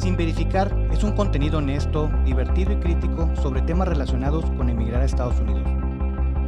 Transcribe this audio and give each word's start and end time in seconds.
Sin 0.00 0.16
verificar 0.16 0.74
es 0.90 1.04
un 1.04 1.12
contenido 1.12 1.58
honesto, 1.58 2.10
divertido 2.24 2.72
y 2.72 2.76
crítico 2.76 3.30
sobre 3.36 3.60
temas 3.60 3.86
relacionados 3.86 4.46
con 4.52 4.70
emigrar 4.70 5.02
a 5.02 5.04
Estados 5.04 5.38
Unidos. 5.40 5.68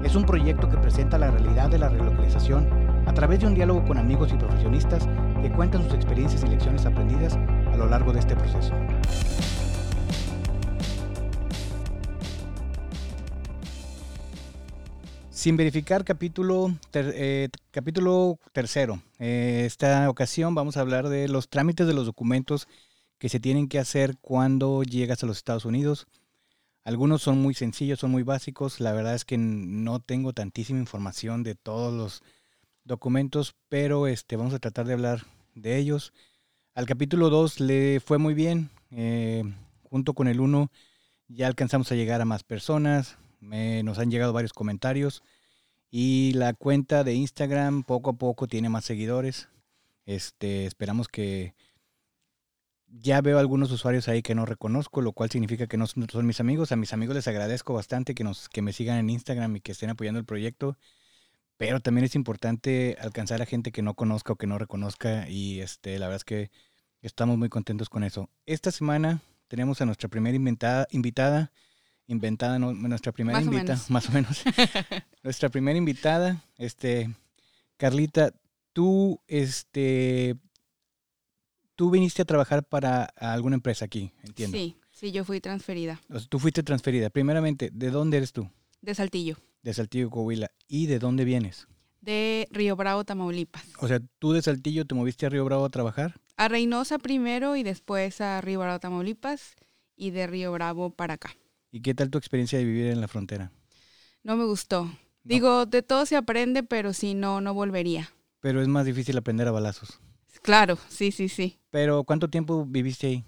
Es 0.03 0.15
un 0.15 0.25
proyecto 0.25 0.71
que 0.71 0.79
presenta 0.79 1.19
la 1.19 1.31
realidad 1.31 1.69
de 1.69 1.77
la 1.77 1.91
relocalización 1.91 2.67
a 3.07 3.13
través 3.13 3.41
de 3.41 3.49
un 3.49 3.55
diálogo 3.55 3.85
con 3.85 3.99
amigos 3.99 4.33
y 4.33 4.39
profesionistas 4.39 5.07
que 5.43 5.53
cuentan 5.53 5.83
sus 5.83 5.93
experiencias 5.93 6.43
y 6.45 6.47
lecciones 6.47 6.87
aprendidas 6.87 7.35
a 7.35 7.77
lo 7.77 7.87
largo 7.91 8.15
de 8.15 8.21
este 8.21 8.35
proceso. 8.35 8.73
Sin 15.29 15.59
verificar, 15.59 16.05
capítulo, 16.05 16.73
eh, 16.95 17.51
capítulo 17.71 18.39
tercero. 18.53 19.03
Eh, 19.19 19.65
esta 19.67 20.09
ocasión 20.09 20.55
vamos 20.55 20.79
a 20.79 20.81
hablar 20.81 21.11
de 21.11 21.29
los 21.29 21.51
trámites 21.51 21.87
de 21.87 21.93
los 21.93 22.07
documentos 22.07 22.67
que 23.23 23.29
se 23.29 23.39
tienen 23.39 23.69
que 23.69 23.79
hacer 23.79 24.17
cuando 24.21 24.83
llegas 24.83 25.23
a 25.23 25.27
los 25.27 25.37
Estados 25.37 25.65
Unidos. 25.65 26.09
Algunos 26.83 27.23
son 27.23 27.39
muy 27.39 27.55
sencillos, 27.55 28.01
son 28.01 28.11
muy 28.11 28.25
básicos. 28.25 28.81
La 28.81 28.91
verdad 28.91 29.15
es 29.15 29.25
que 29.25 29.39
no 29.39 30.01
tengo 30.01 30.33
tantísima 30.33 30.81
información 30.81 31.45
de 31.45 31.55
todos 31.55 31.95
los 31.95 32.25
documentos, 32.83 33.55
pero 33.69 34.09
este, 34.09 34.35
vamos 34.35 34.55
a 34.55 34.59
tratar 34.59 34.89
de 34.89 34.95
hablar 34.95 35.23
de 35.55 35.79
ellos. 35.79 36.13
Al 36.75 36.87
capítulo 36.87 37.31
2 37.31 37.61
le 37.61 38.01
fue 38.01 38.19
muy 38.19 38.35
bien. 38.35 38.71
Eh, 38.91 39.45
junto 39.85 40.15
con 40.15 40.27
el 40.27 40.41
1 40.41 40.73
ya 41.29 41.47
alcanzamos 41.47 41.93
a 41.93 41.95
llegar 41.95 42.21
a 42.21 42.25
más 42.25 42.43
personas. 42.43 43.19
nos 43.41 44.01
han 44.01 44.11
llegado 44.11 44.33
varios 44.33 44.53
comentarios. 44.53 45.23
Y 45.93 46.33
la 46.33 46.55
cuenta 46.55 47.05
de 47.05 47.15
Instagram 47.15 47.85
poco 47.85 48.11
a 48.11 48.15
poco 48.15 48.49
tiene 48.49 48.69
más 48.69 48.85
seguidores. 48.85 49.49
Este, 50.07 50.67
esperamos 50.67 51.07
que 51.07 51.55
ya 52.93 53.21
veo 53.21 53.39
algunos 53.39 53.71
usuarios 53.73 54.09
ahí 54.09 54.23
que 54.23 54.35
no 54.35 54.47
reconozco, 54.47 55.01
lo 55.01 55.13
cual 55.13 55.31
significa 55.31 55.67
que 55.67 55.77
no 55.77 55.87
son, 55.87 56.27
mis 56.27 56.41
amigos. 56.41 56.73
A 56.73 56.77
mis 56.77 56.93
amigos 56.93 57.17
les 57.17 57.29
agradezco 57.29 57.75
bastante 57.75 58.15
que 58.15 58.25
nos 58.25 58.49
que 58.49 58.63
me 58.63 58.73
sigan 58.73 58.99
en 58.99 59.11
Instagram 59.11 59.57
y 59.57 59.61
que 59.61 59.73
estén 59.73 59.91
apoyando 59.91 60.21
el 60.21 60.27
proyecto. 60.27 60.77
Pero 61.57 61.81
también 61.81 62.05
es 62.05 62.15
importante 62.15 62.97
alcanzar 63.01 63.41
a 63.43 63.47
gente 63.47 63.73
que 63.73 63.83
no 63.83 63.95
conozca 63.95 64.33
o 64.33 64.37
que 64.37 64.47
no 64.47 64.59
reconozca 64.59 65.29
y 65.29 65.61
este 65.61 65.99
la 65.99 66.07
verdad 66.07 66.17
es 66.17 66.25
que 66.25 66.51
estamos 67.03 67.39
muy 67.39 67.49
contentos 67.49 67.89
con 67.89 68.05
eso. 68.05 68.29
Esta 68.47 68.71
semana 68.71 69.23
tenemos 69.49 69.81
a 69.81 69.87
nuestra 69.87 70.09
primera 70.09 70.37
invitada, 70.37 70.87
invitada 70.91 71.53
inventada, 72.07 72.59
nuestra 72.59 73.13
primera 73.13 73.41
invitada, 73.41 73.81
más 73.89 74.09
o 74.09 74.13
menos. 74.13 74.43
nuestra 75.23 75.49
primera 75.49 75.77
invitada, 75.77 76.45
este, 76.59 77.11
Carlita, 77.77 78.33
tú, 78.73 79.21
este, 79.27 80.37
tú 81.83 81.91
viniste 81.91 82.23
a 82.23 82.25
trabajar 82.25 82.63
para 82.63 83.07
alguna 83.17 83.57
empresa 83.57 83.87
aquí, 83.87 84.13
entiendo. 84.23 84.57
Sí, 84.57 84.77
sí, 84.93 85.11
yo 85.11 85.25
fui 85.25 85.41
transferida. 85.41 86.01
tú 86.29 86.39
fuiste 86.39 86.63
transferida. 86.63 87.11
Primeramente, 87.11 87.71
¿de 87.73 87.91
dónde 87.91 88.19
eres 88.19 88.33
tú? 88.33 88.49
De 88.81 88.95
Saltillo. 88.95 89.37
De 89.65 89.75
Saltillo, 89.75 90.09
Coahuila. 90.09 90.53
¿Y 90.69 90.87
de 90.87 91.01
dónde 91.01 91.25
vienes? 91.25 91.67
De 92.01 92.47
Río 92.53 92.77
Bravo, 92.77 93.03
Tamaulipas. 93.03 93.65
O 93.81 93.89
sea, 93.89 93.99
tú 94.21 94.33
de 94.33 94.43
Saltillo 94.43 94.85
te 94.85 94.95
moviste 94.95 95.27
a 95.27 95.29
Río 95.29 95.45
Bravo 95.45 95.65
a 95.65 95.71
trabajar. 95.71 96.21
A 96.37 96.47
Reynosa 96.47 97.01
primero 97.01 97.57
y 97.57 97.65
después 97.65 98.21
a 98.21 98.41
Río 98.41 98.61
Bravo, 98.61 98.79
Tamaulipas 98.79 99.57
y 99.97 100.13
de 100.13 100.29
Río 100.29 100.53
Bravo 100.53 100.91
para 100.91 101.15
acá. 101.15 101.35
¿Y 101.73 101.81
qué 101.81 101.95
tal 101.95 102.11
tu 102.11 102.19
experiencia 102.19 102.61
de 102.61 102.65
vivir 102.65 102.87
en 102.93 103.01
la 103.01 103.09
frontera? 103.09 103.51
No 104.23 104.37
me 104.37 104.45
gustó. 104.45 104.89
Digo, 105.25 105.67
de 105.67 105.83
todo 105.83 106.07
se 106.07 106.15
aprende, 106.15 106.63
pero 106.63 106.93
si 106.93 107.15
no, 107.15 107.41
no 107.41 107.55
volvería. 107.55 108.13
Pero 108.39 108.63
es 108.63 108.69
más 108.69 108.87
difícil 108.87 109.19
aprender 109.19 109.49
a 109.49 109.51
balazos. 109.51 109.99
Claro, 110.41 110.79
sí, 110.89 111.13
sí, 111.13 111.29
sí. 111.29 111.59
Pero 111.71 112.05
¿cuánto 112.05 112.29
tiempo 112.29 112.65
viviste 112.67 113.07
ahí? 113.07 113.25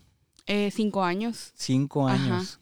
Eh, 0.47 0.70
cinco 0.70 1.02
años. 1.02 1.52
Cinco 1.55 2.06
años. 2.06 2.61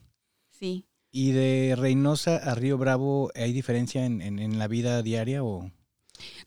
sí. 0.51 0.85
¿Y 1.15 1.31
de 1.31 1.75
Reynosa 1.77 2.37
a 2.37 2.55
Río 2.55 2.79
Bravo 2.79 3.29
hay 3.35 3.53
diferencia 3.53 4.03
en, 4.03 4.57
la 4.57 4.67
vida 4.67 5.03
diaria 5.03 5.43
o...? 5.43 5.71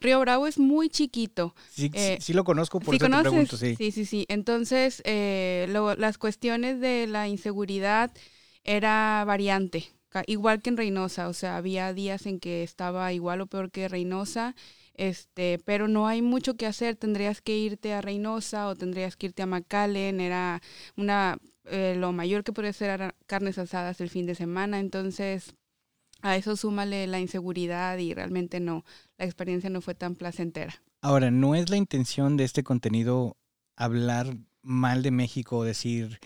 Río 0.01 0.19
Bravo 0.19 0.49
es 0.49 0.59
muy 0.59 0.89
chiquito. 0.89 1.55
Sí, 1.71 1.89
sí, 1.95 2.33
eh, 2.33 2.35
lo 2.35 2.43
conozco, 2.43 2.81
por 2.81 2.97
eso 2.97 3.07
te 3.09 3.21
pregunto, 3.21 3.57
sí. 3.57 3.77
Sí, 3.77 3.93
sí, 3.93 4.05
sí. 4.05 4.27
Entonces, 4.29 5.03
eh, 5.05 5.69
las 5.99 6.19
cuestiones 6.19 6.81
de 6.81 7.07
la 7.07 7.29
inseguridad 7.29 8.11
era 8.65 9.23
variante, 9.25 9.89
igual 10.27 10.63
que 10.63 10.71
en 10.71 10.77
Reynosa, 10.77 11.29
o 11.29 11.33
sea, 11.33 11.57
había 11.57 11.93
días 11.93 12.27
en 12.27 12.41
que 12.41 12.65
estaba 12.65 13.13
igual 13.13 13.43
o 13.43 13.47
peor 13.47 13.71
que 13.71 13.89
Reynosa, 13.89 14.57
este, 14.97 15.59
pero 15.65 15.89
no 15.89 16.07
hay 16.07 16.23
mucho 16.23 16.55
que 16.55 16.67
hacer, 16.67 16.97
tendrías 16.97 17.41
que 17.41 17.57
irte 17.57 17.93
a 17.93 18.01
Reynosa 18.01 18.69
o 18.69 18.75
tendrías 18.75 19.17
que 19.17 19.27
irte 19.27 19.43
a 19.43 19.47
McAllen, 19.47 20.21
era 20.21 20.63
una, 20.97 21.39
eh, 21.65 21.95
lo 21.99 22.13
mayor 22.13 22.45
que 22.45 22.53
podía 22.53 22.73
ser 22.73 23.15
carnes 23.27 23.59
asadas 23.59 24.01
el 24.01 24.11
fin 24.11 24.27
de 24.27 24.35
semana, 24.35 24.81
entonces 24.81 25.55
a 26.23 26.37
eso 26.37 26.57
súmale 26.57 27.07
la 27.07 27.21
inseguridad 27.21 27.99
y 27.99 28.15
realmente 28.15 28.61
no, 28.61 28.85
la 29.19 29.27
experiencia 29.27 29.71
no 29.71 29.81
fue 29.81 29.95
tan 29.95 30.15
placentera. 30.15 30.83
Ahora, 31.03 31.31
no 31.31 31.55
es 31.55 31.71
la 31.71 31.77
intención 31.77 32.37
de 32.37 32.45
este 32.45 32.65
contenido 32.65 33.37
hablar 33.77 34.37
mal 34.63 35.03
de 35.03 35.11
México, 35.11 35.63
decir 35.63 36.19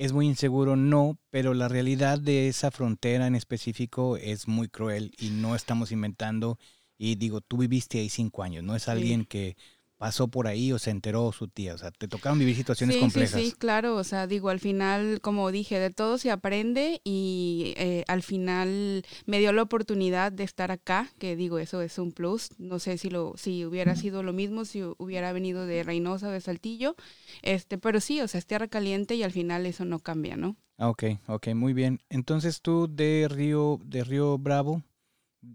es 0.00 0.14
muy 0.14 0.26
inseguro, 0.26 0.76
no, 0.76 1.18
pero 1.28 1.52
la 1.52 1.68
realidad 1.68 2.18
de 2.18 2.48
esa 2.48 2.70
frontera 2.70 3.26
en 3.26 3.34
específico 3.34 4.16
es 4.16 4.48
muy 4.48 4.68
cruel 4.68 5.12
y 5.18 5.28
no 5.28 5.54
estamos 5.54 5.92
inventando. 5.92 6.58
Y 7.02 7.14
digo, 7.14 7.40
tú 7.40 7.56
viviste 7.56 7.98
ahí 7.98 8.10
cinco 8.10 8.42
años, 8.42 8.62
no 8.62 8.76
es 8.76 8.86
alguien 8.86 9.24
que 9.24 9.56
pasó 9.96 10.28
por 10.28 10.46
ahí 10.46 10.70
o 10.70 10.78
se 10.78 10.90
enteró 10.90 11.32
su 11.32 11.48
tía, 11.48 11.74
o 11.74 11.78
sea, 11.78 11.90
te 11.90 12.08
tocaron 12.08 12.38
vivir 12.38 12.54
situaciones 12.54 12.98
complejas. 12.98 13.40
Sí, 13.40 13.50
sí, 13.50 13.56
claro, 13.56 13.96
o 13.96 14.04
sea, 14.04 14.26
digo, 14.26 14.50
al 14.50 14.60
final, 14.60 15.22
como 15.22 15.50
dije, 15.50 15.78
de 15.78 15.88
todo 15.88 16.18
se 16.18 16.30
aprende 16.30 17.00
y 17.02 17.72
eh, 17.78 18.04
al 18.06 18.22
final 18.22 19.02
me 19.24 19.38
dio 19.38 19.54
la 19.54 19.62
oportunidad 19.62 20.30
de 20.30 20.44
estar 20.44 20.70
acá, 20.70 21.10
que 21.18 21.36
digo, 21.36 21.58
eso 21.58 21.80
es 21.80 21.98
un 21.98 22.12
plus, 22.12 22.50
no 22.58 22.78
sé 22.78 22.98
si 22.98 23.08
lo 23.08 23.32
si 23.38 23.64
hubiera 23.64 23.96
sido 23.96 24.22
lo 24.22 24.34
mismo 24.34 24.66
si 24.66 24.82
hubiera 24.82 25.32
venido 25.32 25.64
de 25.64 25.82
Reynosa 25.82 26.28
o 26.28 26.32
de 26.32 26.42
Saltillo, 26.42 26.96
este, 27.40 27.78
pero 27.78 28.00
sí, 28.00 28.20
o 28.20 28.28
sea, 28.28 28.40
es 28.40 28.46
tierra 28.46 28.68
caliente 28.68 29.14
y 29.14 29.22
al 29.22 29.32
final 29.32 29.64
eso 29.64 29.86
no 29.86 30.00
cambia, 30.00 30.36
¿no? 30.36 30.54
Ah, 30.76 30.90
ok, 30.90 31.04
ok, 31.28 31.48
muy 31.54 31.72
bien. 31.72 32.00
Entonces 32.10 32.60
tú 32.60 32.88
de 32.90 33.26
Río, 33.30 33.80
de 33.84 34.04
Río 34.04 34.36
Bravo, 34.36 34.82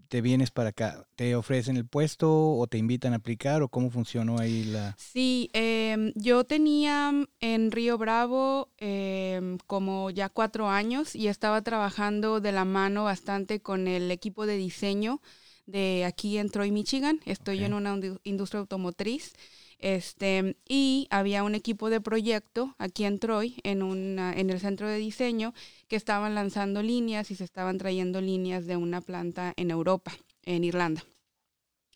te 0.08 0.20
vienes 0.20 0.50
para 0.50 0.70
acá? 0.70 1.06
¿Te 1.16 1.36
ofrecen 1.36 1.76
el 1.76 1.86
puesto 1.86 2.52
o 2.56 2.66
te 2.66 2.78
invitan 2.78 3.12
a 3.12 3.16
aplicar 3.16 3.62
o 3.62 3.68
cómo 3.68 3.90
funcionó 3.90 4.38
ahí 4.38 4.64
la...? 4.64 4.96
Sí, 4.98 5.50
em, 5.52 6.12
yo 6.14 6.44
tenía 6.44 7.12
en 7.40 7.70
Río 7.70 7.98
Bravo 7.98 8.70
em, 8.78 9.58
como 9.66 10.10
ya 10.10 10.28
cuatro 10.28 10.68
años 10.68 11.14
y 11.14 11.28
estaba 11.28 11.62
trabajando 11.62 12.40
de 12.40 12.52
la 12.52 12.64
mano 12.64 13.04
bastante 13.04 13.60
con 13.60 13.88
el 13.88 14.10
equipo 14.10 14.46
de 14.46 14.56
diseño 14.56 15.20
de 15.66 16.04
aquí 16.04 16.38
en 16.38 16.48
Troy, 16.48 16.70
Michigan. 16.70 17.20
Estoy 17.24 17.64
en 17.64 17.74
una 17.74 17.98
industria 18.22 18.60
automotriz. 18.60 19.34
Este, 19.78 20.56
y 20.66 21.06
había 21.10 21.42
un 21.42 21.54
equipo 21.54 21.90
de 21.90 22.00
proyecto 22.00 22.74
aquí 22.78 23.04
en 23.04 23.18
Troy, 23.18 23.60
en, 23.62 23.82
una, 23.82 24.32
en 24.32 24.50
el 24.50 24.60
centro 24.60 24.88
de 24.88 24.98
diseño, 24.98 25.52
que 25.88 25.96
estaban 25.96 26.34
lanzando 26.34 26.82
líneas 26.82 27.30
y 27.30 27.34
se 27.34 27.44
estaban 27.44 27.78
trayendo 27.78 28.20
líneas 28.20 28.66
de 28.66 28.76
una 28.76 29.00
planta 29.00 29.52
en 29.56 29.70
Europa, 29.70 30.12
en 30.44 30.64
Irlanda. 30.64 31.04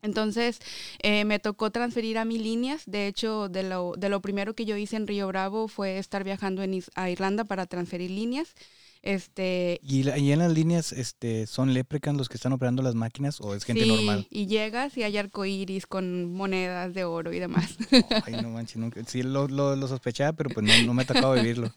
Entonces 0.02 0.60
eh, 1.02 1.24
me 1.24 1.38
tocó 1.38 1.70
transferir 1.70 2.18
a 2.18 2.24
mis 2.24 2.40
líneas. 2.40 2.82
De 2.86 3.06
hecho, 3.06 3.48
de 3.48 3.62
lo, 3.62 3.94
de 3.96 4.08
lo 4.08 4.20
primero 4.20 4.54
que 4.54 4.64
yo 4.64 4.76
hice 4.76 4.96
en 4.96 5.06
Río 5.06 5.28
Bravo 5.28 5.68
fue 5.68 5.98
estar 5.98 6.24
viajando 6.24 6.62
a 6.94 7.10
Irlanda 7.10 7.44
para 7.44 7.66
transferir 7.66 8.10
líneas. 8.10 8.54
Este, 9.02 9.80
¿Y, 9.82 10.06
en 10.08 10.38
las 10.38 10.52
líneas 10.52 10.92
este, 10.92 11.46
son 11.46 11.72
leprecans 11.72 12.18
los 12.18 12.28
que 12.28 12.36
están 12.36 12.52
operando 12.52 12.82
las 12.82 12.94
máquinas 12.94 13.40
o 13.40 13.54
es 13.54 13.64
gente 13.64 13.86
normal? 13.86 14.26
Y 14.30 14.46
llegas 14.46 14.96
y 14.98 15.04
hay 15.04 15.16
arcoíris 15.16 15.86
con 15.86 16.32
monedas 16.32 16.92
de 16.92 17.04
oro 17.04 17.32
y 17.32 17.38
demás. 17.38 17.76
Ay, 18.26 18.34
no 18.42 18.50
manches, 18.50 18.76
nunca. 18.76 19.02
Sí, 19.04 19.22
lo, 19.22 19.48
lo, 19.48 19.88
sospechaba, 19.88 20.34
pero 20.34 20.50
pues 20.50 20.66
no, 20.86 20.92
me 20.92 21.02
ha 21.02 21.06
tocado 21.06 21.32
vivirlo. 21.32 21.72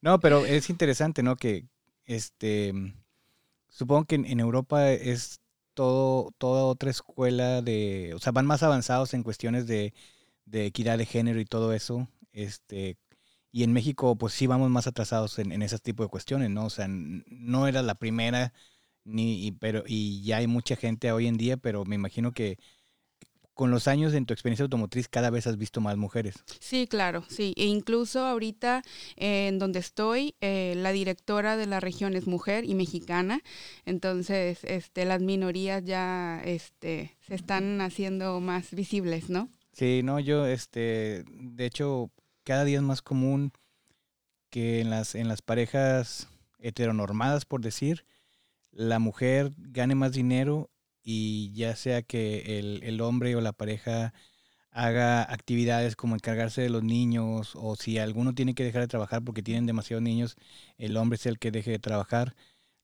No, 0.00 0.20
pero 0.20 0.46
es 0.46 0.70
interesante, 0.70 1.22
¿no? 1.22 1.36
Que 1.36 1.66
este 2.04 2.72
supongo 3.72 4.04
que 4.04 4.14
en, 4.16 4.40
Europa 4.40 4.90
es 4.92 5.40
todo, 5.74 6.30
toda 6.38 6.64
otra 6.64 6.90
escuela 6.90 7.62
de. 7.62 8.12
O 8.14 8.18
sea, 8.20 8.32
van 8.32 8.46
más 8.46 8.62
avanzados 8.62 9.14
en 9.14 9.22
cuestiones 9.24 9.66
de, 9.66 9.94
de 10.44 10.66
equidad 10.66 10.98
de 10.98 11.06
género 11.06 11.40
y 11.40 11.44
todo 11.44 11.72
eso. 11.72 12.08
Este, 12.32 12.96
y 13.52 13.62
en 13.64 13.72
México, 13.72 14.16
pues 14.16 14.32
sí 14.32 14.46
vamos 14.46 14.70
más 14.70 14.86
atrasados 14.86 15.38
en, 15.38 15.52
en 15.52 15.62
ese 15.62 15.78
tipo 15.78 16.02
de 16.02 16.08
cuestiones, 16.08 16.50
¿no? 16.50 16.64
O 16.64 16.70
sea, 16.70 16.86
no 16.88 17.68
era 17.68 17.82
la 17.82 17.94
primera, 17.94 18.54
ni, 19.04 19.46
y, 19.46 19.52
pero, 19.52 19.84
y 19.86 20.22
ya 20.22 20.38
hay 20.38 20.46
mucha 20.46 20.74
gente 20.74 21.12
hoy 21.12 21.26
en 21.26 21.36
día, 21.36 21.58
pero 21.58 21.84
me 21.84 21.94
imagino 21.94 22.32
que 22.32 22.58
con 23.54 23.70
los 23.70 23.86
años 23.86 24.14
en 24.14 24.24
tu 24.24 24.32
experiencia 24.32 24.62
automotriz 24.62 25.08
cada 25.08 25.28
vez 25.28 25.46
has 25.46 25.58
visto 25.58 25.80
más 25.82 25.96
mujeres. 25.98 26.36
Sí, 26.58 26.86
claro, 26.86 27.24
sí. 27.28 27.52
E 27.56 27.66
incluso 27.66 28.24
ahorita 28.24 28.82
eh, 29.16 29.48
en 29.48 29.58
donde 29.58 29.78
estoy, 29.78 30.34
eh, 30.40 30.74
la 30.76 30.90
directora 30.92 31.56
de 31.56 31.66
la 31.66 31.78
región 31.78 32.16
es 32.16 32.26
mujer 32.26 32.64
y 32.64 32.74
mexicana. 32.74 33.42
Entonces, 33.84 34.64
este, 34.64 35.04
las 35.04 35.20
minorías 35.20 35.84
ya 35.84 36.40
este, 36.44 37.16
se 37.26 37.34
están 37.34 37.80
haciendo 37.82 38.40
más 38.40 38.70
visibles, 38.70 39.28
¿no? 39.28 39.50
Sí, 39.72 40.00
no, 40.02 40.18
yo, 40.20 40.46
este, 40.46 41.24
de 41.30 41.66
hecho, 41.66 42.10
cada 42.44 42.64
día 42.64 42.78
es 42.78 42.82
más 42.82 43.02
común 43.02 43.52
que 44.50 44.80
en 44.80 44.90
las, 44.90 45.14
en 45.14 45.28
las 45.28 45.42
parejas 45.42 46.28
heteronormadas, 46.58 47.44
por 47.44 47.60
decir, 47.60 48.04
la 48.70 48.98
mujer 48.98 49.52
gane 49.56 49.94
más 49.94 50.12
dinero 50.12 50.70
y 51.02 51.52
ya 51.52 51.76
sea 51.76 52.02
que 52.02 52.58
el, 52.58 52.82
el 52.84 53.00
hombre 53.00 53.34
o 53.36 53.40
la 53.40 53.52
pareja 53.52 54.12
haga 54.72 55.22
actividades 55.22 55.96
como 55.96 56.14
encargarse 56.14 56.62
de 56.62 56.70
los 56.70 56.82
niños 56.82 57.52
o 57.56 57.76
si 57.76 57.98
alguno 57.98 58.34
tiene 58.34 58.54
que 58.54 58.64
dejar 58.64 58.82
de 58.82 58.88
trabajar 58.88 59.22
porque 59.22 59.42
tienen 59.42 59.66
demasiados 59.66 60.02
niños, 60.02 60.36
el 60.78 60.96
hombre 60.96 61.16
es 61.16 61.26
el 61.26 61.38
que 61.38 61.50
deje 61.50 61.70
de 61.72 61.78
trabajar, 61.78 62.34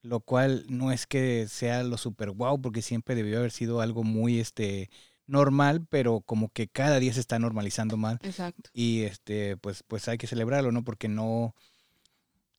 lo 0.03 0.21
cual 0.21 0.67
no 0.69 0.93
es 0.93 1.07
que 1.07 1.49
sea 1.49 1.83
lo 1.83 1.97
super 1.97 2.31
guau 2.31 2.61
porque 2.61 2.83
siempre 2.83 3.15
debió 3.15 3.39
haber 3.39 3.53
sido 3.53 3.81
algo 3.81 4.05
muy 4.05 4.39
este 4.39 4.91
normal, 5.29 5.87
pero 5.89 6.21
como 6.21 6.49
que 6.49 6.67
cada 6.67 6.99
día 6.99 7.13
se 7.13 7.21
está 7.21 7.39
normalizando 7.39 7.97
más. 7.97 8.19
Exacto. 8.23 8.71
Y 8.73 9.03
este 9.03 9.57
pues 9.57 9.85
pues 9.87 10.09
hay 10.09 10.19
que 10.19 10.27
celebrarlo, 10.27 10.73
¿no? 10.73 10.83
Porque 10.83 11.09
no 11.09 11.55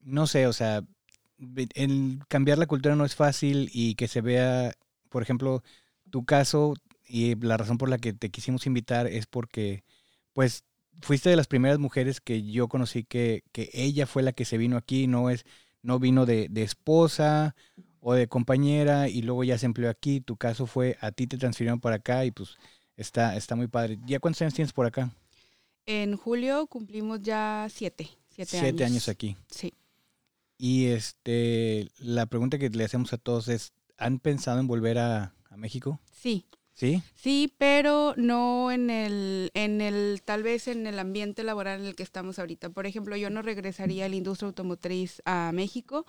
no 0.02 0.28
sé, 0.28 0.48
o 0.48 0.54
sea, 0.54 0.82
el 1.76 2.20
cambiar 2.28 2.58
la 2.58 2.68
cultura 2.68 2.96
no 2.96 3.06
es 3.06 3.16
fácil 3.16 3.70
y 3.74 3.96
que 3.96 4.08
se 4.08 4.22
vea, 4.22 4.74
por 5.10 5.24
ejemplo, 5.24 5.64
tu 6.10 6.26
caso 6.26 6.74
y 7.06 7.36
la 7.36 7.58
razón 7.58 7.78
por 7.78 7.90
la 7.90 7.98
que 7.98 8.14
te 8.14 8.30
quisimos 8.30 8.66
invitar 8.68 9.08
es 9.08 9.26
porque, 9.26 9.84
pues, 10.34 10.64
fuiste 11.02 11.30
de 11.30 11.36
las 11.36 11.48
primeras 11.48 11.80
mujeres 11.80 12.22
que 12.22 12.44
yo 12.44 12.68
conocí 12.68 13.04
que, 13.04 13.44
que 13.52 13.70
ella 13.74 14.06
fue 14.06 14.24
la 14.24 14.34
que 14.34 14.46
se 14.46 14.58
vino 14.58 14.78
aquí, 14.78 15.08
no 15.08 15.30
es, 15.30 15.46
no 15.82 16.00
vino 16.00 16.26
de, 16.26 16.48
de, 16.50 16.64
esposa 16.64 17.56
o 18.02 18.14
de 18.14 18.28
compañera 18.28 19.10
y 19.10 19.22
luego 19.22 19.44
ya 19.44 19.58
se 19.58 19.66
empleó 19.66 19.90
aquí. 19.90 20.22
Tu 20.22 20.36
caso 20.38 20.66
fue 20.66 20.98
a 21.02 21.12
ti 21.12 21.28
te 21.28 21.38
transfirieron 21.38 21.80
para 21.80 21.98
acá 21.98 22.26
y 22.26 22.32
pues 22.32 22.58
está, 22.96 23.36
está 23.36 23.56
muy 23.56 23.68
padre. 23.68 24.00
¿Ya 24.06 24.20
cuántos 24.20 24.42
años 24.42 24.54
tienes 24.54 24.74
por 24.74 24.86
acá? 24.86 25.12
En 25.86 26.16
julio 26.18 26.68
cumplimos 26.68 27.22
ya 27.22 27.68
siete, 27.70 28.10
siete, 28.30 28.52
siete 28.60 28.84
años. 28.84 28.92
años 28.92 29.10
aquí. 29.10 29.36
Sí. 29.50 29.74
Y 30.58 30.88
este, 30.88 31.88
la 31.98 32.26
pregunta 32.26 32.58
que 32.60 32.70
le 32.70 32.84
hacemos 32.84 33.14
a 33.14 33.18
todos 33.18 33.48
es, 33.48 33.74
¿han 33.98 34.20
pensado 34.20 34.60
en 34.60 34.68
volver 34.68 34.98
a, 34.98 35.34
a 35.50 35.58
México? 35.58 36.00
Sí. 36.12 36.46
¿Sí? 36.74 37.04
Sí, 37.14 37.54
pero 37.58 38.14
no 38.16 38.72
en 38.72 38.90
el, 38.90 39.52
en 39.54 39.82
el, 39.82 40.22
tal 40.24 40.44
vez 40.44 40.70
en 40.70 40.88
el 40.88 40.98
ambiente 40.98 41.44
laboral 41.44 41.82
en 41.82 41.88
el 41.88 41.96
que 41.96 42.04
estamos 42.04 42.40
ahorita. 42.40 42.70
Por 42.70 42.86
ejemplo, 42.86 43.18
yo 43.18 43.30
no 43.30 43.42
regresaría 43.42 44.06
a 44.06 44.10
la 44.10 44.16
industria 44.16 44.48
automotriz 44.48 45.22
a 45.26 45.52
México. 45.54 46.06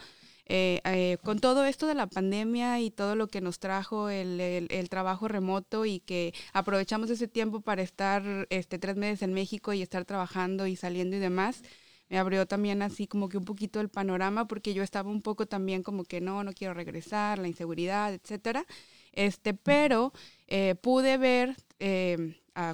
Eh, 0.52 0.80
eh, 0.84 1.16
con 1.22 1.38
todo 1.38 1.64
esto 1.64 1.86
de 1.86 1.94
la 1.94 2.08
pandemia 2.08 2.80
y 2.80 2.90
todo 2.90 3.14
lo 3.14 3.28
que 3.28 3.40
nos 3.40 3.60
trajo 3.60 4.08
el, 4.08 4.88
trabajo 4.90 5.28
remoto 5.28 5.86
y 5.86 6.00
que 6.00 6.34
aprovechamos 6.52 7.08
ese 7.08 7.28
tiempo 7.28 7.60
para 7.60 7.82
estar 7.82 8.48
este, 8.50 8.80
tres 8.80 8.96
meses 8.96 9.22
en 9.22 9.32
México 9.32 9.72
y 9.72 9.80
estar 9.80 10.04
trabajando 10.04 10.66
y 10.66 10.74
saliendo 10.74 11.14
y 11.14 11.20
demás, 11.20 11.62
me 12.08 12.18
abrió 12.18 12.46
también 12.46 12.82
así 12.82 13.06
como 13.06 13.28
que 13.28 13.38
un 13.38 13.44
poquito 13.44 13.80
el 13.80 13.90
panorama 13.90 14.48
porque 14.48 14.74
yo 14.74 14.82
estaba 14.82 15.08
un 15.08 15.22
poco 15.22 15.46
también 15.46 15.84
como 15.84 16.02
que 16.02 16.20
no, 16.20 16.42
no 16.42 16.52
quiero 16.52 16.74
regresar, 16.74 17.38
la 17.38 17.46
inseguridad, 17.46 18.12
etcétera. 18.12 18.66
Este, 19.12 19.54
pero 19.54 20.12
eh, 20.48 20.74
pude 20.74 21.16
ver, 21.16 21.54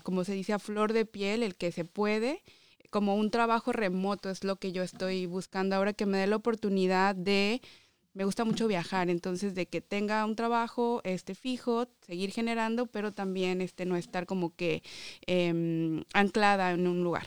como 0.03 0.25
se 0.25 0.33
dice, 0.33 0.55
a 0.55 0.59
flor 0.59 0.95
de 0.95 1.05
piel, 1.05 1.43
el 1.43 1.57
que 1.57 1.73
se 1.73 1.85
puede, 1.85 2.43
como 2.97 3.15
un 3.15 3.31
trabajo 3.31 3.73
remoto, 3.73 4.31
es 4.31 4.43
lo 4.43 4.57
que 4.57 4.73
yo 4.73 4.83
estoy 4.83 5.27
buscando 5.27 5.77
ahora, 5.77 5.93
que 5.93 6.07
me 6.07 6.17
dé 6.17 6.27
la 6.27 6.37
oportunidad 6.37 7.15
de, 7.15 7.61
me 8.15 8.25
gusta 8.25 8.47
mucho 8.47 8.67
viajar, 8.69 9.11
entonces 9.11 9.55
de 9.55 9.67
que 9.67 9.83
tenga 9.83 10.25
un 10.25 10.35
trabajo 10.35 11.03
este, 11.05 11.35
fijo, 11.35 11.89
seguir 12.01 12.31
generando, 12.31 12.87
pero 12.87 13.13
también 13.13 13.61
este, 13.61 13.85
no 13.85 13.97
estar 13.97 14.25
como 14.25 14.57
que 14.57 14.83
eh, 15.27 16.03
anclada 16.15 16.71
en 16.71 16.87
un 16.87 17.05
lugar. 17.05 17.27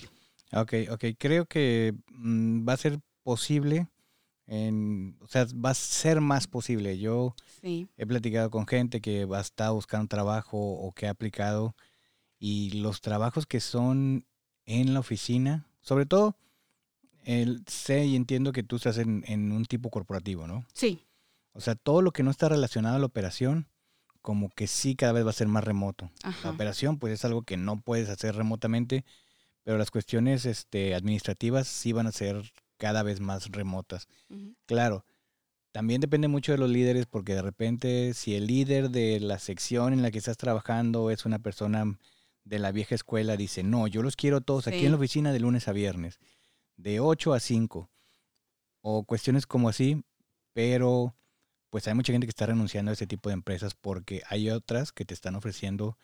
Ok, 0.54 0.74
ok, 0.89 1.06
creo 1.19 1.45
que 1.45 1.94
mmm, 2.13 2.68
va 2.68 2.74
a 2.74 2.77
ser 2.77 3.00
posible. 3.21 3.89
En, 4.48 5.18
o 5.21 5.27
sea, 5.27 5.45
va 5.54 5.69
a 5.69 5.75
ser 5.75 6.19
más 6.19 6.48
posible. 6.48 6.98
Yo 6.98 7.36
sí. 7.62 7.88
he 7.95 8.07
platicado 8.07 8.50
con 8.50 8.66
gente 8.66 9.01
que 9.01 9.25
va 9.25 9.38
a 9.38 9.42
estar 9.42 9.71
buscando 9.71 10.07
trabajo 10.07 10.57
o 10.57 10.92
que 10.94 11.06
ha 11.06 11.12
aplicado 11.12 11.75
y 12.39 12.71
los 12.71 13.01
trabajos 13.01 13.45
que 13.45 13.60
son 13.60 14.25
en 14.69 14.94
la 14.94 15.00
oficina, 15.00 15.66
sobre 15.81 16.06
todo, 16.06 16.36
el, 17.25 17.63
sé 17.68 18.06
y 18.06 18.16
entiendo 18.16 18.51
que 18.51 18.62
tú 18.62 18.75
estás 18.75 19.00
en, 19.00 19.24
en, 19.27 19.51
un 19.51 19.66
tipo 19.66 19.89
corporativo, 19.89 20.45
¿no? 20.45 20.63
Sí. 20.74 21.06
O 21.54 21.60
sea, 21.60 21.74
todo 21.74 22.04
lo 22.04 22.12
que 22.12 22.21
no 22.21 22.30
está 22.30 22.50
relacionado 22.50 22.95
a 22.95 23.00
la 23.00 23.07
operación, 23.07 23.68
como 24.21 24.50
que 24.50 24.68
sí 24.68 24.95
cada 24.95 25.12
vez 25.12 25.25
va 25.25 25.31
a 25.31 25.33
ser 25.33 25.48
más 25.48 25.63
remoto. 25.63 26.12
Ajá. 26.24 26.50
La 26.50 26.54
operación, 26.54 27.00
pues 27.00 27.13
es 27.13 27.25
algo 27.25 27.42
que 27.42 27.57
no 27.57 27.81
puedes 27.81 28.10
hacer 28.10 28.36
remotamente, 28.36 29.06
pero 29.63 29.80
las 29.80 29.89
cuestiones 29.89 30.45
este, 30.45 30.94
administrativas 30.94 31.68
sí 31.68 31.92
van 31.92 32.06
a 32.06 32.12
ser 32.12 32.54
cada 32.77 33.01
vez 33.01 33.21
más 33.21 33.48
remotas. 33.51 34.07
Uh 34.30 34.36
-huh. 34.36 34.56
Claro, 34.68 35.04
también 35.71 36.00
depende 36.00 36.27
mucho 36.27 36.51
de 36.51 36.60
los 36.60 36.69
líderes 36.69 37.07
porque 37.07 37.33
de 37.33 37.42
repente 37.42 38.13
si 38.13 38.36
el 38.36 38.45
líder 38.45 38.92
de 38.92 39.19
la 39.19 39.39
sección 39.39 39.94
en 39.94 40.04
la 40.04 40.12
que 40.12 40.19
estás 40.19 40.38
trabajando 40.38 41.10
es 41.10 41.25
una 41.25 41.39
persona 41.39 41.98
de 42.49 42.59
la 42.59 42.71
vieja 42.71 42.95
escuela, 42.95 43.37
dice, 43.37 43.63
no, 43.63 43.87
yo 43.87 44.01
los 44.01 44.15
quiero 44.15 44.41
todos 44.41 44.65
Sí. 44.65 44.71
aquí 44.71 44.85
en 44.85 44.91
la 44.91 44.97
oficina 44.97 45.31
de 45.31 45.39
lunes 45.39 45.67
a 45.67 45.71
viernes, 45.71 46.19
de 46.77 46.99
8 46.99 47.33
a 47.33 47.39
5, 47.39 47.89
o 48.81 49.03
cuestiones 49.03 49.45
como 49.45 49.69
así, 49.69 50.03
pero 50.53 51.15
pues 51.69 51.87
hay 51.87 51.93
mucha 51.93 52.11
gente 52.11 52.25
que 52.25 52.31
está 52.31 52.47
renunciando 52.47 52.89
a 52.89 52.93
ese 52.93 53.05
tipo 53.05 53.29
de 53.29 53.33
empresas 53.33 53.75
porque 53.75 54.23
hay 54.27 54.49
otras 54.49 54.91
que 54.91 55.05
te 55.05 55.13
están 55.13 55.35
ofreciendo 55.35 55.97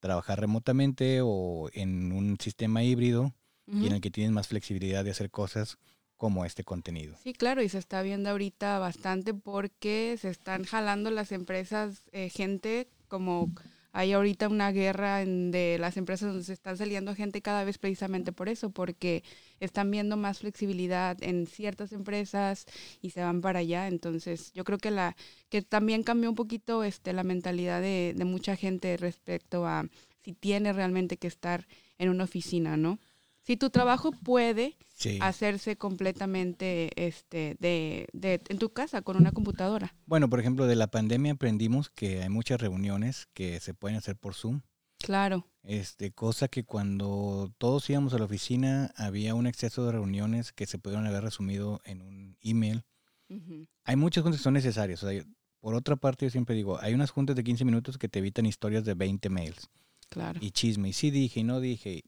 trabajar 0.00 0.40
remotamente 0.40 1.20
o 1.22 1.68
en 1.74 2.12
un 2.12 2.38
sistema 2.40 2.82
híbrido 2.82 3.32
Uh 3.66 3.82
y 3.82 3.86
en 3.86 3.92
el 3.94 4.00
que 4.02 4.10
tienes 4.10 4.30
más 4.30 4.48
flexibilidad 4.48 5.04
de 5.04 5.10
hacer 5.10 5.30
cosas 5.30 5.78
como 6.18 6.44
este 6.44 6.64
contenido. 6.64 7.16
Sí, 7.22 7.32
claro, 7.32 7.62
y 7.62 7.68
se 7.70 7.78
está 7.78 8.02
viendo 8.02 8.28
ahorita 8.28 8.78
bastante 8.78 9.32
porque 9.32 10.18
se 10.20 10.28
están 10.28 10.64
jalando 10.64 11.10
las 11.10 11.32
empresas 11.32 12.04
eh, 12.12 12.28
gente 12.28 12.88
como 13.08 13.50
hay 13.96 14.12
ahorita 14.12 14.48
una 14.48 14.72
guerra 14.72 15.22
en, 15.22 15.52
de 15.52 15.78
las 15.78 15.96
empresas 15.96 16.28
donde 16.30 16.42
se 16.42 16.52
están 16.52 16.76
saliendo 16.76 17.14
gente 17.14 17.40
cada 17.42 17.62
vez 17.62 17.78
precisamente 17.78 18.32
por 18.32 18.48
eso, 18.48 18.70
porque 18.70 19.22
están 19.60 19.88
viendo 19.88 20.16
más 20.16 20.40
flexibilidad 20.40 21.16
en 21.22 21.46
ciertas 21.46 21.92
empresas 21.92 22.66
y 23.00 23.10
se 23.10 23.22
van 23.22 23.40
para 23.40 23.60
allá. 23.60 23.86
Entonces, 23.86 24.52
yo 24.52 24.64
creo 24.64 24.78
que 24.78 24.90
la 24.90 25.14
que 25.48 25.62
también 25.62 26.02
cambió 26.02 26.28
un 26.28 26.34
poquito 26.34 26.82
este 26.82 27.12
la 27.12 27.22
mentalidad 27.22 27.80
de, 27.80 28.14
de 28.16 28.24
mucha 28.24 28.56
gente 28.56 28.96
respecto 28.96 29.64
a 29.64 29.86
si 30.24 30.32
tiene 30.32 30.72
realmente 30.72 31.16
que 31.16 31.28
estar 31.28 31.68
en 31.96 32.08
una 32.08 32.24
oficina, 32.24 32.76
¿no? 32.76 32.98
Si 33.42 33.56
tu 33.56 33.70
trabajo 33.70 34.10
puede 34.10 34.76
Sí. 34.96 35.18
hacerse 35.20 35.76
completamente 35.76 36.90
este 36.96 37.56
de, 37.58 38.06
de 38.12 38.40
en 38.48 38.58
tu 38.58 38.72
casa 38.72 39.02
con 39.02 39.16
una 39.16 39.32
computadora. 39.32 39.94
Bueno, 40.06 40.30
por 40.30 40.38
ejemplo, 40.38 40.66
de 40.66 40.76
la 40.76 40.86
pandemia 40.86 41.32
aprendimos 41.32 41.90
que 41.90 42.22
hay 42.22 42.28
muchas 42.28 42.60
reuniones 42.60 43.26
que 43.34 43.58
se 43.60 43.74
pueden 43.74 43.96
hacer 43.98 44.16
por 44.16 44.34
Zoom. 44.34 44.60
Claro. 44.98 45.46
Este, 45.64 46.12
cosa 46.12 46.48
que 46.48 46.64
cuando 46.64 47.52
todos 47.58 47.88
íbamos 47.90 48.14
a 48.14 48.18
la 48.18 48.24
oficina 48.24 48.92
había 48.96 49.34
un 49.34 49.46
exceso 49.46 49.84
de 49.84 49.92
reuniones 49.92 50.52
que 50.52 50.66
se 50.66 50.78
pudieron 50.78 51.06
haber 51.06 51.24
resumido 51.24 51.80
en 51.84 52.00
un 52.00 52.36
email. 52.40 52.84
Uh 53.28 53.34
-huh. 53.34 53.68
Hay 53.84 53.96
muchas 53.96 54.22
juntas 54.22 54.40
que 54.40 54.44
son 54.44 54.54
necesarias. 54.54 55.02
O 55.02 55.10
sea, 55.10 55.24
por 55.60 55.74
otra 55.74 55.96
parte, 55.96 56.26
yo 56.26 56.30
siempre 56.30 56.54
digo, 56.54 56.78
hay 56.80 56.94
unas 56.94 57.10
juntas 57.10 57.34
de 57.34 57.42
15 57.42 57.64
minutos 57.64 57.98
que 57.98 58.08
te 58.08 58.18
evitan 58.20 58.46
historias 58.46 58.84
de 58.84 58.94
20 58.94 59.28
mails. 59.28 59.68
Claro. 60.08 60.38
Y 60.42 60.52
chisme. 60.52 60.90
Y 60.90 60.92
sí 60.92 61.10
dije 61.10 61.40
y 61.40 61.44
no 61.44 61.60
dije. 61.60 62.04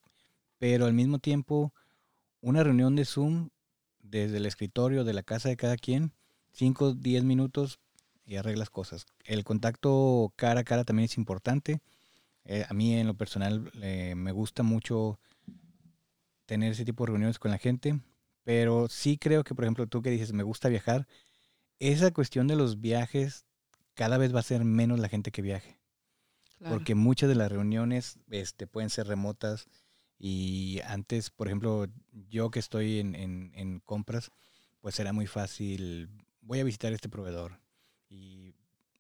Pero 0.59 0.87
al 0.87 0.93
mismo 0.93 1.19
tiempo, 1.19 1.73
una 2.47 2.62
reunión 2.62 2.95
de 2.95 3.05
Zoom 3.05 3.49
desde 3.99 4.37
el 4.37 4.47
escritorio 4.47 5.03
de 5.03 5.12
la 5.12 5.25
casa 5.25 5.49
de 5.49 5.57
cada 5.57 5.76
quien, 5.76 6.12
5, 6.53 6.95
10 6.95 7.25
minutos 7.25 7.81
y 8.25 8.37
arreglas 8.37 8.71
cosas. 8.71 9.05
El 9.25 9.43
contacto 9.43 10.33
cara 10.37 10.61
a 10.61 10.65
cara 10.65 10.85
también 10.85 11.07
es 11.07 11.19
importante. 11.19 11.81
Eh, 12.45 12.65
a 12.69 12.73
mí 12.73 12.95
en 12.95 13.09
lo 13.09 13.15
personal 13.15 13.73
eh, 13.83 14.15
me 14.15 14.31
gusta 14.31 14.62
mucho 14.62 15.19
tener 16.45 16.71
ese 16.71 16.85
tipo 16.85 17.03
de 17.05 17.11
reuniones 17.11 17.41
con 17.41 17.50
la 17.50 17.59
gente, 17.59 17.99
pero 18.45 18.87
sí 18.88 19.19
creo 19.19 19.43
que, 19.43 19.57
por 19.57 19.65
ejemplo, 19.65 19.88
tú 19.88 20.00
que 20.00 20.11
dices, 20.11 20.33
me 20.33 20.45
gusta 20.45 20.69
viajar, 20.69 21.09
esa 21.81 22.12
cuestión 22.12 22.47
de 22.47 22.55
los 22.55 22.81
viajes 22.81 23.45
cada 23.95 24.19
vez 24.19 24.33
va 24.33 24.38
a 24.38 24.45
ser 24.45 24.65
menos 24.65 25.00
la 25.00 25.09
gente 25.09 25.33
que 25.33 25.43
viaje, 25.43 25.81
claro. 26.59 26.76
porque 26.76 26.95
muchas 26.95 27.29
de 27.29 27.35
las 27.35 27.50
reuniones 27.50 28.21
este, 28.31 28.69
pueden 28.69 28.88
ser 28.88 29.09
remotas 29.09 29.69
y 30.18 30.80
antes, 30.85 31.30
por 31.30 31.49
ejemplo, 31.49 31.87
yo 32.28 32.50
que 32.50 32.58
estoy 32.58 33.00
en, 33.00 33.14
en, 33.14 33.52
en 33.54 33.80
compras, 33.80 34.30
pues 34.80 34.99
era 35.00 35.12
muy 35.12 35.26
fácil, 35.26 36.08
voy 36.40 36.61
a 36.61 36.64
visitar 36.64 36.92
este 36.92 37.08
proveedor 37.08 37.61
y 38.08 38.54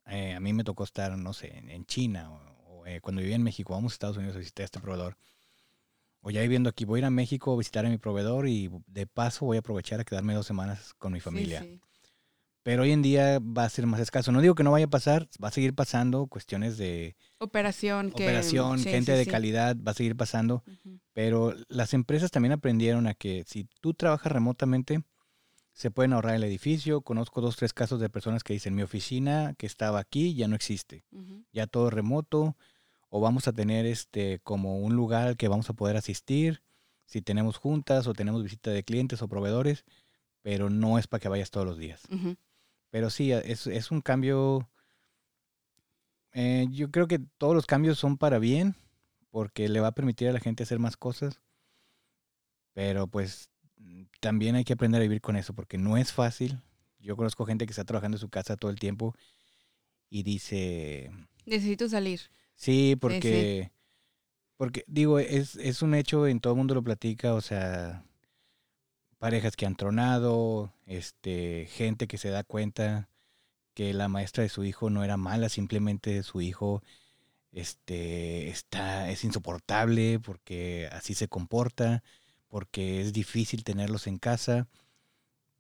eh, 0.06 0.34
a 0.34 0.40
mí 0.40 0.52
me 0.52 0.64
tocó 0.64 0.84
estar, 0.84 1.16
no 1.16 1.32
sé, 1.32 1.56
en, 1.56 1.70
en 1.70 1.86
China 1.86 2.30
o, 2.30 2.86
eh, 2.86 3.00
cuando 3.00 3.20
vivía 3.20 3.36
en 3.36 3.42
México, 3.42 3.72
vamos 3.72 3.92
a 3.92 3.94
Estados 3.94 4.16
Unidos 4.16 4.36
a 4.36 4.40
visitar 4.40 4.62
a 4.62 4.66
este 4.66 4.80
proveedor. 4.80 5.16
O 6.20 6.30
ya 6.30 6.40
viviendo 6.42 6.68
aquí, 6.68 6.84
voy 6.84 6.98
a 6.98 7.00
ir 7.00 7.04
a 7.04 7.10
México 7.10 7.52
a 7.52 7.56
visitar 7.56 7.86
a 7.86 7.88
mi 7.88 7.98
proveedor 7.98 8.48
y 8.48 8.70
de 8.86 9.06
paso 9.06 9.46
voy 9.46 9.56
a 9.56 9.60
aprovechar 9.60 10.00
a 10.00 10.04
quedarme 10.04 10.34
dos 10.34 10.46
semanas 10.46 10.94
con 10.94 11.12
mi 11.12 11.20
familia. 11.20 11.62
Sí, 11.62 11.68
sí. 11.74 11.80
Pero 12.62 12.82
hoy 12.82 12.90
en 12.90 13.02
día 13.02 13.38
va 13.38 13.64
a 13.64 13.68
ser 13.68 13.86
más 13.86 14.00
escaso. 14.00 14.32
No 14.32 14.40
digo 14.40 14.56
que 14.56 14.64
no 14.64 14.72
vaya 14.72 14.86
a 14.86 14.90
pasar, 14.90 15.28
va 15.42 15.48
a 15.48 15.52
seguir 15.52 15.72
pasando 15.72 16.26
cuestiones 16.26 16.76
de 16.78 17.14
operación, 17.38 18.10
que, 18.10 18.24
operación 18.24 18.78
sí, 18.78 18.90
gente 18.90 19.12
sí, 19.12 19.18
de 19.18 19.24
sí. 19.24 19.30
calidad, 19.30 19.76
va 19.76 19.92
a 19.92 19.94
seguir 19.94 20.16
pasando. 20.16 20.62
Uh 20.66 20.70
-huh. 20.70 21.00
Pero 21.12 21.54
las 21.68 21.94
empresas 21.94 22.30
también 22.30 22.52
aprendieron 22.52 23.06
a 23.06 23.14
que 23.14 23.44
si 23.46 23.68
tú 23.80 23.94
trabajas 23.94 24.32
remotamente, 24.32 25.02
se 25.72 25.90
pueden 25.90 26.14
ahorrar 26.14 26.34
el 26.36 26.44
edificio. 26.44 27.02
Conozco 27.02 27.42
dos, 27.42 27.56
tres 27.56 27.74
casos 27.74 28.00
de 28.00 28.08
personas 28.08 28.42
que 28.42 28.54
dicen, 28.54 28.74
mi 28.74 28.82
oficina 28.82 29.54
que 29.58 29.66
estaba 29.66 29.98
aquí 29.98 30.34
ya 30.34 30.48
no 30.48 30.56
existe, 30.56 31.04
ya 31.52 31.66
todo 31.66 31.90
remoto, 31.90 32.56
o 33.10 33.20
vamos 33.20 33.46
a 33.46 33.52
tener 33.52 33.84
este 33.84 34.40
como 34.42 34.78
un 34.78 34.96
lugar 34.96 35.28
al 35.28 35.36
que 35.36 35.48
vamos 35.48 35.68
a 35.68 35.74
poder 35.74 35.96
asistir 35.96 36.62
si 37.04 37.22
tenemos 37.22 37.56
juntas 37.56 38.06
o 38.06 38.14
tenemos 38.14 38.42
visita 38.42 38.70
de 38.70 38.84
clientes 38.84 39.22
o 39.22 39.28
proveedores, 39.28 39.84
pero 40.42 40.70
no 40.70 40.98
es 40.98 41.06
para 41.06 41.20
que 41.20 41.28
vayas 41.28 41.50
todos 41.50 41.66
los 41.66 41.78
días. 41.78 42.02
Pero 42.90 43.10
sí, 43.10 43.32
es, 43.32 43.66
es 43.66 43.90
un 43.90 44.00
cambio, 44.00 44.70
eh, 46.38 46.66
yo 46.70 46.90
creo 46.90 47.08
que 47.08 47.18
todos 47.38 47.54
los 47.54 47.64
cambios 47.64 47.98
son 47.98 48.18
para 48.18 48.38
bien, 48.38 48.76
porque 49.30 49.70
le 49.70 49.80
va 49.80 49.88
a 49.88 49.94
permitir 49.94 50.28
a 50.28 50.32
la 50.32 50.38
gente 50.38 50.64
hacer 50.64 50.78
más 50.78 50.98
cosas, 50.98 51.40
pero 52.74 53.06
pues 53.06 53.48
también 54.20 54.54
hay 54.54 54.64
que 54.64 54.74
aprender 54.74 55.00
a 55.00 55.04
vivir 55.04 55.22
con 55.22 55.36
eso, 55.36 55.54
porque 55.54 55.78
no 55.78 55.96
es 55.96 56.12
fácil. 56.12 56.60
Yo 56.98 57.16
conozco 57.16 57.46
gente 57.46 57.64
que 57.64 57.70
está 57.70 57.84
trabajando 57.84 58.16
en 58.16 58.20
su 58.20 58.28
casa 58.28 58.58
todo 58.58 58.70
el 58.70 58.78
tiempo 58.78 59.14
y 60.10 60.24
dice... 60.24 61.10
Necesito 61.46 61.88
salir. 61.88 62.20
Sí, 62.54 62.96
porque... 63.00 63.72
Porque, 64.58 64.84
digo, 64.88 65.18
es, 65.18 65.56
es 65.56 65.80
un 65.80 65.94
hecho, 65.94 66.26
en 66.26 66.40
todo 66.40 66.52
el 66.52 66.58
mundo 66.58 66.74
lo 66.74 66.82
platica, 66.82 67.32
o 67.32 67.40
sea, 67.40 68.04
parejas 69.16 69.56
que 69.56 69.64
han 69.64 69.76
tronado, 69.76 70.74
este, 70.84 71.66
gente 71.70 72.06
que 72.06 72.18
se 72.18 72.28
da 72.28 72.44
cuenta 72.44 73.08
que 73.76 73.92
la 73.92 74.08
maestra 74.08 74.42
de 74.42 74.48
su 74.48 74.64
hijo 74.64 74.88
no 74.88 75.04
era 75.04 75.18
mala, 75.18 75.50
simplemente 75.50 76.22
su 76.22 76.40
hijo 76.40 76.82
este, 77.52 78.48
está, 78.48 79.10
es 79.10 79.22
insoportable 79.22 80.18
porque 80.18 80.88
así 80.92 81.12
se 81.14 81.28
comporta, 81.28 82.02
porque 82.48 83.02
es 83.02 83.12
difícil 83.12 83.64
tenerlos 83.64 84.06
en 84.06 84.18
casa. 84.18 84.66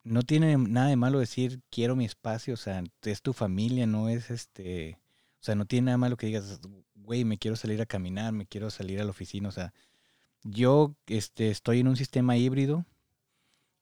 No 0.02 0.22
tiene 0.22 0.56
nada 0.56 0.88
de 0.88 0.96
malo 0.96 1.18
decir 1.18 1.60
quiero 1.70 1.94
mi 1.94 2.06
espacio, 2.06 2.54
o 2.54 2.56
sea, 2.56 2.82
es 3.02 3.20
tu 3.20 3.34
familia, 3.34 3.86
no 3.86 4.08
es 4.08 4.30
este, 4.30 4.98
o 5.40 5.44
sea, 5.44 5.54
no 5.54 5.66
tiene 5.66 5.86
nada 5.86 5.98
malo 5.98 6.16
que 6.16 6.28
digas, 6.28 6.60
güey, 6.94 7.24
me 7.26 7.36
quiero 7.36 7.56
salir 7.56 7.82
a 7.82 7.86
caminar, 7.86 8.32
me 8.32 8.46
quiero 8.46 8.70
salir 8.70 8.98
a 9.00 9.04
la 9.04 9.10
oficina. 9.10 9.50
O 9.50 9.52
sea, 9.52 9.74
yo 10.42 10.96
este, 11.06 11.50
estoy 11.50 11.80
en 11.80 11.88
un 11.88 11.96
sistema 11.96 12.38
híbrido 12.38 12.86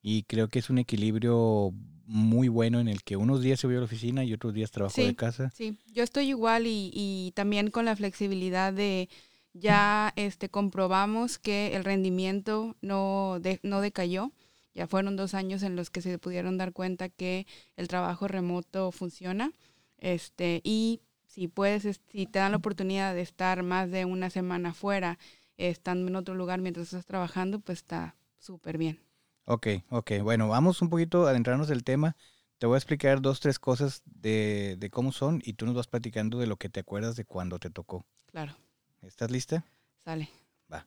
y 0.03 0.25
creo 0.25 0.49
que 0.49 0.59
es 0.59 0.71
un 0.71 0.79
equilibrio 0.79 1.73
muy 2.07 2.49
bueno 2.49 2.81
en 2.81 2.89
el 2.89 3.03
que 3.03 3.17
unos 3.17 3.43
días 3.43 3.61
se 3.61 3.67
voy 3.67 3.77
a 3.77 3.81
la 3.81 3.85
oficina 3.85 4.25
y 4.25 4.33
otros 4.33 4.55
días 4.55 4.71
trabajo 4.71 5.01
de 5.01 5.15
casa. 5.15 5.51
Sí, 5.55 5.79
yo 5.93 6.03
estoy 6.03 6.29
igual 6.29 6.67
y, 6.67 6.91
y 6.93 7.33
también 7.35 7.71
con 7.71 7.85
la 7.85 7.97
flexibilidad 7.97 8.73
de 8.73 9.09
ya 9.55 10.13
este, 10.17 10.49
comprobamos 10.49 11.39
que 11.39 11.75
el 11.75 11.85
rendimiento 11.85 12.77
no, 12.83 13.41
no 13.63 13.81
decayó. 13.81 14.33
Ya 14.75 14.89
fueron 14.89 15.15
dos 15.17 15.35
años 15.35 15.63
en 15.63 15.77
los 15.77 15.91
que 15.91 16.03
se 16.03 16.19
pudieron 16.19 16.59
dar 16.59 16.73
cuenta 16.73 17.09
que 17.09 17.47
el 17.77 17.87
trabajo 17.87 18.27
remoto 18.27 18.91
funciona. 18.91 19.53
Este, 19.99 20.61
y 20.65 21.01
si 21.29 21.47
puedes, 21.47 22.01
si 22.11 22.27
te 22.27 22.41
dan 22.41 22.51
la 22.51 22.59
oportunidad 22.59 23.15
de 23.15 23.23
estar 23.23 23.63
más 23.63 23.91
de 23.93 24.05
una 24.05 24.31
semana 24.31 24.75
fuera, 24.75 25.19
estando 25.57 26.09
en 26.09 26.17
otro 26.17 26.35
lugar 26.35 26.61
mientras 26.61 26.87
estás 26.87 27.07
trabajando, 27.07 27.61
pues 27.61 27.79
está 27.79 28.17
súper 28.41 28.77
bien. 28.77 29.04
Ok, 29.47 29.69
ok. 29.91 30.13
Bueno, 30.23 30.49
vamos 30.49 30.81
un 30.81 30.89
poquito 30.89 31.27
a 31.27 31.31
adentrarnos 31.31 31.69
del 31.69 31.85
tema. 31.85 32.17
Te 32.59 32.67
voy 32.67 32.77
a 32.77 32.79
explicar 32.79 33.21
dos, 33.21 33.41
tres 33.41 33.59
cosas 33.59 34.03
de, 34.07 34.77
de 34.79 34.91
cómo 34.91 35.13
son 35.13 35.43
y 35.45 35.55
tú 35.55 35.67
nos 35.67 35.75
vas 35.75 35.87
platicando 35.87 36.39
de 36.39 36.47
lo 36.47 36.57
que 36.57 36.71
te 36.71 36.81
acuerdas 36.81 37.15
de 37.17 37.25
cuando 37.25 37.59
te 37.59 37.69
tocó. 37.69 38.07
Claro. 38.27 38.57
¿Estás 39.03 39.31
lista? 39.31 39.65
Sale. 40.05 40.31
Va. 40.73 40.87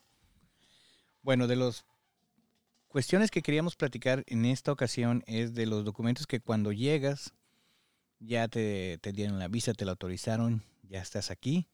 Bueno, 1.21 1.45
de 1.45 1.55
las 1.55 1.85
cuestiones 2.87 3.29
que 3.29 3.43
queríamos 3.43 3.75
platicar 3.75 4.23
en 4.25 4.45
esta 4.45 4.71
ocasión 4.71 5.23
es 5.27 5.53
de 5.53 5.67
los 5.67 5.85
documentos 5.85 6.25
que 6.25 6.39
cuando 6.39 6.71
llegas 6.71 7.33
ya 8.19 8.47
te, 8.47 8.99
dieron 9.13 9.37
la 9.37 9.47
visa, 9.47 9.73
te 9.73 9.85
la 9.85 9.91
autorizaron, 9.91 10.63
ya 10.81 10.99
estás 10.99 11.29
aquí. 11.29 11.67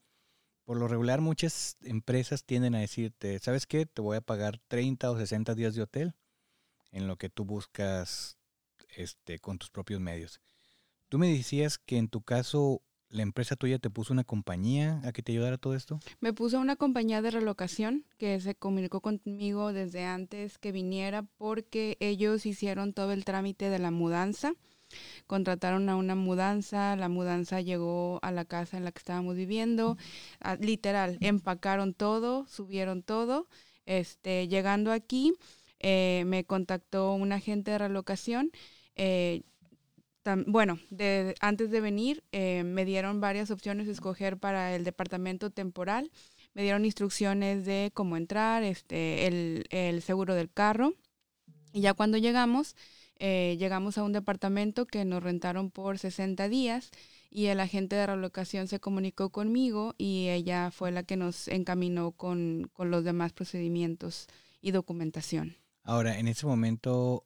Por 0.65 0.77
lo 0.77 0.89
regular, 0.89 1.21
muchas 1.21 1.77
empresas 1.81 2.43
tienden 2.43 2.75
a 2.75 2.79
decirte, 2.79 3.39
¿sabes 3.39 3.67
qué? 3.67 3.85
Te 3.85 4.01
voy 4.01 4.17
a 4.17 4.21
pagar 4.21 4.59
30 4.67 5.11
o 5.11 5.17
60 5.17 5.55
días 5.55 5.75
de 5.75 5.83
hotel 5.83 6.13
en 6.93 7.07
lo 7.07 7.17
que 7.17 7.29
tú 7.29 7.43
buscas 7.43 8.37
este, 8.95 9.39
con 9.39 9.57
tus 9.57 9.69
propios 9.69 9.99
medios. 9.99 10.39
Tú 11.09 11.19
me 11.19 11.27
decías 11.27 11.77
que 11.77 11.97
en 11.97 12.07
tu 12.07 12.21
caso 12.21 12.81
la 13.09 13.21
empresa 13.21 13.55
tuya 13.55 13.77
te 13.77 13.89
puso 13.89 14.13
una 14.13 14.23
compañía 14.23 15.01
a 15.03 15.11
que 15.11 15.21
te 15.21 15.33
ayudara 15.33 15.57
todo 15.57 15.75
esto. 15.75 15.99
Me 16.19 16.33
puso 16.33 16.59
una 16.59 16.75
compañía 16.75 17.21
de 17.21 17.31
relocación 17.31 18.05
que 18.17 18.39
se 18.39 18.55
comunicó 18.55 19.01
conmigo 19.01 19.73
desde 19.73 20.05
antes 20.05 20.57
que 20.57 20.71
viniera 20.71 21.23
porque 21.37 21.97
ellos 21.99 22.45
hicieron 22.45 22.93
todo 22.93 23.11
el 23.11 23.25
trámite 23.25 23.69
de 23.69 23.79
la 23.79 23.91
mudanza 23.91 24.53
contrataron 25.27 25.89
a 25.89 25.95
una 25.95 26.15
mudanza, 26.15 26.95
la 26.95 27.09
mudanza 27.09 27.61
llegó 27.61 28.19
a 28.21 28.31
la 28.31 28.45
casa 28.45 28.77
en 28.77 28.83
la 28.83 28.91
que 28.91 28.99
estábamos 28.99 29.35
viviendo, 29.35 29.97
literal, 30.59 31.17
empacaron 31.19 31.95
todo, 31.95 32.45
subieron 32.47 33.01
todo, 33.01 33.47
este, 33.85 34.47
llegando 34.47 34.91
aquí, 34.91 35.33
eh, 35.83 36.23
me 36.25 36.43
contactó 36.43 37.13
un 37.13 37.31
agente 37.31 37.71
de 37.71 37.77
relocación, 37.77 38.51
eh, 38.95 39.43
bueno, 40.47 40.79
antes 41.41 41.69
de 41.69 41.81
venir 41.81 42.23
eh, 42.31 42.63
me 42.63 42.85
dieron 42.85 43.19
varias 43.19 43.51
opciones 43.51 43.87
de 43.87 43.93
escoger 43.93 44.37
para 44.37 44.75
el 44.75 44.83
departamento 44.83 45.49
temporal, 45.49 46.11
me 46.53 46.63
dieron 46.63 46.85
instrucciones 46.85 47.65
de 47.65 47.91
cómo 47.93 48.15
entrar, 48.15 48.63
este, 48.63 49.27
el, 49.27 50.01
seguro 50.01 50.33
del 50.35 50.49
carro, 50.49 50.93
y 51.73 51.81
ya 51.81 51.93
cuando 51.93 52.17
llegamos, 52.17 52.75
eh, 53.17 53.57
llegamos 53.59 53.97
a 53.97 54.03
un 54.03 54.13
departamento 54.13 54.85
que 54.85 55.03
nos 55.03 55.23
rentaron 55.23 55.71
por 55.71 55.99
60 55.99 56.47
días 56.47 56.91
y 57.29 57.47
el 57.47 57.59
agente 57.59 57.95
de 57.95 58.05
relocación 58.05 58.67
se 58.67 58.79
comunicó 58.79 59.29
conmigo 59.29 59.95
y 59.97 60.29
ella 60.29 60.71
fue 60.71 60.91
la 60.91 61.03
que 61.03 61.17
nos 61.17 61.47
encaminó 61.47 62.11
con, 62.11 62.71
los 62.77 63.03
demás 63.03 63.33
procedimientos 63.33 64.27
y 64.61 64.71
documentación. 64.71 65.57
Ahora, 65.83 66.17
en 66.17 66.27
ese 66.27 66.45
momento, 66.45 67.25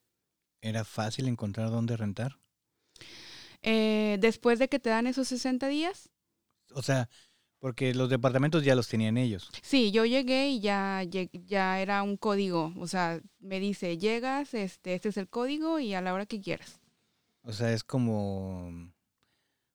¿era 0.62 0.84
fácil 0.84 1.28
encontrar 1.28 1.70
dónde 1.70 1.96
rentar? 1.96 2.40
Eh, 3.62 4.18
después 4.20 4.60
de 4.60 4.68
que 4.68 4.80
te 4.80 4.90
dan 4.90 5.08
esos 5.08 5.28
60 5.28 5.68
días. 5.68 6.10
O 6.74 6.82
sea, 6.82 7.10
porque 7.60 7.94
los 7.94 8.10
departamentos 8.10 8.64
ya 8.64 8.76
los 8.76 8.88
tenían 8.88 9.18
ellos. 9.18 9.50
Sí, 9.62 9.92
yo 9.92 10.06
llegué 10.06 10.50
y 10.50 10.60
ya, 10.60 11.04
ya 11.04 11.80
era 11.80 12.04
un 12.04 12.18
código. 12.18 12.74
O 12.78 12.88
sea, 12.88 13.20
me 13.40 13.60
dice, 13.60 13.98
llegas, 13.98 14.54
este, 14.54 14.94
este 14.94 15.10
es 15.10 15.18
el 15.18 15.28
código 15.28 15.80
y 15.80 15.94
a 15.94 16.02
la 16.02 16.14
hora 16.14 16.26
que 16.26 16.42
quieras. 16.42 16.80
O 17.42 17.54
sea, 17.54 17.72
es 17.72 17.84
como... 17.84 18.92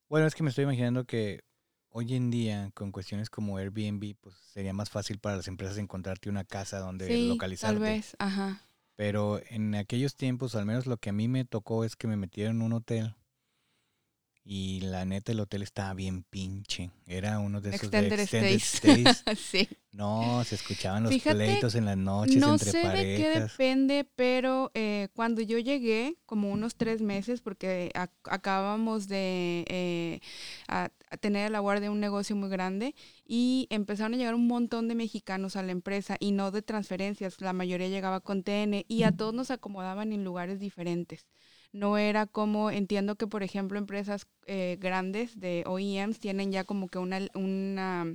Bueno, 0.08 0.26
es 0.26 0.34
que 0.34 0.42
me 0.42 0.50
estoy 0.50 0.64
imaginando 0.64 1.04
que 1.04 1.40
hoy 1.88 2.14
en 2.14 2.30
día, 2.30 2.70
con 2.74 2.92
cuestiones 2.92 3.30
como 3.30 3.56
Airbnb, 3.56 4.14
pues 4.20 4.34
sería 4.52 4.72
más 4.72 4.90
fácil 4.90 5.18
para 5.18 5.36
las 5.36 5.48
empresas 5.48 5.78
encontrarte 5.78 6.28
una 6.28 6.44
casa 6.44 6.78
donde 6.78 7.06
sí, 7.06 7.28
localizarte. 7.28 7.74
Tal 7.74 7.82
vez, 7.82 8.16
ajá. 8.18 8.62
Pero 9.02 9.40
en 9.50 9.74
aquellos 9.74 10.14
tiempos, 10.14 10.54
al 10.54 10.64
menos 10.64 10.86
lo 10.86 10.96
que 10.96 11.10
a 11.10 11.12
mí 11.12 11.26
me 11.26 11.44
tocó 11.44 11.84
es 11.84 11.96
que 11.96 12.06
me 12.06 12.16
metieron 12.16 12.58
en 12.58 12.62
un 12.62 12.72
hotel 12.72 13.16
y 14.44 14.80
la 14.80 15.04
neta, 15.04 15.30
el 15.30 15.38
hotel 15.38 15.62
estaba 15.62 15.94
bien 15.94 16.24
pinche. 16.24 16.90
Era 17.06 17.38
uno 17.38 17.60
de 17.60 17.70
esos 17.70 17.90
de 17.90 17.98
extended 18.08 18.58
stays. 18.58 19.22
sí. 19.38 19.68
No, 19.92 20.42
se 20.44 20.56
escuchaban 20.56 21.04
los 21.04 21.14
pleitos 21.14 21.74
en 21.74 21.84
las 21.84 21.98
noches 21.98 22.36
no 22.36 22.54
entre 22.54 22.70
sé 22.70 22.88
de 22.88 23.16
qué 23.16 23.40
depende, 23.40 24.08
pero 24.16 24.72
eh, 24.74 25.08
cuando 25.14 25.42
yo 25.42 25.58
llegué, 25.58 26.16
como 26.26 26.50
unos 26.50 26.74
tres 26.74 27.02
meses, 27.02 27.40
porque 27.40 27.92
acabamos 27.94 29.06
de 29.06 29.64
eh, 29.68 30.20
a, 30.66 30.88
tener 31.20 31.50
la 31.50 31.60
guardia 31.60 31.82
de 31.82 31.90
un 31.90 32.00
negocio 32.00 32.34
muy 32.34 32.48
grande 32.48 32.94
y 33.24 33.68
empezaron 33.70 34.14
a 34.14 34.16
llegar 34.16 34.34
un 34.34 34.48
montón 34.48 34.88
de 34.88 34.94
mexicanos 34.94 35.56
a 35.56 35.62
la 35.62 35.72
empresa 35.72 36.16
y 36.18 36.32
no 36.32 36.50
de 36.50 36.62
transferencias. 36.62 37.40
La 37.40 37.52
mayoría 37.52 37.88
llegaba 37.88 38.20
con 38.20 38.42
TN 38.42 38.84
y 38.88 39.02
a 39.04 39.12
todos 39.12 39.34
nos 39.34 39.50
acomodaban 39.50 40.12
en 40.12 40.24
lugares 40.24 40.58
diferentes 40.58 41.26
no 41.72 41.96
era 41.96 42.26
como, 42.26 42.70
entiendo 42.70 43.16
que 43.16 43.26
por 43.26 43.42
ejemplo 43.42 43.78
empresas 43.78 44.26
eh, 44.46 44.76
grandes 44.78 45.40
de 45.40 45.64
OEMs 45.66 46.18
tienen 46.18 46.52
ya 46.52 46.64
como 46.64 46.88
que 46.88 46.98
una, 46.98 47.20
una, 47.34 48.14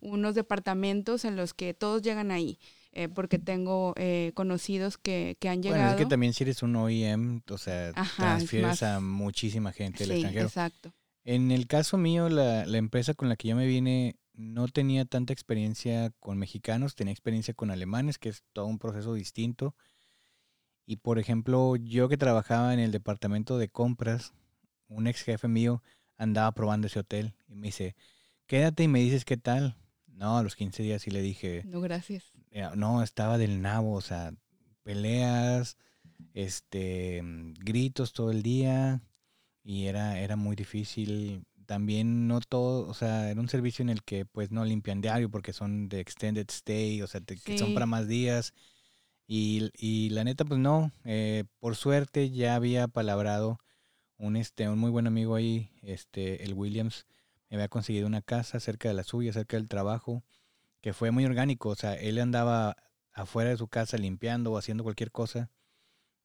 unos 0.00 0.34
departamentos 0.34 1.24
en 1.24 1.36
los 1.36 1.54
que 1.54 1.74
todos 1.74 2.02
llegan 2.02 2.30
ahí. 2.30 2.58
Eh, 2.92 3.08
porque 3.08 3.38
tengo 3.38 3.94
eh, 3.96 4.32
conocidos 4.34 4.98
que, 4.98 5.36
que, 5.38 5.48
han 5.48 5.62
llegado. 5.62 5.80
Bueno, 5.80 5.96
es 5.96 6.04
que 6.04 6.10
también 6.10 6.32
si 6.32 6.42
eres 6.42 6.60
un 6.64 6.74
OEM, 6.74 7.40
o 7.48 7.56
sea, 7.56 7.92
transfieres 8.16 8.82
a 8.82 8.98
muchísima 8.98 9.70
gente 9.70 10.02
del 10.02 10.16
extranjero. 10.16 10.46
Exacto. 10.46 10.92
En 11.22 11.52
el 11.52 11.68
caso 11.68 11.98
mío, 11.98 12.28
la, 12.28 12.66
la 12.66 12.78
empresa 12.78 13.14
con 13.14 13.28
la 13.28 13.36
que 13.36 13.46
yo 13.46 13.54
me 13.54 13.68
vine 13.68 14.16
no 14.34 14.66
tenía 14.66 15.04
tanta 15.04 15.32
experiencia 15.32 16.10
con 16.18 16.36
mexicanos, 16.36 16.96
tenía 16.96 17.12
experiencia 17.12 17.54
con 17.54 17.70
alemanes, 17.70 18.18
que 18.18 18.30
es 18.30 18.42
todo 18.52 18.66
un 18.66 18.80
proceso 18.80 19.14
distinto. 19.14 19.76
Y 20.90 20.96
por 20.96 21.20
ejemplo, 21.20 21.76
yo 21.76 22.08
que 22.08 22.16
trabajaba 22.16 22.74
en 22.74 22.80
el 22.80 22.90
departamento 22.90 23.58
de 23.58 23.68
compras, 23.68 24.32
un 24.88 25.06
ex 25.06 25.22
jefe 25.22 25.46
mío 25.46 25.84
andaba 26.16 26.50
probando 26.50 26.88
ese 26.88 26.98
hotel 26.98 27.32
y 27.46 27.54
me 27.54 27.68
dice, 27.68 27.94
quédate 28.46 28.82
y 28.82 28.88
me 28.88 28.98
dices 28.98 29.24
qué 29.24 29.36
tal. 29.36 29.76
No, 30.08 30.36
a 30.36 30.42
los 30.42 30.56
15 30.56 30.82
días 30.82 31.02
sí 31.02 31.12
le 31.12 31.22
dije. 31.22 31.62
No, 31.64 31.80
gracias. 31.80 32.32
No, 32.74 33.04
estaba 33.04 33.38
del 33.38 33.62
nabo, 33.62 33.92
o 33.92 34.00
sea, 34.00 34.34
peleas, 34.82 35.76
este, 36.34 37.22
gritos 37.60 38.12
todo 38.12 38.32
el 38.32 38.42
día 38.42 39.00
y 39.62 39.86
era, 39.86 40.18
era 40.18 40.34
muy 40.34 40.56
difícil. 40.56 41.46
También 41.66 42.26
no 42.26 42.40
todo, 42.40 42.88
o 42.88 42.94
sea, 42.94 43.30
era 43.30 43.40
un 43.40 43.48
servicio 43.48 43.84
en 43.84 43.90
el 43.90 44.02
que 44.02 44.24
pues 44.26 44.50
no 44.50 44.64
limpian 44.64 45.00
diario 45.00 45.30
porque 45.30 45.52
son 45.52 45.88
de 45.88 46.00
extended 46.00 46.48
stay, 46.50 47.00
o 47.00 47.06
sea, 47.06 47.20
que 47.20 47.58
son 47.58 47.74
para 47.74 47.86
más 47.86 48.08
días. 48.08 48.54
Y, 49.32 49.70
y 49.78 50.10
la 50.10 50.24
neta, 50.24 50.44
pues 50.44 50.58
no, 50.58 50.90
eh, 51.04 51.44
por 51.60 51.76
suerte 51.76 52.30
ya 52.30 52.56
había 52.56 52.88
palabrado 52.88 53.60
un, 54.18 54.34
este, 54.34 54.68
un 54.68 54.76
muy 54.76 54.90
buen 54.90 55.06
amigo 55.06 55.36
ahí, 55.36 55.70
este, 55.82 56.42
el 56.42 56.52
Williams, 56.52 57.06
me 57.48 57.56
había 57.56 57.68
conseguido 57.68 58.08
una 58.08 58.22
casa 58.22 58.58
cerca 58.58 58.88
de 58.88 58.94
la 58.94 59.04
suya, 59.04 59.32
cerca 59.32 59.56
del 59.56 59.68
trabajo, 59.68 60.24
que 60.80 60.94
fue 60.94 61.12
muy 61.12 61.24
orgánico, 61.26 61.68
o 61.68 61.76
sea, 61.76 61.94
él 61.94 62.18
andaba 62.18 62.76
afuera 63.12 63.50
de 63.50 63.56
su 63.56 63.68
casa 63.68 63.98
limpiando 63.98 64.50
o 64.50 64.58
haciendo 64.58 64.82
cualquier 64.82 65.12
cosa, 65.12 65.52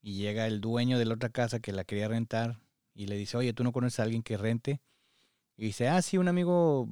y 0.02 0.16
llega 0.16 0.48
el 0.48 0.60
dueño 0.60 0.98
de 0.98 1.04
la 1.04 1.14
otra 1.14 1.28
casa 1.28 1.60
que 1.60 1.70
la 1.70 1.84
quería 1.84 2.08
rentar, 2.08 2.58
y 2.92 3.06
le 3.06 3.14
dice, 3.14 3.36
oye, 3.36 3.52
¿tú 3.52 3.62
no 3.62 3.70
conoces 3.70 4.00
a 4.00 4.02
alguien 4.02 4.24
que 4.24 4.36
rente? 4.36 4.80
Y 5.56 5.66
dice, 5.66 5.88
ah, 5.88 6.02
sí, 6.02 6.18
un 6.18 6.28
amigo 6.28 6.86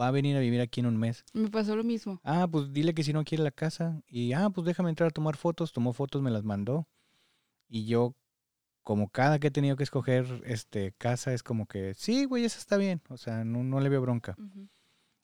va 0.00 0.08
a 0.08 0.10
venir 0.10 0.36
a 0.36 0.40
vivir 0.40 0.60
aquí 0.60 0.80
en 0.80 0.86
un 0.86 0.96
mes. 0.96 1.24
Me 1.32 1.48
pasó 1.50 1.74
lo 1.76 1.84
mismo. 1.84 2.20
Ah, 2.24 2.46
pues 2.50 2.72
dile 2.72 2.94
que 2.94 3.02
si 3.04 3.12
no 3.12 3.24
quiere 3.24 3.44
la 3.44 3.50
casa. 3.50 4.02
Y, 4.06 4.32
ah, 4.32 4.50
pues 4.50 4.64
déjame 4.66 4.90
entrar 4.90 5.08
a 5.08 5.10
tomar 5.12 5.36
fotos. 5.36 5.72
Tomó 5.72 5.92
fotos, 5.92 6.20
me 6.22 6.30
las 6.30 6.44
mandó. 6.44 6.86
Y 7.68 7.86
yo, 7.86 8.14
como 8.82 9.08
cada 9.08 9.38
que 9.38 9.46
he 9.48 9.50
tenido 9.50 9.76
que 9.76 9.84
escoger 9.84 10.42
este 10.44 10.92
casa, 10.98 11.32
es 11.32 11.42
como 11.42 11.66
que, 11.66 11.94
sí, 11.94 12.24
güey, 12.24 12.44
esa 12.44 12.58
está 12.58 12.76
bien. 12.76 13.00
O 13.08 13.16
sea, 13.16 13.44
no, 13.44 13.62
no 13.64 13.80
le 13.80 13.88
veo 13.88 14.00
bronca. 14.02 14.36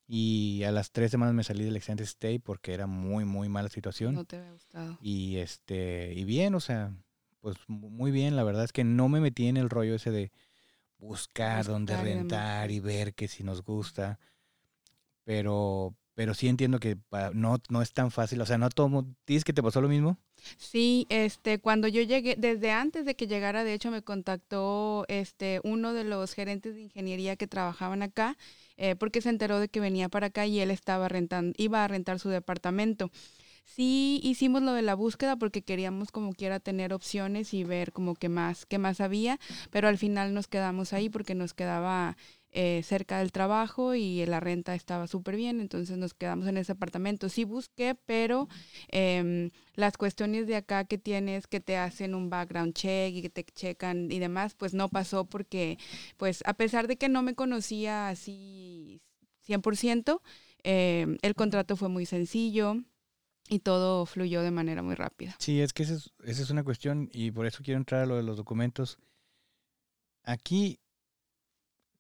Y 0.09 0.63
a 0.63 0.71
las 0.71 0.93
tres 0.93 1.11
semanas 1.11 1.35
me 1.35 1.43
salí 1.43 1.65
del 1.65 1.77
Extended 1.77 2.05
Stay 2.05 2.39
porque 2.39 2.73
era 2.73 2.87
muy, 2.87 3.25
muy 3.25 3.49
mala 3.49 3.69
situación. 3.69 4.15
No 4.15 4.25
te 4.25 4.37
había 4.37 4.53
gustado. 4.53 4.99
Y 5.03 5.37
este, 5.37 6.15
y 6.15 6.25
bien, 6.25 6.55
o 6.55 6.61
sea, 6.61 6.95
pues 7.41 7.57
mu- 7.67 7.91
muy 7.91 8.13
bien. 8.13 8.37
La 8.37 8.45
verdad 8.45 8.63
es 8.65 8.73
que 8.73 8.85
no 8.85 9.09
me 9.09 9.21
metí 9.21 9.49
en 9.49 9.57
el 9.57 9.69
rollo 9.69 9.97
ese 9.97 10.11
de 10.13 10.31
buscar 10.99 11.65
dónde 11.67 11.95
Buscar 11.95 12.05
rentar 12.05 12.71
y 12.71 12.81
ver 12.81 13.15
que 13.15 13.29
si 13.29 13.43
nos 13.45 13.63
gusta. 13.63 14.19
Pero, 15.25 15.95
pero 16.15 16.35
sí 16.35 16.49
entiendo 16.49 16.79
que 16.79 16.99
no, 17.35 17.61
no 17.69 17.83
es 17.83 17.93
tan 17.93 18.11
fácil. 18.11 18.41
O 18.41 18.47
sea, 18.47 18.59
no 18.59 18.69
todo. 18.71 18.89
mu- 18.89 19.15
¿Dices 19.27 19.45
que 19.45 19.53
te 19.53 19.63
pasó 19.63 19.81
lo 19.81 19.89
mismo? 19.89 20.19
Sí, 20.59 21.07
este, 21.09 21.59
cuando 21.59 21.89
yo 21.89 22.03
llegué, 22.03 22.37
desde 22.37 22.71
antes 22.71 23.05
de 23.05 23.17
que 23.17 23.27
llegara, 23.27 23.65
de 23.65 23.75
hecho, 23.75 23.91
me 23.91 24.03
contactó 24.03 25.05
este 25.09 25.61
uno 25.65 25.93
de 25.93 26.05
los 26.05 26.35
gerentes 26.35 26.75
de 26.75 26.83
ingeniería 26.83 27.37
que 27.37 27.47
trabajaban 27.47 28.03
acá, 28.03 28.37
eh, 28.77 28.95
porque 28.97 29.23
se 29.23 29.31
enteró 29.31 29.59
de 29.59 29.69
que 29.69 29.81
venía 29.81 30.09
para 30.09 30.29
acá 30.29 30.47
y 30.47 30.61
él 30.61 30.71
estaba 30.71 31.09
rentando, 31.09 31.55
iba 31.59 31.83
a 31.85 31.89
rentar 31.89 32.19
su 32.21 32.29
departamento. 32.29 33.11
Sí 33.67 34.21
hicimos 34.23 34.63
lo 34.63 34.73
de 34.73 34.83
la 34.83 34.95
búsqueda 34.95 35.37
porque 35.37 35.63
queríamos 35.63 36.13
como 36.13 36.33
quiera 36.33 36.61
tener 36.61 36.95
opciones 36.95 37.53
y 37.53 37.65
ver 37.65 37.93
como 37.93 38.15
que 38.15 38.29
más, 38.29 38.65
qué 38.65 38.79
más 38.79 39.01
había, 39.01 39.41
pero 39.71 39.89
al 39.89 39.99
final 39.99 40.33
nos 40.35 40.47
quedamos 40.47 40.93
ahí 40.93 41.11
porque 41.11 41.35
nos 41.35 41.53
quedaba 41.53 42.17
eh, 42.53 42.83
cerca 42.85 43.19
del 43.19 43.33
trabajo 43.33 43.95
y 43.97 44.25
la 44.25 44.39
renta 44.39 44.75
estaba 44.77 45.09
súper 45.09 45.35
bien, 45.37 45.61
entonces 45.61 45.99
nos 45.99 46.15
quedamos 46.15 46.47
en 46.47 46.59
ese 46.59 46.73
apartamento. 46.73 47.29
Sí 47.29 47.45
busqué, 47.45 47.97
pero 48.07 48.49
em, 48.89 49.51
las 49.75 49.97
cuestiones 49.99 50.47
de 50.47 50.57
acá 50.57 50.85
que 50.85 50.97
tienes, 50.97 51.49
que 51.49 51.61
te 51.61 51.77
hacen 51.77 52.15
un 52.15 52.31
background 52.31 52.73
check 52.73 53.15
y 53.17 53.23
que 53.23 53.31
te 53.31 53.45
checan 53.45 54.11
y 54.13 54.21
demás, 54.21 54.55
pues 54.55 54.75
no 54.75 54.89
pasó 54.89 55.25
porque, 55.27 55.77
pues 56.17 56.43
a 56.47 56.55
pesar 56.55 56.87
de 56.87 56.97
que 56.97 57.09
no 57.09 57.23
me 57.23 57.35
conocía 57.35 58.09
así 58.09 59.03
100%, 59.43 60.23
em, 60.63 61.19
el 61.23 61.35
contrato 61.35 61.77
fue 61.77 61.89
muy 61.89 62.07
sencillo 62.07 62.77
y 63.49 63.61
todo 63.61 64.07
fluyó 64.07 64.43
de 64.43 64.51
manera 64.51 64.83
muy 64.83 64.95
rápida. 64.95 65.37
Sí, 65.39 65.61
es 65.61 65.73
que 65.73 65.83
esa 65.83 65.95
es, 65.95 66.13
esa 66.25 66.43
es 66.43 66.51
una 66.51 66.65
cuestión 66.65 67.09
y 67.13 67.31
por 67.31 67.47
eso 67.47 67.63
quiero 67.63 67.79
entrar 67.79 68.03
a 68.03 68.07
lo 68.07 68.17
de 68.17 68.23
los 68.23 68.37
documentos. 68.37 68.99
Aquí, 70.25 70.81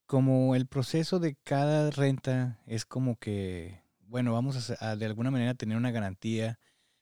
como 0.06 0.54
el 0.54 0.66
proceso 0.66 1.18
de 1.18 1.36
cada 1.44 1.90
renta 1.90 2.60
es 2.66 2.84
como 2.84 3.16
que, 3.16 3.82
bueno, 4.00 4.32
vamos 4.32 4.70
a, 4.80 4.96
de 4.96 5.06
alguna 5.06 5.30
manera 5.30 5.54
tener 5.54 5.76
una 5.76 5.90
garantía 5.90 6.58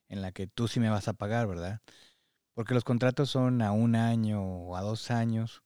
en 0.08 0.22
la 0.22 0.32
que 0.32 0.46
tú 0.46 0.68
sí 0.68 0.80
me 0.80 0.90
vas 0.90 1.08
a 1.08 1.14
pagar, 1.14 1.46
¿verdad? 1.46 1.80
Porque 2.52 2.74
los 2.74 2.84
contratos 2.84 3.30
son 3.30 3.62
a 3.62 3.72
un 3.72 3.96
año 3.96 4.42
o 4.42 4.76
a 4.76 4.82
dos 4.82 5.10
años 5.10 5.62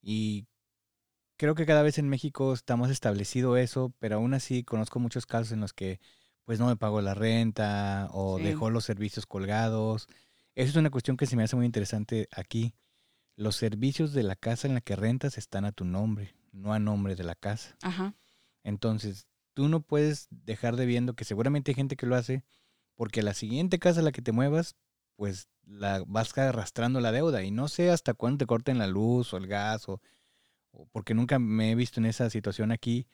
y 0.00 0.46
creo 1.36 1.54
que 1.54 1.66
cada 1.66 1.82
vez 1.82 1.98
en 1.98 2.08
México 2.08 2.52
está 2.52 2.76
más 2.76 2.90
establecido 2.90 3.56
eso, 3.56 3.92
pero 3.98 4.16
aún 4.16 4.34
así 4.34 4.64
conozco 4.64 5.00
muchos 5.00 5.26
casos 5.26 5.52
en 5.52 5.60
los 5.60 5.72
que 5.72 6.00
pues 6.44 6.58
no 6.58 6.66
me 6.66 6.76
pagó 6.76 7.00
la 7.00 7.14
renta 7.14 8.08
o 8.12 8.38
Sí. 8.38 8.44
dejó 8.44 8.70
los 8.70 8.84
servicios 8.84 9.26
colgados. 9.26 10.06
Eso 10.54 10.70
es 10.70 10.76
una 10.76 10.90
cuestión 10.90 11.16
que 11.16 11.26
se 11.26 11.36
me 11.36 11.42
hace 11.44 11.56
muy 11.56 11.66
interesante 11.66 12.28
aquí. 12.32 12.74
Los 13.36 13.56
servicios 13.56 14.12
de 14.12 14.22
la 14.22 14.36
casa 14.36 14.68
en 14.68 14.74
la 14.74 14.80
que 14.80 14.96
rentas 14.96 15.38
están 15.38 15.64
a 15.64 15.72
tu 15.72 15.84
nombre, 15.84 16.34
no 16.52 16.72
a 16.72 16.78
nombre 16.78 17.16
de 17.16 17.24
la 17.24 17.34
casa. 17.34 17.76
Ajá. 17.82 18.14
Entonces, 18.64 19.26
tú 19.54 19.68
no 19.68 19.80
puedes 19.80 20.28
dejar 20.30 20.76
de 20.76 20.86
viendo 20.86 21.14
que 21.14 21.24
seguramente 21.24 21.70
hay 21.70 21.74
gente 21.74 21.96
que 21.96 22.06
lo 22.06 22.16
hace 22.16 22.44
porque 22.94 23.22
la 23.22 23.34
siguiente 23.34 23.78
casa 23.78 24.00
a 24.00 24.02
la 24.02 24.12
que 24.12 24.22
te 24.22 24.32
muevas, 24.32 24.76
pues 25.16 25.48
la 25.64 26.02
vas 26.06 26.36
arrastrando 26.36 27.00
la 27.00 27.12
deuda 27.12 27.42
y 27.42 27.50
no 27.50 27.68
sé 27.68 27.90
hasta 27.90 28.14
cuándo 28.14 28.38
te 28.38 28.46
corten 28.46 28.78
la 28.78 28.86
luz 28.86 29.32
o 29.32 29.36
el 29.36 29.46
gas 29.46 29.88
o, 29.88 30.00
o 30.72 30.86
porque 30.92 31.14
nunca 31.14 31.38
me 31.38 31.70
he 31.70 31.74
visto 31.74 32.00
en 32.00 32.06
esa 32.06 32.28
situación 32.30 32.72
aquí, 32.72 33.06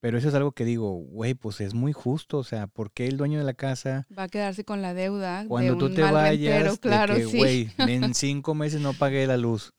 pero 0.00 0.18
eso 0.18 0.28
es 0.28 0.34
algo 0.34 0.52
que 0.52 0.64
digo, 0.64 0.92
güey, 0.92 1.34
pues 1.34 1.60
es 1.60 1.74
muy 1.74 1.92
justo, 1.92 2.38
o 2.38 2.44
sea, 2.44 2.66
¿por 2.66 2.90
qué 2.90 3.06
el 3.06 3.16
dueño 3.16 3.38
de 3.38 3.44
la 3.44 3.54
casa 3.54 4.06
Va 4.16 4.24
a 4.24 4.28
quedarse 4.28 4.64
con 4.64 4.82
la 4.82 4.94
deuda 4.94 5.44
cuando 5.48 5.74
de 5.74 5.78
tú 5.78 5.86
un 5.86 5.94
te 5.94 6.02
mal 6.02 6.14
vayas, 6.14 6.52
rentero, 6.54 6.72
de 6.72 6.78
claro, 6.78 7.14
que, 7.16 7.26
sí. 7.26 7.38
güey, 7.38 7.70
en 7.78 8.14
cinco 8.14 8.54
meses 8.54 8.80
no 8.80 8.92
pagué 8.94 9.26
la 9.26 9.36
luz 9.36 9.72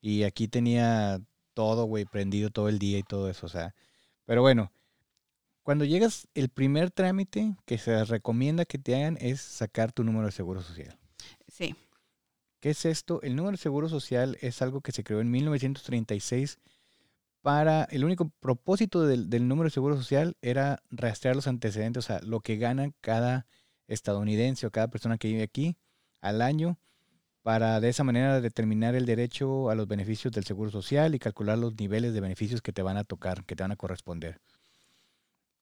y 0.00 0.24
aquí 0.24 0.48
tenía 0.48 1.20
todo, 1.54 1.84
güey, 1.84 2.04
prendido 2.04 2.50
todo 2.50 2.68
el 2.68 2.78
día 2.78 2.98
y 2.98 3.02
todo 3.02 3.30
eso, 3.30 3.46
o 3.46 3.48
sea, 3.48 3.74
pero 4.24 4.42
bueno, 4.42 4.72
cuando 5.62 5.84
llegas, 5.84 6.28
el 6.34 6.50
primer 6.50 6.90
trámite 6.90 7.56
que 7.64 7.78
se 7.78 8.04
recomienda 8.04 8.64
que 8.64 8.78
te 8.78 8.94
hagan 8.94 9.16
es 9.20 9.40
sacar 9.40 9.92
tu 9.92 10.04
número 10.04 10.26
de 10.26 10.32
seguro 10.32 10.60
social. 10.60 10.98
Sí, 11.48 11.74
¿Qué 12.64 12.70
es 12.70 12.86
esto? 12.86 13.20
El 13.20 13.36
número 13.36 13.58
de 13.58 13.62
seguro 13.62 13.90
social 13.90 14.38
es 14.40 14.62
algo 14.62 14.80
que 14.80 14.90
se 14.90 15.04
creó 15.04 15.20
en 15.20 15.30
1936 15.30 16.58
para 17.44 17.84
el 17.90 18.06
único 18.06 18.30
propósito 18.40 19.06
del, 19.06 19.28
número 19.46 19.64
de 19.64 19.70
seguro 19.70 19.98
social 19.98 20.34
era 20.40 20.82
rastrear 20.88 21.36
los 21.36 21.46
antecedentes, 21.46 22.02
o 22.02 22.06
sea, 22.06 22.20
lo 22.22 22.40
que 22.40 22.56
gana 22.56 22.90
cada 23.02 23.46
estadounidense 23.86 24.66
o 24.66 24.70
cada 24.70 24.88
persona 24.88 25.18
que 25.18 25.28
vive 25.28 25.42
aquí 25.42 25.76
al 26.22 26.40
año 26.40 26.78
para 27.42 27.80
de 27.80 27.90
esa 27.90 28.02
manera 28.02 28.40
determinar 28.40 28.94
el 28.94 29.04
derecho 29.04 29.68
a 29.68 29.74
los 29.74 29.86
beneficios 29.86 30.32
del 30.32 30.44
seguro 30.44 30.70
social 30.70 31.14
y 31.14 31.18
calcular 31.18 31.58
los 31.58 31.78
niveles 31.78 32.14
de 32.14 32.22
beneficios 32.22 32.62
que 32.62 32.72
te 32.72 32.80
van 32.80 32.96
a 32.96 33.04
tocar, 33.04 33.44
que 33.44 33.54
te 33.54 33.62
van 33.62 33.72
a 33.72 33.76
corresponder. 33.76 34.40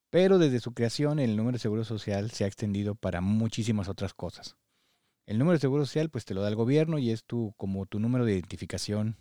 Pero 0.09 0.39
desde 0.39 0.61
su 0.61 0.75
creación 0.75 1.19
el 1.19 1.37
número 1.37 1.57
de 1.57 1.63
seguro 1.63 1.83
social 1.83 2.31
se 2.31 2.45
ha 2.45 2.47
extendido 2.47 2.95
para 2.95 3.21
muchísimas 3.21 3.89
otras 3.89 4.15
cosas. 4.15 4.55
El 5.27 5.37
número 5.37 5.55
de 5.55 5.61
seguro 5.61 5.85
social 5.85 6.11
pues 6.11 6.27
te 6.27 6.35
lo 6.35 6.43
da 6.43 6.49
el 6.49 6.55
gobierno 6.55 7.01
y 7.01 7.11
es 7.11 7.25
tu 7.25 7.55
como 7.57 7.87
tu 7.87 7.99
número 7.99 8.25
de 8.25 8.35
identificación. 8.35 9.17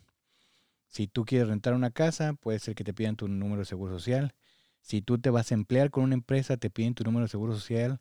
Si 0.92 1.08
tú 1.08 1.26
quieres 1.26 1.48
rentar 1.48 1.74
una 1.74 1.90
casa, 1.92 2.34
puede 2.34 2.60
ser 2.60 2.76
que 2.76 2.84
te 2.84 2.94
pidan 2.94 3.16
tu 3.16 3.28
número 3.30 3.62
de 3.62 3.66
seguro 3.66 3.94
social. 3.94 4.36
Si 4.82 5.02
tú 5.02 5.18
te 5.20 5.32
vas 5.32 5.52
a 5.52 5.56
emplear 5.56 5.90
con 5.90 6.04
una 6.04 6.16
empresa, 6.16 6.58
te 6.58 6.70
piden 6.70 6.96
tu 6.96 7.04
número 7.06 7.26
de 7.26 7.30
seguro 7.30 7.54
social 7.56 8.00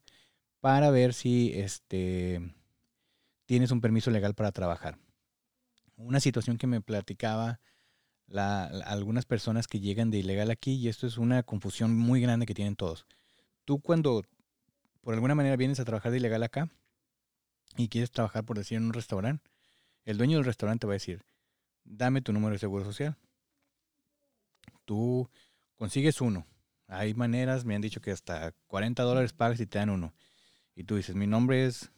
para 0.60 0.90
ver 0.90 1.14
si 1.14 1.52
este 1.54 2.54
tienes 3.46 3.70
un 3.70 3.80
permiso 3.80 4.10
legal 4.10 4.34
para 4.34 4.52
trabajar. 4.52 4.98
Una 5.96 6.20
situación 6.20 6.56
que 6.58 6.66
me 6.66 6.80
platicaba 6.80 7.60
la- 8.26 8.70
la- 8.72 8.84
algunas 8.86 9.26
personas 9.26 9.68
que 9.68 9.80
llegan 9.80 10.10
de 10.10 10.18
ilegal 10.18 10.50
aquí, 10.50 10.74
y 10.74 10.88
esto 10.88 11.06
es 11.06 11.18
una 11.18 11.42
confusión 11.42 11.96
muy 11.96 12.20
grande 12.20 12.46
que 12.46 12.54
tienen 12.54 12.76
todos. 12.76 13.06
Tú 13.64 13.80
cuando 13.80 14.24
por 15.02 15.14
alguna 15.14 15.34
manera 15.36 15.56
vienes 15.56 15.80
a 15.80 15.84
trabajar 15.84 16.12
de 16.12 16.18
ilegal 16.18 16.42
acá 16.42 16.70
y 17.76 17.88
quieres 17.88 18.10
trabajar, 18.10 18.44
por 18.44 18.58
decir, 18.58 18.78
en 18.78 18.84
un 18.84 18.92
restaurante, 18.92 19.50
el 20.04 20.18
dueño 20.18 20.38
del 20.38 20.46
restaurante 20.46 20.86
va 20.86 20.94
a 20.94 21.00
decir, 21.02 21.22
dame 21.90 22.22
tu 22.22 22.32
número 22.32 22.52
de 22.52 22.58
seguro 22.58 22.84
social. 22.84 23.16
Tú 24.84 25.28
consigues 25.76 26.20
uno. 26.20 26.46
Hay 26.86 27.14
maneras, 27.14 27.64
me 27.64 27.74
han 27.74 27.82
dicho 27.82 28.00
que 28.00 28.10
hasta 28.10 28.52
40 28.66 29.02
dólares 29.02 29.32
pagas 29.32 29.60
y 29.60 29.66
te 29.66 29.78
dan 29.78 29.90
uno. 29.90 30.12
Y 30.74 30.84
tú 30.84 30.96
dices, 30.96 31.14
mi 31.14 31.26
nombre 31.26 31.66
es 31.66 31.90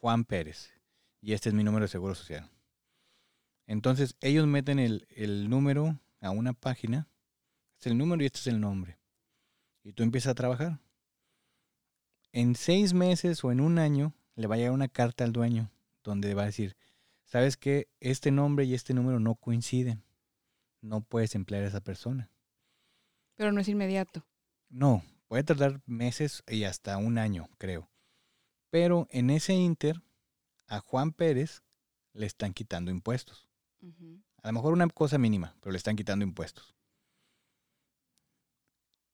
Juan 0.00 0.24
Pérez 0.24 0.72
y 1.20 1.34
este 1.34 1.50
es 1.50 1.54
mi 1.54 1.62
número 1.62 1.84
de 1.84 1.88
seguro 1.88 2.14
social. 2.14 2.50
Entonces 3.66 4.16
ellos 4.20 4.46
meten 4.46 4.78
el, 4.78 5.06
el 5.10 5.48
número 5.48 6.00
a 6.20 6.30
una 6.30 6.52
página, 6.52 7.08
es 7.78 7.86
el 7.86 7.96
número 7.96 8.22
y 8.22 8.26
este 8.26 8.40
es 8.40 8.46
el 8.48 8.60
nombre. 8.60 8.98
Y 9.84 9.92
tú 9.92 10.02
empiezas 10.02 10.32
a 10.32 10.34
trabajar. 10.34 10.80
En 12.32 12.54
seis 12.54 12.94
meses 12.94 13.44
o 13.44 13.52
en 13.52 13.60
un 13.60 13.78
año 13.78 14.12
le 14.34 14.46
va 14.46 14.54
a 14.54 14.58
llegar 14.58 14.72
una 14.72 14.88
carta 14.88 15.24
al 15.24 15.32
dueño 15.32 15.70
donde 16.02 16.34
va 16.34 16.42
a 16.42 16.46
decir, 16.46 16.76
sabes 17.30 17.56
que 17.56 17.88
este 18.00 18.32
nombre 18.32 18.64
y 18.64 18.74
este 18.74 18.92
número 18.92 19.20
no 19.20 19.36
coinciden. 19.36 20.02
No 20.82 21.00
puedes 21.02 21.34
emplear 21.34 21.64
a 21.64 21.68
esa 21.68 21.80
persona. 21.80 22.28
pero 23.36 23.52
no 23.52 23.60
es 23.60 23.68
inmediato. 23.68 24.26
No, 24.68 25.02
puede 25.28 25.44
tardar 25.44 25.80
meses 25.86 26.42
y 26.46 26.64
hasta 26.64 26.96
un 26.98 27.16
año, 27.16 27.48
creo. 27.56 27.88
Pero 28.68 29.06
en 29.10 29.30
ese 29.30 29.54
inter, 29.54 30.02
a 30.66 30.80
Juan 30.80 31.12
Pérez 31.12 31.62
le 32.12 32.26
están 32.26 32.52
quitando 32.52 32.90
impuestos. 32.90 33.48
A 34.42 34.48
lo 34.48 34.52
mejor 34.52 34.72
una 34.74 34.88
cosa 34.88 35.16
mínima, 35.16 35.56
pero 35.60 35.72
le 35.72 35.78
están 35.78 35.96
quitando 35.96 36.24
impuestos. 36.24 36.74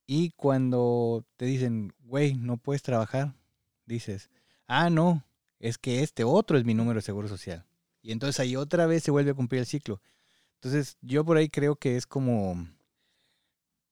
Y 0.06 0.30
cuando 0.30 1.24
te 1.36 1.44
dicen, 1.44 1.92
güey, 2.00 2.34
no 2.34 2.56
puedes 2.56 2.82
trabajar, 2.82 3.34
dices, 3.86 4.30
ah, 4.66 4.90
no, 4.90 5.24
es 5.58 5.78
que 5.78 6.02
este 6.02 6.24
otro 6.24 6.58
es 6.58 6.64
mi 6.64 6.74
número 6.74 6.98
de 6.98 7.02
seguro 7.02 7.28
social. 7.28 7.64
Y 8.06 8.12
entonces 8.12 8.38
ahí 8.38 8.54
otra 8.54 8.86
vez 8.86 9.02
se 9.02 9.10
vuelve 9.10 9.32
a 9.32 9.34
cumplir 9.34 9.58
el 9.58 9.66
ciclo. 9.66 10.00
Entonces 10.54 10.96
yo 11.00 11.24
por 11.24 11.38
ahí 11.38 11.48
creo 11.48 11.74
que 11.74 11.96
es 11.96 12.06
como, 12.06 12.68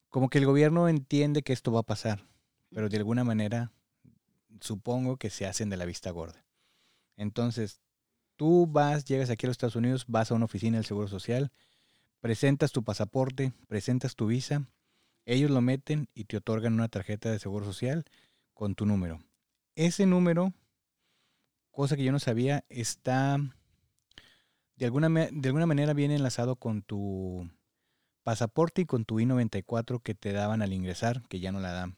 como 0.08 0.28
que 0.28 0.38
el 0.38 0.46
gobierno 0.46 0.88
entiende 0.88 1.42
que 1.42 1.52
esto 1.52 1.72
va 1.72 1.80
a 1.80 1.82
pasar, 1.82 2.24
pero 2.70 2.88
de 2.88 2.96
alguna 2.96 3.24
manera 3.24 3.72
supongo 4.60 5.16
que 5.16 5.30
se 5.30 5.46
hacen 5.46 5.68
de 5.68 5.76
la 5.76 5.84
vista 5.84 6.12
gorda. 6.12 6.46
Entonces, 7.16 7.80
tú 8.36 8.68
vas, 8.68 9.04
llegas 9.04 9.30
aquí 9.30 9.46
a 9.46 9.48
los 9.48 9.54
Estados 9.54 9.74
Unidos, 9.74 10.04
vas 10.06 10.30
a 10.30 10.34
una 10.34 10.44
oficina 10.44 10.76
del 10.76 10.86
Seguro 10.86 11.08
Social, 11.08 11.50
presentas 12.20 12.70
tu 12.70 12.84
pasaporte, 12.84 13.52
presentas 13.66 14.14
tu 14.14 14.28
visa, 14.28 14.64
ellos 15.24 15.50
lo 15.50 15.60
meten 15.60 16.08
y 16.14 16.26
te 16.26 16.36
otorgan 16.36 16.74
una 16.74 16.86
tarjeta 16.86 17.32
de 17.32 17.40
Seguro 17.40 17.64
Social 17.64 18.04
con 18.52 18.76
tu 18.76 18.86
número. 18.86 19.18
Ese 19.74 20.06
número, 20.06 20.52
cosa 21.72 21.96
que 21.96 22.04
yo 22.04 22.12
no 22.12 22.20
sabía, 22.20 22.64
está 22.68 23.40
de 24.76 24.86
alguna, 24.86 25.08
de 25.08 25.48
alguna 25.48 25.66
manera 25.66 25.92
viene 25.92 26.16
enlazado 26.16 26.56
con 26.56 26.82
tu 26.82 27.48
pasaporte 28.22 28.82
y 28.82 28.86
con 28.86 29.04
tu 29.04 29.20
I-94 29.20 30.02
que 30.02 30.14
te 30.14 30.32
daban 30.32 30.62
al 30.62 30.72
ingresar, 30.72 31.22
que 31.28 31.40
ya 31.40 31.52
no 31.52 31.60
la 31.60 31.72
dan. 31.72 31.96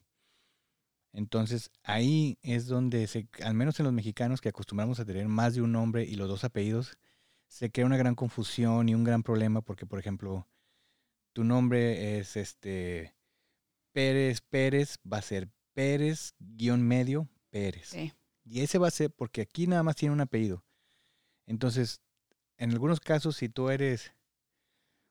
Entonces 1.12 1.70
ahí 1.82 2.38
es 2.42 2.66
donde, 2.66 3.06
se, 3.06 3.28
al 3.42 3.54
menos 3.54 3.80
en 3.80 3.84
los 3.84 3.92
mexicanos 3.94 4.42
que 4.42 4.50
acostumbramos 4.50 5.00
a 5.00 5.06
tener 5.06 5.28
más 5.28 5.54
de 5.54 5.62
un 5.62 5.72
nombre 5.72 6.04
y 6.04 6.16
los 6.16 6.28
dos 6.28 6.44
apellidos, 6.44 6.98
se 7.48 7.70
crea 7.70 7.86
una 7.86 7.96
gran 7.96 8.14
confusión 8.14 8.88
y 8.88 8.94
un 8.94 9.04
gran 9.04 9.22
problema 9.22 9.62
porque, 9.62 9.86
por 9.86 9.98
ejemplo, 9.98 10.46
tu 11.32 11.44
nombre 11.44 12.18
es 12.18 12.36
este 12.36 13.14
Pérez 13.92 14.42
Pérez, 14.42 14.98
va 15.10 15.18
a 15.18 15.22
ser 15.22 15.48
Pérez 15.72 16.34
guion 16.38 16.82
medio 16.82 17.30
Pérez. 17.48 17.94
Y 18.44 18.60
ese 18.60 18.78
va 18.78 18.88
a 18.88 18.90
ser 18.90 19.10
porque 19.10 19.40
aquí 19.40 19.66
nada 19.66 19.82
más 19.82 19.96
tiene 19.96 20.12
un 20.12 20.20
apellido. 20.20 20.64
Entonces, 21.46 22.00
en 22.58 22.70
algunos 22.70 23.00
casos, 23.00 23.36
si 23.36 23.48
tú 23.48 23.70
eres 23.70 24.12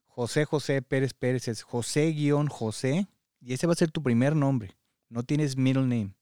José 0.07 0.45
José 0.45 0.81
Pérez 0.81 1.13
Pérez, 1.13 1.47
es 1.47 1.63
José 1.63 2.11
guion 2.11 2.47
José, 2.47 3.07
y 3.41 3.53
ese 3.53 3.67
va 3.67 3.73
a 3.73 3.77
ser 3.77 3.91
tu 3.91 4.01
primer 4.01 4.35
nombre 4.35 4.75
no 5.09 5.23
tienes 5.23 5.57
middle 5.57 5.83
name, 5.83 6.13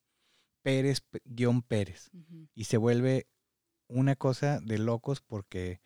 Pérez 0.61 1.01
guion 1.25 1.61
Pérez. 1.61 2.11
Y 2.53 2.65
se 2.65 2.77
vuelve 2.77 3.27
una 3.87 4.15
cosa 4.15 4.59
de 4.59 4.77
locos 4.77 5.21
porque 5.21 5.81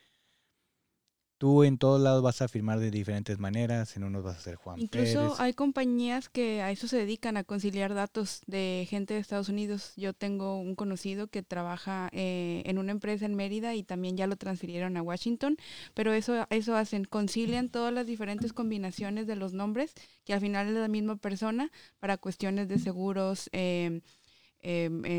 tú 1.37 1.63
en 1.63 1.77
todos 1.77 2.01
lados 2.01 2.23
vas 2.23 2.41
a 2.41 2.47
firmar 2.47 2.79
de 2.79 2.89
diferentes 2.89 3.37
maneras, 3.39 3.95
en 3.95 4.03
unos 4.03 4.23
vas 4.23 4.37
a 4.37 4.41
ser 4.41 4.55
Juan 4.55 4.79
Incluso 4.79 5.35
hay 5.39 5.53
compañías 5.53 6.29
que 6.29 6.61
a 6.61 6.71
eso 6.71 6.87
se 6.87 6.97
dedican, 6.97 7.37
a 7.37 7.43
conciliar 7.43 7.93
datos 7.93 8.41
de 8.47 8.87
gente 8.89 9.13
de 9.13 9.19
Estados 9.19 9.49
Unidos. 9.49 9.93
Yo 9.97 10.13
tengo 10.13 10.57
un 10.57 10.75
conocido 10.75 11.27
que 11.27 11.43
trabaja 11.43 12.09
eh, 12.11 12.63
en 12.65 12.79
una 12.79 12.91
empresa 12.91 13.25
en 13.25 13.35
Mérida 13.35 13.75
y 13.75 13.83
también 13.83 14.17
ya 14.17 14.27
lo 14.27 14.35
transfirieron 14.35 14.97
a 14.97 15.03
Washington, 15.03 15.57
pero 15.93 16.13
eso, 16.13 16.47
eso 16.49 16.75
hacen, 16.75 17.05
concilian 17.05 17.69
todas 17.69 17.93
las 17.93 18.07
diferentes 18.07 18.53
combinaciones 18.53 19.27
de 19.27 19.35
los 19.35 19.53
nombres, 19.53 19.93
que 20.25 20.33
al 20.33 20.41
final 20.41 20.67
es 20.67 20.73
la 20.73 20.87
misma 20.87 21.17
persona, 21.17 21.71
para 21.99 22.17
cuestiones 22.17 22.67
de 22.67 22.79
seguros. 22.79 23.49
Eh, 23.53 24.01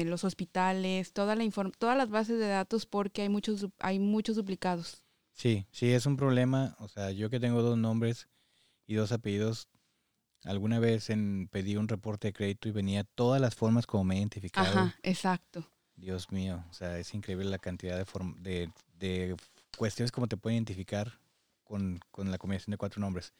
los 0.04 0.24
hospitales, 0.24 1.12
toda 1.12 1.34
la 1.34 1.48
todas 1.78 1.96
las 1.96 2.10
bases 2.10 2.38
de 2.38 2.48
datos 2.48 2.84
porque 2.84 3.22
hay 3.22 3.28
muchos 3.30 3.66
hay 3.78 3.98
muchos 3.98 4.36
duplicados. 4.36 5.02
Sí, 5.38 5.66
sí, 5.70 5.92
es 5.92 6.04
un 6.04 6.16
problema. 6.16 6.74
O 6.80 6.88
sea, 6.88 7.12
yo 7.12 7.30
que 7.30 7.38
tengo 7.38 7.62
dos 7.62 7.78
nombres 7.78 8.28
y 8.88 8.94
dos 8.94 9.12
apellidos, 9.12 9.68
alguna 10.42 10.80
vez 10.80 11.10
en, 11.10 11.46
pedí 11.46 11.76
un 11.76 11.86
reporte 11.86 12.28
de 12.28 12.32
crédito 12.32 12.68
y 12.68 12.72
venía 12.72 13.04
todas 13.04 13.40
las 13.40 13.54
formas 13.54 13.86
como 13.86 14.02
me 14.02 14.16
he 14.16 14.18
identificado. 14.18 14.66
Ajá, 14.66 14.96
exacto. 15.04 15.70
Dios 15.94 16.32
mío, 16.32 16.64
o 16.68 16.72
sea, 16.72 16.98
es 16.98 17.14
increíble 17.14 17.44
la 17.44 17.58
cantidad 17.58 17.96
de, 17.96 18.04
de, 18.40 18.72
de 18.98 19.36
cuestiones 19.76 20.10
como 20.10 20.26
te 20.26 20.36
pueden 20.36 20.56
identificar 20.56 21.20
con, 21.62 22.00
con, 22.10 22.32
la 22.32 22.38
combinación 22.38 22.72
de 22.72 22.78
cuatro 22.78 23.00
nombres. 23.00 23.32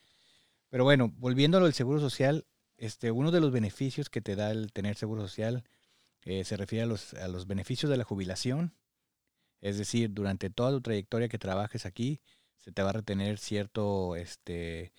Pero 0.69 0.85
bueno, 0.85 1.13
volviendo 1.17 1.57
a 1.57 1.61
lo 1.61 1.67
del 1.67 1.75
seguro 1.75 1.99
social, 1.99 2.47
este, 2.77 3.11
uno 3.11 3.33
de 3.33 3.41
los 3.41 3.51
beneficios 3.51 4.09
que 4.09 4.21
te 4.21 4.37
da 4.37 4.53
el 4.53 4.73
tener 4.73 4.95
seguro 4.95 5.23
social 5.23 5.65
eh, 6.23 6.45
se 6.45 6.57
refiere 6.57 6.85
a 6.85 6.87
los, 6.87 7.15
a 7.15 7.27
los 7.27 7.49
beneficios 7.49 7.91
de 7.91 7.97
la 7.97 8.05
jubilación 8.05 8.73
es 9.61 9.79
decir, 9.79 10.13
durante 10.13 10.51
toda 10.51 10.71
tu 10.73 10.81
trayectoria 10.81 11.29
que 11.29 11.39
trabajes 11.39 11.87
aquí, 11.87 12.21
se 12.57 12.73
te 12.73 12.83
va 12.83 12.91
a 12.91 12.95
retener 12.95 13.39
cierto, 13.39 14.17
este, 14.17 14.93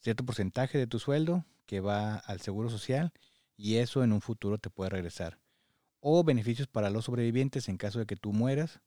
cierto 0.00 0.24
porcentaje 0.24 0.78
de 0.78 0.86
tu 0.86 0.98
sueldo 0.98 1.44
que 1.66 1.80
va 1.80 2.16
al 2.16 2.40
seguro 2.40 2.68
social 2.70 3.12
y 3.56 3.76
eso 3.76 4.02
en 4.04 4.12
un 4.12 4.20
futuro 4.20 4.58
te 4.58 4.70
puede 4.70 4.90
regresar. 4.90 5.38
O 6.00 6.22
beneficios 6.24 6.68
para 6.68 6.90
los 6.90 7.06
sobrevivientes 7.06 7.68
en 7.68 7.78
caso 7.78 7.98
de 7.98 8.06
que 8.06 8.16
tú 8.16 8.32
mueras. 8.32 8.80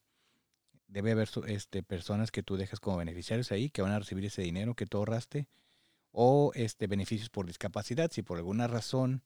Debe 0.87 1.11
haber 1.11 1.29
este, 1.47 1.83
personas 1.83 2.31
que 2.31 2.43
tú 2.43 2.55
dejas 2.55 2.79
como 2.79 2.97
beneficiarios 2.97 3.51
ahí 3.51 3.69
que 3.69 3.81
van 3.81 3.91
a 3.91 3.99
recibir 3.99 4.25
ese 4.25 4.41
dinero 4.41 4.75
que 4.75 4.85
tú 4.85 4.97
ahorraste. 4.97 5.47
O 6.11 6.51
este, 6.53 6.87
beneficios 6.87 7.29
por 7.29 7.47
discapacidad. 7.47 8.11
Si 8.11 8.21
por 8.21 8.37
alguna 8.37 8.67
razón 8.67 9.23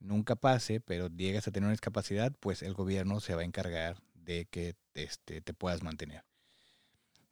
nunca 0.00 0.36
pase, 0.36 0.80
pero 0.80 1.08
llegas 1.08 1.46
a 1.48 1.52
tener 1.52 1.66
una 1.66 1.72
discapacidad, 1.72 2.32
pues 2.40 2.62
el 2.62 2.74
gobierno 2.74 3.20
se 3.20 3.34
va 3.34 3.42
a 3.42 3.44
encargar 3.44 4.02
de 4.24 4.46
que 4.46 4.74
este, 4.94 5.40
te 5.40 5.54
puedas 5.54 5.82
mantener. 5.82 6.24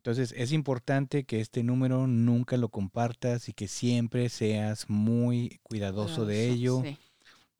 Entonces 0.02 0.34
es 0.36 0.50
importante 0.50 1.22
que 1.22 1.40
este 1.40 1.62
número 1.62 2.08
nunca 2.08 2.56
lo 2.56 2.70
compartas 2.70 3.48
y 3.48 3.52
que 3.52 3.68
siempre 3.68 4.28
seas 4.30 4.90
muy 4.90 5.60
cuidadoso 5.62 6.26
de 6.26 6.48
ello. 6.48 6.82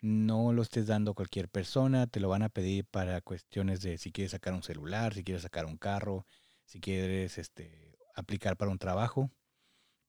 No 0.01 0.53
lo 0.53 0.62
estés 0.62 0.88
dando 0.88 1.12
a 1.12 1.14
cualquier 1.14 1.49
persona, 1.49 2.09
te 2.09 2.18
lo 2.18 2.29
van 2.29 2.42
a 2.42 2.49
pedir 2.49 2.85
para 2.85 3.21
cuestiones 3.21 3.81
de 3.81 3.97
si 3.97 4.11
quieres 4.11 4.33
sacar 4.33 4.55
un 4.55 4.64
celular, 4.64 5.14
si 5.14 5.23
quieres 5.23 5.45
sacar 5.45 5.66
un 5.66 5.77
carro, 5.77 6.27
si 6.64 6.81
quieres 6.81 7.38
este, 7.38 7.97
aplicar 8.16 8.57
para 8.57 8.73
un 8.73 8.79
trabajo, 8.79 9.31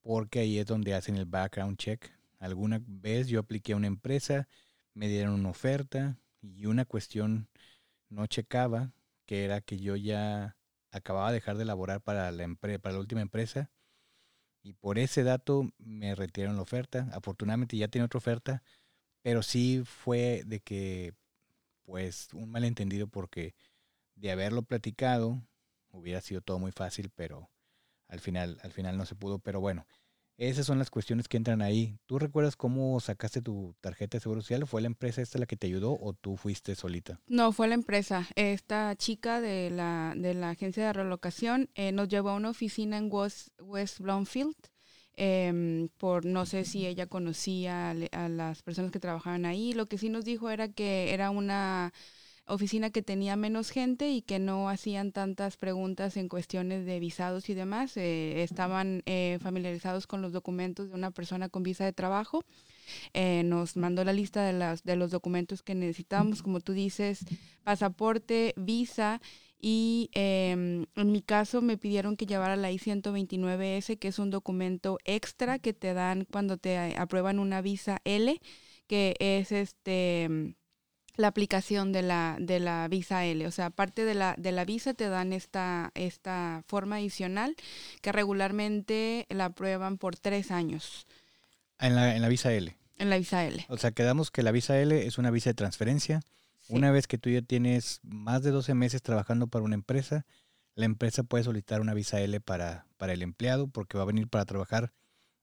porque 0.00 0.40
ahí 0.40 0.58
es 0.58 0.66
donde 0.66 0.94
hacen 0.94 1.14
el 1.14 1.26
background 1.26 1.78
check. 1.78 2.10
Alguna 2.40 2.80
vez 2.84 3.28
yo 3.28 3.38
apliqué 3.38 3.74
a 3.74 3.76
una 3.76 3.86
empresa, 3.86 4.48
me 4.92 5.06
dieron 5.06 5.34
una 5.34 5.50
oferta 5.50 6.18
y 6.42 6.66
una 6.66 6.84
cuestión 6.84 7.48
no 8.08 8.26
checaba 8.26 8.92
que 9.26 9.44
era 9.44 9.60
que 9.60 9.78
yo 9.78 9.96
ya 9.96 10.56
acababa 10.90 11.28
de 11.30 11.34
dejar 11.36 11.56
de 11.58 11.64
laborar 11.64 12.00
para 12.02 12.30
la, 12.32 12.54
para 12.56 12.92
la 12.94 13.00
última 13.00 13.20
empresa 13.22 13.70
y 14.62 14.72
por 14.74 14.98
ese 14.98 15.22
dato 15.24 15.70
me 15.78 16.14
retiraron 16.14 16.56
la 16.56 16.62
oferta. 16.62 17.08
Afortunadamente 17.12 17.76
ya 17.76 17.88
tenía 17.88 18.06
otra 18.06 18.18
oferta, 18.18 18.62
pero 19.22 19.42
sí 19.42 19.82
fue 19.84 20.42
de 20.46 20.60
que, 20.60 21.14
pues, 21.84 22.28
un 22.34 22.50
malentendido 22.50 23.08
porque 23.08 23.54
de 24.16 24.32
haberlo 24.32 24.62
platicado 24.62 25.42
hubiera 25.90 26.20
sido 26.22 26.40
todo 26.42 26.58
muy 26.58 26.72
fácil, 26.72 27.10
pero 27.14 27.50
al 28.08 28.20
final, 28.20 28.58
al 28.62 28.72
final 28.72 28.96
no 28.98 29.06
se 29.06 29.16
pudo. 29.16 29.38
Pero 29.40 29.60
bueno, 29.60 29.86
esas 30.36 30.66
son 30.66 30.78
las 30.78 30.90
cuestiones 30.90 31.28
que 31.28 31.36
entran 31.36 31.62
ahí. 31.62 31.96
¿Tú 32.06 32.18
recuerdas 32.18 32.56
cómo 32.56 32.98
sacaste 33.00 33.40
tu 33.40 33.74
tarjeta 33.80 34.16
de 34.16 34.22
seguro 34.22 34.40
social? 34.40 34.66
¿Fue 34.66 34.80
la 34.80 34.88
empresa 34.88 35.22
esta 35.22 35.38
la 35.38 35.46
que 35.46 35.56
te 35.56 35.66
ayudó 35.66 35.96
o 36.00 36.12
tú 36.12 36.36
fuiste 36.36 36.74
solita? 36.74 37.20
No, 37.26 37.52
fue 37.52 37.68
la 37.68 37.74
empresa. 37.74 38.26
Esta 38.34 38.94
chica 38.96 39.40
de 39.40 39.70
la, 39.70 40.14
de 40.16 40.34
la 40.34 40.50
agencia 40.50 40.86
de 40.86 40.92
relocación 40.92 41.70
eh, 41.74 41.92
nos 41.92 42.08
llevó 42.08 42.30
a 42.30 42.34
una 42.34 42.50
oficina 42.50 42.98
en 42.98 43.08
West, 43.10 43.48
West 43.60 44.00
Bloomfield. 44.00 44.56
Em, 45.16 45.88
por 45.96 46.24
no 46.24 46.44
sé 46.44 46.64
si 46.64 46.86
ella 46.86 47.06
conocía 47.06 47.90
a 47.90 48.28
las 48.28 48.62
personas 48.62 48.90
que 48.90 48.98
trabajaban 48.98 49.46
ahí. 49.46 49.72
Lo 49.72 49.86
que 49.86 49.98
sí 49.98 50.08
nos 50.08 50.24
dijo 50.24 50.50
era 50.50 50.68
que 50.68 51.14
era 51.14 51.30
una 51.30 51.92
oficina 52.46 52.90
que 52.90 53.02
tenía 53.02 53.36
menos 53.36 53.70
gente 53.70 54.10
y 54.10 54.22
que 54.22 54.38
no 54.38 54.68
hacían 54.68 55.12
tantas 55.12 55.56
preguntas 55.56 56.16
en 56.16 56.28
cuestiones 56.28 56.84
de 56.84 57.00
visados 57.00 57.48
y 57.48 57.54
demás. 57.54 57.96
Eh, 57.96 58.42
estaban 58.42 59.02
eh, 59.06 59.38
familiarizados 59.40 60.06
con 60.06 60.22
los 60.22 60.32
documentos 60.32 60.88
de 60.88 60.94
una 60.94 61.10
persona 61.10 61.48
con 61.48 61.62
visa 61.62 61.84
de 61.84 61.92
trabajo. 61.92 62.44
Eh, 63.14 63.42
nos 63.44 63.76
mandó 63.76 64.04
la 64.04 64.12
lista 64.12 64.44
de, 64.44 64.52
las, 64.52 64.84
de 64.84 64.96
los 64.96 65.10
documentos 65.10 65.62
que 65.62 65.74
necesitábamos, 65.74 66.42
como 66.42 66.60
tú 66.60 66.72
dices, 66.72 67.24
pasaporte, 67.62 68.52
visa 68.56 69.20
y 69.58 70.10
em, 70.12 70.84
en 70.94 71.12
mi 71.12 71.22
caso 71.22 71.62
me 71.62 71.78
pidieron 71.78 72.18
que 72.18 72.26
llevara 72.26 72.56
la 72.56 72.70
I-129S, 72.70 73.98
que 73.98 74.08
es 74.08 74.18
un 74.18 74.28
documento 74.28 74.98
extra 75.06 75.58
que 75.58 75.72
te 75.72 75.94
dan 75.94 76.26
cuando 76.30 76.58
te 76.58 76.76
aprueban 76.98 77.38
una 77.38 77.62
visa 77.62 77.98
L, 78.04 78.38
que 78.86 79.16
es 79.20 79.52
este 79.52 80.54
la 81.16 81.28
aplicación 81.28 81.92
de 81.92 82.02
la, 82.02 82.36
de 82.40 82.60
la 82.60 82.88
visa 82.88 83.24
L. 83.24 83.46
O 83.46 83.50
sea, 83.50 83.66
aparte 83.66 84.04
de 84.04 84.14
la, 84.14 84.34
de 84.38 84.52
la 84.52 84.64
visa 84.64 84.94
te 84.94 85.08
dan 85.08 85.32
esta, 85.32 85.92
esta 85.94 86.62
forma 86.66 86.96
adicional 86.96 87.56
que 88.00 88.12
regularmente 88.12 89.26
la 89.28 89.46
aprueban 89.46 89.98
por 89.98 90.16
tres 90.16 90.50
años. 90.50 91.06
En 91.78 91.94
la, 91.94 92.16
en 92.16 92.22
la 92.22 92.28
visa 92.28 92.52
L. 92.52 92.76
En 92.98 93.10
la 93.10 93.18
visa 93.18 93.44
L. 93.44 93.64
O 93.68 93.76
sea, 93.76 93.92
quedamos 93.92 94.30
que 94.30 94.42
la 94.42 94.52
visa 94.52 94.78
L 94.78 95.06
es 95.06 95.18
una 95.18 95.30
visa 95.30 95.50
de 95.50 95.54
transferencia. 95.54 96.20
Una 96.68 96.90
vez 96.90 97.06
que 97.06 97.18
tú 97.18 97.28
ya 97.28 97.42
tienes 97.42 98.00
más 98.02 98.42
de 98.42 98.50
12 98.50 98.74
meses 98.74 99.02
trabajando 99.02 99.48
para 99.48 99.64
una 99.64 99.74
empresa, 99.74 100.24
la 100.74 100.86
empresa 100.86 101.22
puede 101.22 101.44
solicitar 101.44 101.80
una 101.80 101.94
visa 101.94 102.20
L 102.20 102.40
para, 102.40 102.86
para 102.96 103.12
el 103.12 103.22
empleado 103.22 103.68
porque 103.68 103.98
va 103.98 104.04
a 104.04 104.06
venir 104.06 104.28
para 104.28 104.46
trabajar 104.46 104.92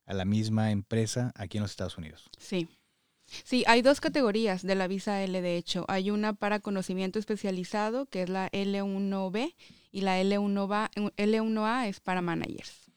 a 0.05 0.13
la 0.13 0.25
misma 0.25 0.71
empresa 0.71 1.31
aquí 1.35 1.57
en 1.57 1.61
los 1.61 1.71
Estados 1.71 1.97
Unidos. 1.97 2.29
Sí. 2.39 2.67
Sí, 3.43 3.63
hay 3.67 3.81
dos 3.81 4.01
categorías 4.01 4.61
de 4.63 4.75
la 4.75 4.87
visa 4.87 5.23
L, 5.23 5.41
de 5.41 5.57
hecho. 5.57 5.85
Hay 5.87 6.11
una 6.11 6.33
para 6.33 6.59
conocimiento 6.59 7.19
especializado, 7.19 8.05
que 8.05 8.23
es 8.23 8.29
la 8.29 8.49
L1B, 8.51 9.55
y 9.91 10.01
la 10.01 10.21
L1A, 10.21 10.89
L1A 11.17 11.87
es 11.87 11.99
para 11.99 12.21
managers. 12.21 12.91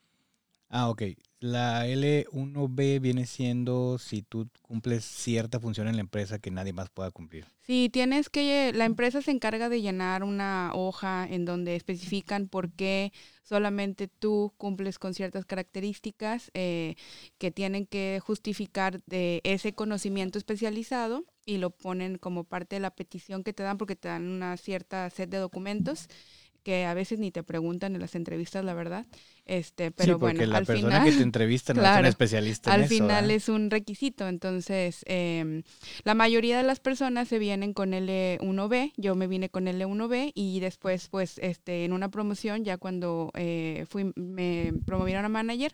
Ah, 0.69 0.89
ok. 0.89 1.03
La 1.45 1.87
L1B 1.87 3.03
viene 3.03 3.27
siendo 3.27 3.99
si 3.99 4.23
tú 4.23 4.49
cumples 4.63 5.05
cierta 5.05 5.61
función 5.61 5.89
en 5.89 5.97
la 5.97 6.01
empresa 6.01 6.39
que 6.39 6.51
nadie 6.51 6.73
más 6.73 6.89
pueda 6.89 7.11
cumplir. 7.11 7.45
Sí, 7.61 7.91
tienes 7.93 8.31
que, 8.31 8.73
la 8.75 8.87
empresa 8.87 9.21
se 9.21 9.31
encarga 9.31 9.69
de 9.69 9.83
llenar 9.83 10.25
una 10.25 10.71
hoja 10.73 11.27
en 11.29 11.45
donde 11.45 11.77
especifican 11.77 12.49
por 12.49 12.73
qué 12.73 13.13
solamente 13.43 14.09
tú 14.09 14.55
cumples 14.57 14.99
con 14.99 15.13
ciertas 15.13 15.45
características 15.45 16.51
eh, 16.55 16.95
que 17.37 17.51
tienen 17.51 17.85
que 17.85 18.23
justificar 18.25 19.03
de 19.05 19.43
ese 19.45 19.75
conocimiento 19.75 20.39
especializado 20.39 21.27
y 21.45 21.59
lo 21.59 21.69
ponen 21.69 22.17
como 22.17 22.45
parte 22.45 22.77
de 22.77 22.81
la 22.81 22.91
petición 22.91 23.45
que 23.45 23.53
te 23.53 23.63
dan 23.63 23.77
porque 23.77 23.97
te 23.97 24.09
dan 24.09 24.27
una 24.27 24.57
cierta 24.57 25.11
set 25.11 25.29
de 25.29 25.37
documentos 25.37 26.09
que 26.65 26.85
a 26.85 26.95
veces 26.95 27.21
ni 27.21 27.31
te 27.31 27.45
preguntan 27.45 27.95
en 27.95 28.01
las 28.01 28.17
entrevistas, 28.17 28.65
la 28.65 28.75
verdad. 28.75 29.07
Este, 29.47 29.91
pero 29.91 30.15
sí, 30.15 30.19
porque 30.19 30.39
bueno, 30.39 30.53
la 30.53 30.59
al 30.59 30.67
persona 30.67 30.89
final, 30.89 31.05
que 31.05 31.17
te 31.17 31.23
entrevista 31.23 31.75
no 31.75 31.85
es 31.85 31.99
un 31.99 32.07
especialista 32.07 32.71
en 32.71 32.75
al 32.75 32.81
eso, 32.81 32.95
final 32.95 33.09
¿verdad? 33.23 33.31
es 33.31 33.49
un 33.49 33.71
requisito. 33.71 34.27
Entonces, 34.27 35.05
eh, 35.07 35.63
la 36.03 36.15
mayoría 36.15 36.57
de 36.57 36.65
las 36.65 36.81
personas 36.81 37.29
se 37.29 37.39
vienen 37.39 37.75
con 37.75 37.93
L1B. 37.93 38.93
Yo 38.97 39.15
me 39.15 39.27
vine 39.27 39.51
con 39.51 39.67
L1B 39.67 40.33
y 40.35 40.61
después, 40.61 41.09
pues, 41.09 41.39
este, 41.39 41.85
en 41.85 41.93
una 41.93 42.09
promoción, 42.09 42.65
ya 42.65 42.79
cuando 42.79 43.31
eh, 43.35 43.85
fui, 43.89 44.13
me 44.17 44.73
promovieron 44.87 45.25
a 45.25 45.29
manager, 45.29 45.73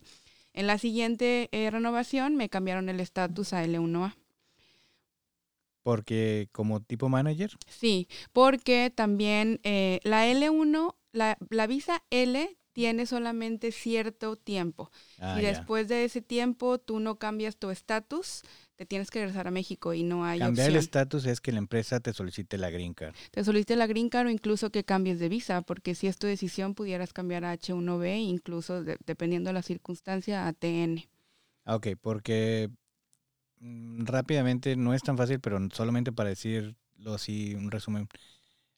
en 0.53 0.67
la 0.67 0.79
siguiente 0.79 1.49
eh, 1.53 1.71
renovación 1.71 2.37
me 2.37 2.49
cambiaron 2.49 2.89
el 2.89 3.01
estatus 3.01 3.53
a 3.53 3.65
L1A. 3.65 4.17
Porque 5.83 6.49
como 6.53 6.81
tipo 6.81 7.09
manager, 7.09 7.51
Sí, 7.69 8.07
porque 8.33 8.93
también 8.95 9.61
eh, 9.63 10.01
la 10.05 10.27
L1, 10.29 10.97
la, 11.13 11.39
la 11.49 11.67
visa 11.67 12.03
L 12.11 12.57
tiene 12.73 13.07
solamente 13.07 13.73
cierto 13.73 14.37
tiempo. 14.37 14.91
ah, 15.21 15.37
y 15.39 15.43
después 15.43 15.89
de 15.89 16.05
ese 16.05 16.23
tiempo 16.23 16.79
tú 16.79 17.01
no 17.01 17.19
cambias 17.19 17.57
tu 17.57 17.71
estatus, 17.71 18.43
te 18.77 18.87
tienes 18.87 19.11
que 19.11 19.19
regresar 19.21 19.49
a 19.49 19.51
México 19.51 19.93
y 19.93 20.03
no 20.03 20.25
hay 20.25 20.39
cambiar 20.39 20.71
el 20.71 20.77
estatus 20.77 21.27
es 21.27 21.41
que 21.41 21.53
la 21.53 21.59
empresa 21.59 22.01
te 22.01 22.13
solicite 22.13 22.59
la 22.59 22.71
green 22.71 22.95
card. 22.95 23.15
Te 23.31 23.43
solicite 23.45 23.77
la 23.77 23.87
green 23.87 24.09
card 24.09 24.29
o 24.29 24.31
incluso 24.31 24.71
que 24.71 24.85
cambies 24.85 25.19
de 25.19 25.29
visa, 25.29 25.63
porque 25.63 25.95
si 25.95 26.07
es 26.07 26.17
tu 26.17 26.27
decisión 26.27 26.75
pudieras 26.75 27.13
cambiar 27.13 27.45
a 27.45 27.53
H1B, 27.53 28.19
incluso 28.19 28.83
de- 28.85 28.99
dependiendo 29.05 29.49
de 29.49 29.55
la 29.55 29.63
circunstancia, 29.63 30.47
a 30.47 30.53
TN. 30.53 31.09
Ah, 31.65 31.77
ok, 31.77 31.89
porque 32.01 32.71
rápidamente 33.61 34.77
no 34.77 34.95
es 34.95 35.03
tan 35.03 35.17
fácil, 35.17 35.41
pero 35.41 35.59
solamente 35.73 36.13
para 36.13 36.31
decirlo 36.31 37.15
así, 37.15 37.55
un 37.55 37.71
resumen. 37.71 38.09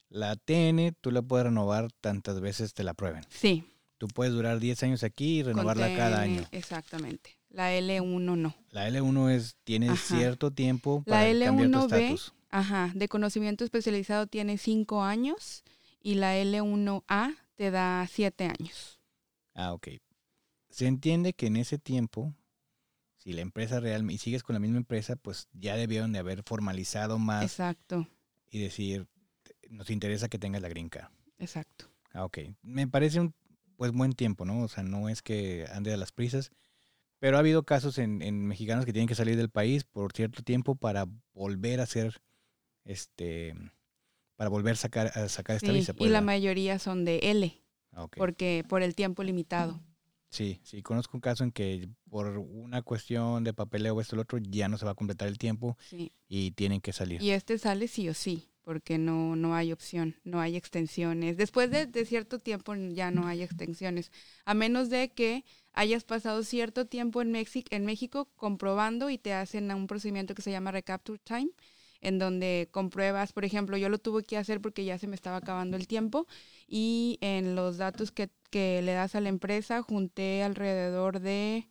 La 0.09 0.35
TN 0.35 0.95
tú 1.01 1.11
la 1.11 1.21
puedes 1.21 1.45
renovar 1.45 1.91
tantas 2.01 2.39
veces 2.39 2.73
te 2.73 2.83
la 2.83 2.93
prueben. 2.93 3.23
Sí. 3.29 3.63
Tú 3.97 4.07
puedes 4.07 4.33
durar 4.33 4.59
10 4.59 4.83
años 4.83 5.03
aquí 5.03 5.39
y 5.39 5.43
renovarla 5.43 5.95
cada 5.95 6.21
año. 6.21 6.43
Exactamente. 6.51 7.37
La 7.49 7.71
L1 7.73 8.35
no. 8.35 8.55
La 8.71 8.89
L1 8.89 9.31
es, 9.31 9.55
tiene 9.63 9.89
Ajá. 9.89 10.17
cierto 10.17 10.51
tiempo 10.51 11.03
La 11.05 11.19
para 11.19 11.39
cambiar 11.39 11.71
tu 11.71 11.77
L1B 11.77 11.95
estatus. 11.95 12.33
Ajá, 12.49 12.91
de 12.93 13.07
conocimiento 13.07 13.63
especializado 13.63 14.27
tiene 14.27 14.57
cinco 14.57 15.03
años 15.03 15.63
y 16.01 16.15
la 16.15 16.37
L1A 16.37 17.35
te 17.55 17.71
da 17.71 18.07
siete 18.11 18.45
años. 18.45 18.99
Ah, 19.55 19.73
ok. 19.73 19.87
Se 20.69 20.87
entiende 20.87 21.33
que 21.33 21.47
en 21.47 21.55
ese 21.55 21.77
tiempo, 21.77 22.33
si 23.23 23.31
la 23.31 23.39
empresa 23.41 23.79
real 23.79 24.09
y 24.11 24.17
sigues 24.17 24.43
con 24.43 24.53
la 24.53 24.59
misma 24.59 24.77
empresa, 24.77 25.15
pues 25.15 25.47
ya 25.53 25.77
debieron 25.77 26.11
de 26.11 26.19
haber 26.19 26.43
formalizado 26.43 27.19
más 27.19 27.43
Exacto, 27.43 28.05
y 28.51 28.59
decir, 28.59 29.07
nos 29.69 29.89
interesa 29.89 30.27
que 30.27 30.37
tengas 30.39 30.61
la 30.61 30.67
green 30.67 30.89
card. 30.89 31.09
exacto. 31.39 31.85
Ah, 32.11 32.25
ok. 32.25 32.39
Me 32.61 32.85
parece 32.87 33.21
un 33.21 33.33
pues 33.77 33.91
buen 33.91 34.11
tiempo, 34.11 34.43
¿no? 34.45 34.61
O 34.63 34.67
sea, 34.67 34.83
no 34.83 35.07
es 35.07 35.21
que 35.21 35.65
ande 35.71 35.93
a 35.93 35.97
las 35.97 36.11
prisas, 36.11 36.51
pero 37.19 37.37
ha 37.37 37.39
habido 37.39 37.63
casos 37.63 37.97
en, 37.97 38.21
en 38.21 38.45
mexicanos 38.45 38.85
que 38.85 38.91
tienen 38.93 39.07
que 39.07 39.15
salir 39.15 39.37
del 39.37 39.49
país 39.49 39.85
por 39.85 40.11
cierto 40.11 40.43
tiempo 40.43 40.75
para 40.75 41.05
volver 41.33 41.79
a 41.79 41.83
hacer, 41.83 42.21
este, 42.83 43.55
para 44.35 44.49
volver 44.49 44.73
a 44.73 44.75
sacar, 44.77 45.07
a 45.17 45.29
sacar 45.29 45.55
esta 45.55 45.71
Sí, 45.71 45.77
visa. 45.79 45.93
y 45.93 45.95
pues, 45.95 46.11
la 46.11 46.19
¿verdad? 46.19 46.25
mayoría 46.25 46.77
son 46.77 47.05
de 47.05 47.19
L, 47.23 47.63
Ah, 47.93 48.03
ok. 48.03 48.17
porque 48.17 48.65
por 48.67 48.83
el 48.83 48.95
tiempo 48.95 49.23
limitado. 49.23 49.81
Sí, 50.33 50.59
sí, 50.63 50.81
conozco 50.81 51.15
un 51.15 51.21
caso 51.21 51.43
en 51.43 51.51
que 51.51 51.89
por 52.09 52.25
una 52.37 52.81
cuestión 52.81 53.43
de 53.43 53.53
papeleo 53.53 53.95
o 53.95 54.01
esto 54.01 54.15
o 54.15 54.17
lo 54.17 54.23
otro 54.23 54.39
ya 54.39 54.67
no 54.67 54.77
se 54.79 54.85
va 54.85 54.91
a 54.91 54.95
completar 54.95 55.27
el 55.27 55.37
tiempo 55.37 55.77
Sí. 55.89 56.11
y 56.27 56.51
tienen 56.51 56.81
que 56.81 56.91
salir. 56.91 57.21
Y 57.21 57.29
este 57.31 57.57
sale 57.59 57.87
sí 57.87 58.09
o 58.09 58.15
sí, 58.15 58.49
porque 58.63 58.97
no, 58.97 59.35
no 59.35 59.53
hay 59.53 59.71
opción, 59.71 60.15
no 60.23 60.39
hay 60.41 60.55
extensiones. 60.55 61.37
Después 61.37 61.69
de, 61.69 61.85
de 61.85 62.05
cierto 62.05 62.39
tiempo 62.39 62.73
ya 62.73 63.11
no 63.11 63.27
hay 63.27 63.43
extensiones, 63.43 64.11
a 64.43 64.55
menos 64.55 64.89
de 64.89 65.11
que 65.11 65.45
hayas 65.71 66.03
pasado 66.03 66.41
cierto 66.43 66.87
tiempo 66.87 67.21
en, 67.21 67.35
en 67.35 67.85
México 67.85 68.29
comprobando 68.35 69.11
y 69.11 69.19
te 69.19 69.33
hacen 69.33 69.71
un 69.71 69.85
procedimiento 69.85 70.33
que 70.33 70.41
se 70.41 70.49
llama 70.51 70.71
recapture 70.71 71.19
time, 71.23 71.51
en 72.03 72.19
donde 72.19 72.67
compruebas, 72.71 73.33
por 73.33 73.45
ejemplo, 73.45 73.75
yo 73.77 73.89
lo 73.89 73.97
tuve 73.97 74.23
que 74.23 74.37
hacer 74.37 74.61
porque 74.61 74.85
ya 74.85 74.99
se 74.99 75.07
me 75.07 75.15
estaba 75.15 75.37
acabando 75.37 75.75
el 75.77 75.87
tiempo 75.87 76.27
y 76.67 77.17
en 77.21 77.55
los 77.55 77.77
datos 77.77 78.11
que, 78.11 78.29
que 78.51 78.81
le 78.83 78.93
das 78.93 79.15
a 79.15 79.21
la 79.21 79.29
empresa 79.29 79.81
junté 79.81 80.43
alrededor 80.43 81.19
de 81.19 81.67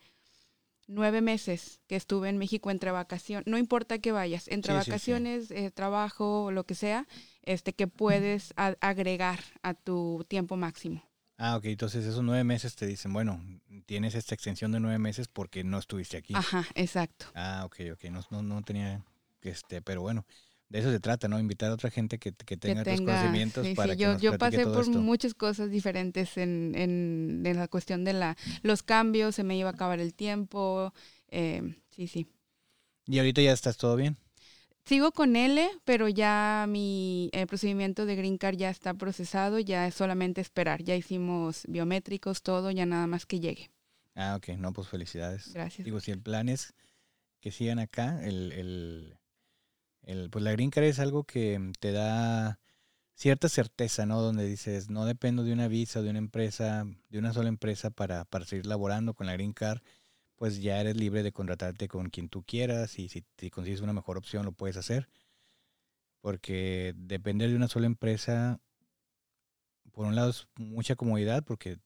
nueve 0.88 1.20
meses 1.20 1.80
que 1.86 1.96
estuve 1.96 2.28
en 2.28 2.38
México 2.38 2.70
entre 2.70 2.90
vacaciones, 2.90 3.46
no 3.46 3.56
importa 3.56 3.98
que 3.98 4.12
vayas, 4.12 4.48
entre 4.48 4.72
Sí, 4.72 4.78
sí, 4.78 4.84
sí. 4.84 4.88
vacaciones, 4.90 5.50
eh, 5.50 5.70
trabajo, 5.70 6.50
lo 6.50 6.64
que 6.64 6.74
sea, 6.74 7.06
este 7.42 7.72
que 7.72 7.86
puedes 7.86 8.52
a- 8.56 8.74
agregar 8.80 9.40
a 9.62 9.74
tu 9.74 10.24
tiempo 10.28 10.56
máximo. 10.56 11.02
Ah, 11.38 11.56
ok, 11.56 11.64
entonces 11.66 12.04
esos 12.04 12.22
nueve 12.22 12.44
meses 12.44 12.76
te 12.76 12.86
dicen, 12.86 13.12
bueno, 13.12 13.42
tienes 13.86 14.14
esta 14.14 14.34
extensión 14.34 14.70
de 14.72 14.80
nueve 14.80 14.98
meses 14.98 15.28
porque 15.28 15.64
no 15.64 15.78
estuviste 15.78 16.16
aquí. 16.16 16.34
Ajá, 16.36 16.66
exacto. 16.74 17.26
Ah, 17.34 17.62
ok, 17.64 17.76
ok, 17.94 18.04
no, 18.10 18.20
no, 18.30 18.42
no 18.42 18.62
tenía, 18.62 19.02
este, 19.42 19.82
pero 19.82 20.02
bueno, 20.02 20.26
de 20.68 20.78
eso 20.80 20.90
se 20.90 21.00
trata, 21.00 21.28
¿no? 21.28 21.38
Invitar 21.38 21.70
a 21.70 21.74
otra 21.74 21.90
gente 21.90 22.18
que, 22.18 22.32
que 22.32 22.44
Que 22.44 22.56
tenga 22.56 22.82
otros 22.82 23.00
tenga- 23.00 23.12
conocimientos 23.18 23.64
sí, 23.66 23.70
sí, 23.70 23.76
para 23.76 23.94
que 23.96 24.02
yo, 24.02 24.12
nos 24.14 24.22
yo 24.22 24.38
pasé 24.38 24.58
todo 24.64 24.74
por 24.74 24.82
esto. 24.82 24.98
muchas 25.00 25.34
cosas 25.34 25.70
diferentes 25.70 26.36
en, 26.38 26.72
en, 26.76 27.42
en 27.44 27.56
la 27.56 27.68
cuestión 27.68 28.04
de 28.04 28.12
la, 28.14 28.36
los 28.62 28.82
cambios, 28.82 29.34
se 29.34 29.44
me 29.44 29.56
iba 29.56 29.68
a 29.68 29.72
acabar 29.72 30.00
el 30.00 30.14
tiempo, 30.14 30.92
eh, 31.28 31.74
sí, 31.90 32.06
sí. 32.06 32.26
Y 33.06 33.18
ahorita 33.18 33.42
ya 33.42 33.52
estás 33.52 33.76
todo 33.76 33.96
bien. 33.96 34.16
Sigo 34.84 35.12
con 35.12 35.36
L, 35.36 35.68
pero 35.84 36.08
ya 36.08 36.66
mi 36.68 37.30
eh, 37.32 37.46
procedimiento 37.46 38.04
de 38.04 38.16
Green 38.16 38.36
Card 38.38 38.56
ya 38.56 38.70
está 38.70 38.94
procesado, 38.94 39.58
ya 39.60 39.86
es 39.86 39.94
solamente 39.94 40.40
esperar. 40.40 40.82
Ya 40.82 40.96
hicimos 40.96 41.64
biométricos, 41.68 42.42
todo, 42.42 42.70
ya 42.70 42.84
nada 42.86 43.06
más 43.06 43.24
que 43.26 43.38
llegue. 43.40 43.70
Ah, 44.14 44.34
ok, 44.36 44.48
no, 44.58 44.72
pues 44.72 44.88
felicidades. 44.88 45.52
Gracias. 45.54 45.84
Digo, 45.84 46.00
si 46.00 46.10
el 46.10 46.20
plan 46.20 46.48
es 46.48 46.74
que 47.40 47.52
sigan 47.52 47.78
acá, 47.78 48.24
el, 48.24 48.52
el, 48.52 49.18
el, 50.02 50.30
pues 50.30 50.44
la 50.44 50.52
green 50.52 50.70
card 50.70 50.84
es 50.84 50.98
algo 50.98 51.24
que 51.24 51.72
te 51.80 51.92
da 51.92 52.60
cierta 53.14 53.48
certeza, 53.48 54.06
¿no? 54.06 54.20
Donde 54.20 54.46
dices, 54.46 54.90
no 54.90 55.04
dependo 55.06 55.44
de 55.44 55.52
una 55.52 55.68
visa, 55.68 56.02
de 56.02 56.10
una 56.10 56.18
empresa, 56.18 56.86
de 57.08 57.18
una 57.18 57.32
sola 57.32 57.48
empresa 57.48 57.90
para, 57.90 58.24
para 58.24 58.44
seguir 58.44 58.66
laborando 58.66 59.14
con 59.14 59.26
la 59.26 59.34
green 59.34 59.52
card, 59.52 59.80
pues 60.36 60.60
ya 60.60 60.80
eres 60.80 60.96
libre 60.96 61.22
de 61.22 61.32
contratarte 61.32 61.88
con 61.88 62.10
quien 62.10 62.28
tú 62.28 62.42
quieras 62.44 62.98
y 62.98 63.08
si, 63.08 63.24
si 63.38 63.50
consigues 63.50 63.80
una 63.80 63.92
mejor 63.92 64.18
opción 64.18 64.44
lo 64.44 64.52
puedes 64.52 64.76
hacer. 64.76 65.08
Porque 66.20 66.94
depender 66.96 67.50
de 67.50 67.56
una 67.56 67.68
sola 67.68 67.86
empresa, 67.86 68.60
por 69.92 70.06
un 70.06 70.16
lado 70.16 70.30
es 70.30 70.48
mucha 70.56 70.96
comodidad 70.96 71.44
porque 71.44 71.78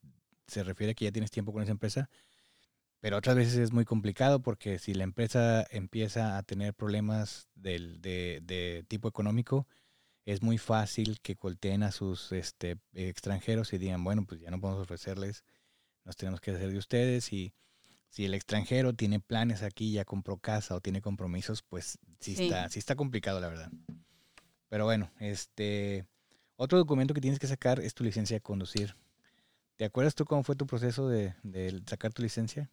se 0.47 0.63
refiere 0.63 0.93
a 0.93 0.95
que 0.95 1.05
ya 1.07 1.13
tienes 1.13 1.31
tiempo 1.31 1.53
con 1.53 1.63
esa 1.63 1.73
empresa, 1.73 2.09
pero 3.01 3.17
otras 3.17 3.37
veces 3.37 3.57
es 3.57 3.73
muy 3.73 3.85
complicado 3.85 4.41
porque 4.41 4.79
si 4.79 4.95
la 4.95 5.05
empresa 5.05 5.67
empieza 5.71 6.39
a 6.39 6.43
tener 6.43 6.75
problemas 6.75 7.49
del, 7.55 8.01
de, 8.01 8.41
de 8.43 8.85
tipo 8.89 9.09
económico, 9.09 9.67
es 10.25 10.43
muy 10.43 10.59
fácil 10.59 11.21
que 11.21 11.37
colteen 11.37 11.83
a 11.83 11.93
sus 11.93 12.33
este, 12.33 12.79
extranjeros 12.95 13.73
y 13.73 13.79
digan, 13.79 14.03
bueno, 14.03 14.25
pues 14.27 14.41
ya 14.41 14.51
no 14.51 14.61
podemos 14.61 14.83
ofrecerles, 14.83 15.45
nos 16.05 16.17
tenemos 16.17 16.41
que 16.41 16.51
hacer 16.51 16.71
de 16.71 16.79
ustedes 16.79 17.33
y 17.33 17.55
si 18.09 18.25
el 18.25 18.35
extranjero 18.35 18.95
tiene 18.95 19.21
planes 19.21 19.63
aquí, 19.63 19.93
ya 19.93 20.05
compró 20.05 20.39
casa 20.39 20.75
o 20.75 20.81
tiene 20.81 21.01
compromisos, 21.01 21.63
pues 21.63 21.99
sí, 22.21 22.35
Sí. 22.35 22.45
Está, 22.45 22.69
sí 22.69 22.79
está 22.79 22.97
complicado, 22.97 23.41
la 23.41 23.49
verdad. 23.49 23.71
Pero 24.69 24.85
bueno, 24.85 25.11
este 25.21 26.07
otro 26.57 26.79
documento 26.79 27.15
que 27.15 27.21
tienes 27.21 27.39
que 27.39 27.47
sacar 27.47 27.79
es 27.81 27.95
tu 27.95 28.03
licencia 28.03 28.37
de 28.37 28.41
conducir. 28.41 28.97
¿Te 29.77 29.85
acuerdas 29.85 30.15
tú 30.15 30.25
cómo 30.25 30.43
fue 30.43 30.57
tu 30.57 30.67
proceso 30.67 31.09
de, 31.09 31.35
de 31.43 31.83
sacar 31.87 32.13
tu 32.13 32.23
licencia? 32.23 32.71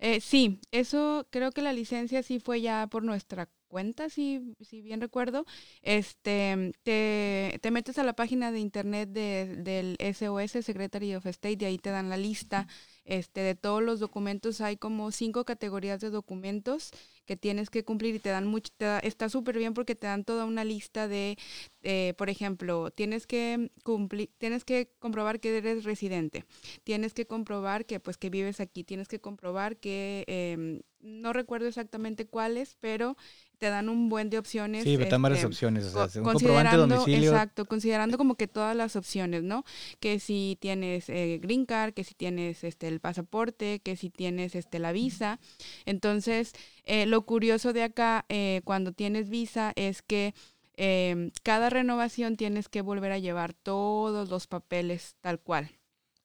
Eh, 0.00 0.20
sí, 0.20 0.60
eso 0.70 1.26
creo 1.30 1.50
que 1.50 1.62
la 1.62 1.72
licencia 1.72 2.22
sí 2.22 2.38
fue 2.38 2.60
ya 2.60 2.86
por 2.86 3.02
nuestra 3.02 3.50
cuenta, 3.66 4.08
si, 4.08 4.54
si 4.60 4.80
bien 4.80 5.00
recuerdo, 5.00 5.44
este, 5.82 6.72
te, 6.84 7.58
te, 7.60 7.70
metes 7.72 7.98
a 7.98 8.04
la 8.04 8.14
página 8.14 8.52
de 8.52 8.60
internet 8.60 9.10
de, 9.10 9.56
del 9.56 9.96
SOS, 9.98 10.64
Secretary 10.64 11.14
of 11.14 11.26
State, 11.26 11.58
y 11.60 11.64
ahí 11.66 11.78
te 11.78 11.90
dan 11.90 12.08
la 12.10 12.16
lista 12.16 12.68
este, 13.08 13.40
de 13.40 13.54
todos 13.54 13.82
los 13.82 13.98
documentos. 13.98 14.60
Hay 14.60 14.76
como 14.76 15.10
cinco 15.10 15.44
categorías 15.44 16.00
de 16.00 16.10
documentos 16.10 16.92
que 17.24 17.36
tienes 17.36 17.70
que 17.70 17.84
cumplir 17.84 18.14
y 18.14 18.18
te 18.20 18.28
dan 18.28 18.46
mucho, 18.46 18.72
está 19.02 19.28
súper 19.28 19.58
bien 19.58 19.74
porque 19.74 19.94
te 19.94 20.06
dan 20.06 20.24
toda 20.24 20.44
una 20.44 20.64
lista 20.64 21.08
de, 21.08 21.36
eh, 21.82 22.14
por 22.16 22.30
ejemplo, 22.30 22.90
tienes 22.90 23.26
que 23.26 23.70
cumplir, 23.82 24.30
tienes 24.38 24.64
que 24.64 24.90
comprobar 24.98 25.40
que 25.40 25.56
eres 25.56 25.84
residente, 25.84 26.44
tienes 26.84 27.14
que 27.14 27.26
comprobar 27.26 27.86
que 27.86 27.98
pues 28.00 28.16
que 28.16 28.30
vives 28.30 28.60
aquí, 28.60 28.84
tienes 28.84 29.08
que 29.08 29.20
comprobar 29.20 29.76
que 29.76 30.24
em, 30.26 30.80
no 31.00 31.32
recuerdo 31.32 31.66
exactamente 31.66 32.26
cuáles, 32.26 32.76
pero 32.80 33.16
te 33.58 33.70
dan 33.70 33.88
un 33.88 34.08
buen 34.08 34.30
de 34.30 34.38
opciones. 34.38 34.84
Sí, 34.84 34.96
te 34.96 35.06
dan 35.06 35.20
varias 35.20 35.40
este, 35.40 35.46
opciones. 35.46 35.84
O 35.86 36.08
sea, 36.08 36.22
un 36.22 36.24
comprobante 36.24 36.76
de 36.76 36.86
domicilio. 36.86 37.32
Exacto, 37.32 37.66
considerando 37.66 38.16
como 38.16 38.36
que 38.36 38.46
todas 38.46 38.74
las 38.76 38.96
opciones, 38.96 39.42
¿no? 39.42 39.64
Que 40.00 40.20
si 40.20 40.56
tienes 40.60 41.08
eh, 41.08 41.38
green 41.42 41.66
card, 41.66 41.92
que 41.92 42.04
si 42.04 42.14
tienes 42.14 42.64
este 42.64 42.88
el 42.88 43.00
pasaporte, 43.00 43.80
que 43.80 43.96
si 43.96 44.10
tienes 44.10 44.54
este 44.54 44.78
la 44.78 44.92
visa. 44.92 45.40
Entonces, 45.84 46.52
eh, 46.84 47.06
lo 47.06 47.22
curioso 47.26 47.72
de 47.72 47.82
acá, 47.82 48.24
eh, 48.28 48.62
cuando 48.64 48.92
tienes 48.92 49.28
visa, 49.28 49.72
es 49.76 50.02
que 50.02 50.34
em, 50.76 51.32
cada 51.42 51.70
renovación 51.70 52.36
tienes 52.36 52.68
que 52.68 52.82
volver 52.82 53.10
a 53.12 53.18
llevar 53.18 53.52
todos 53.52 54.30
los 54.30 54.46
papeles 54.46 55.16
tal 55.20 55.40
cual. 55.40 55.70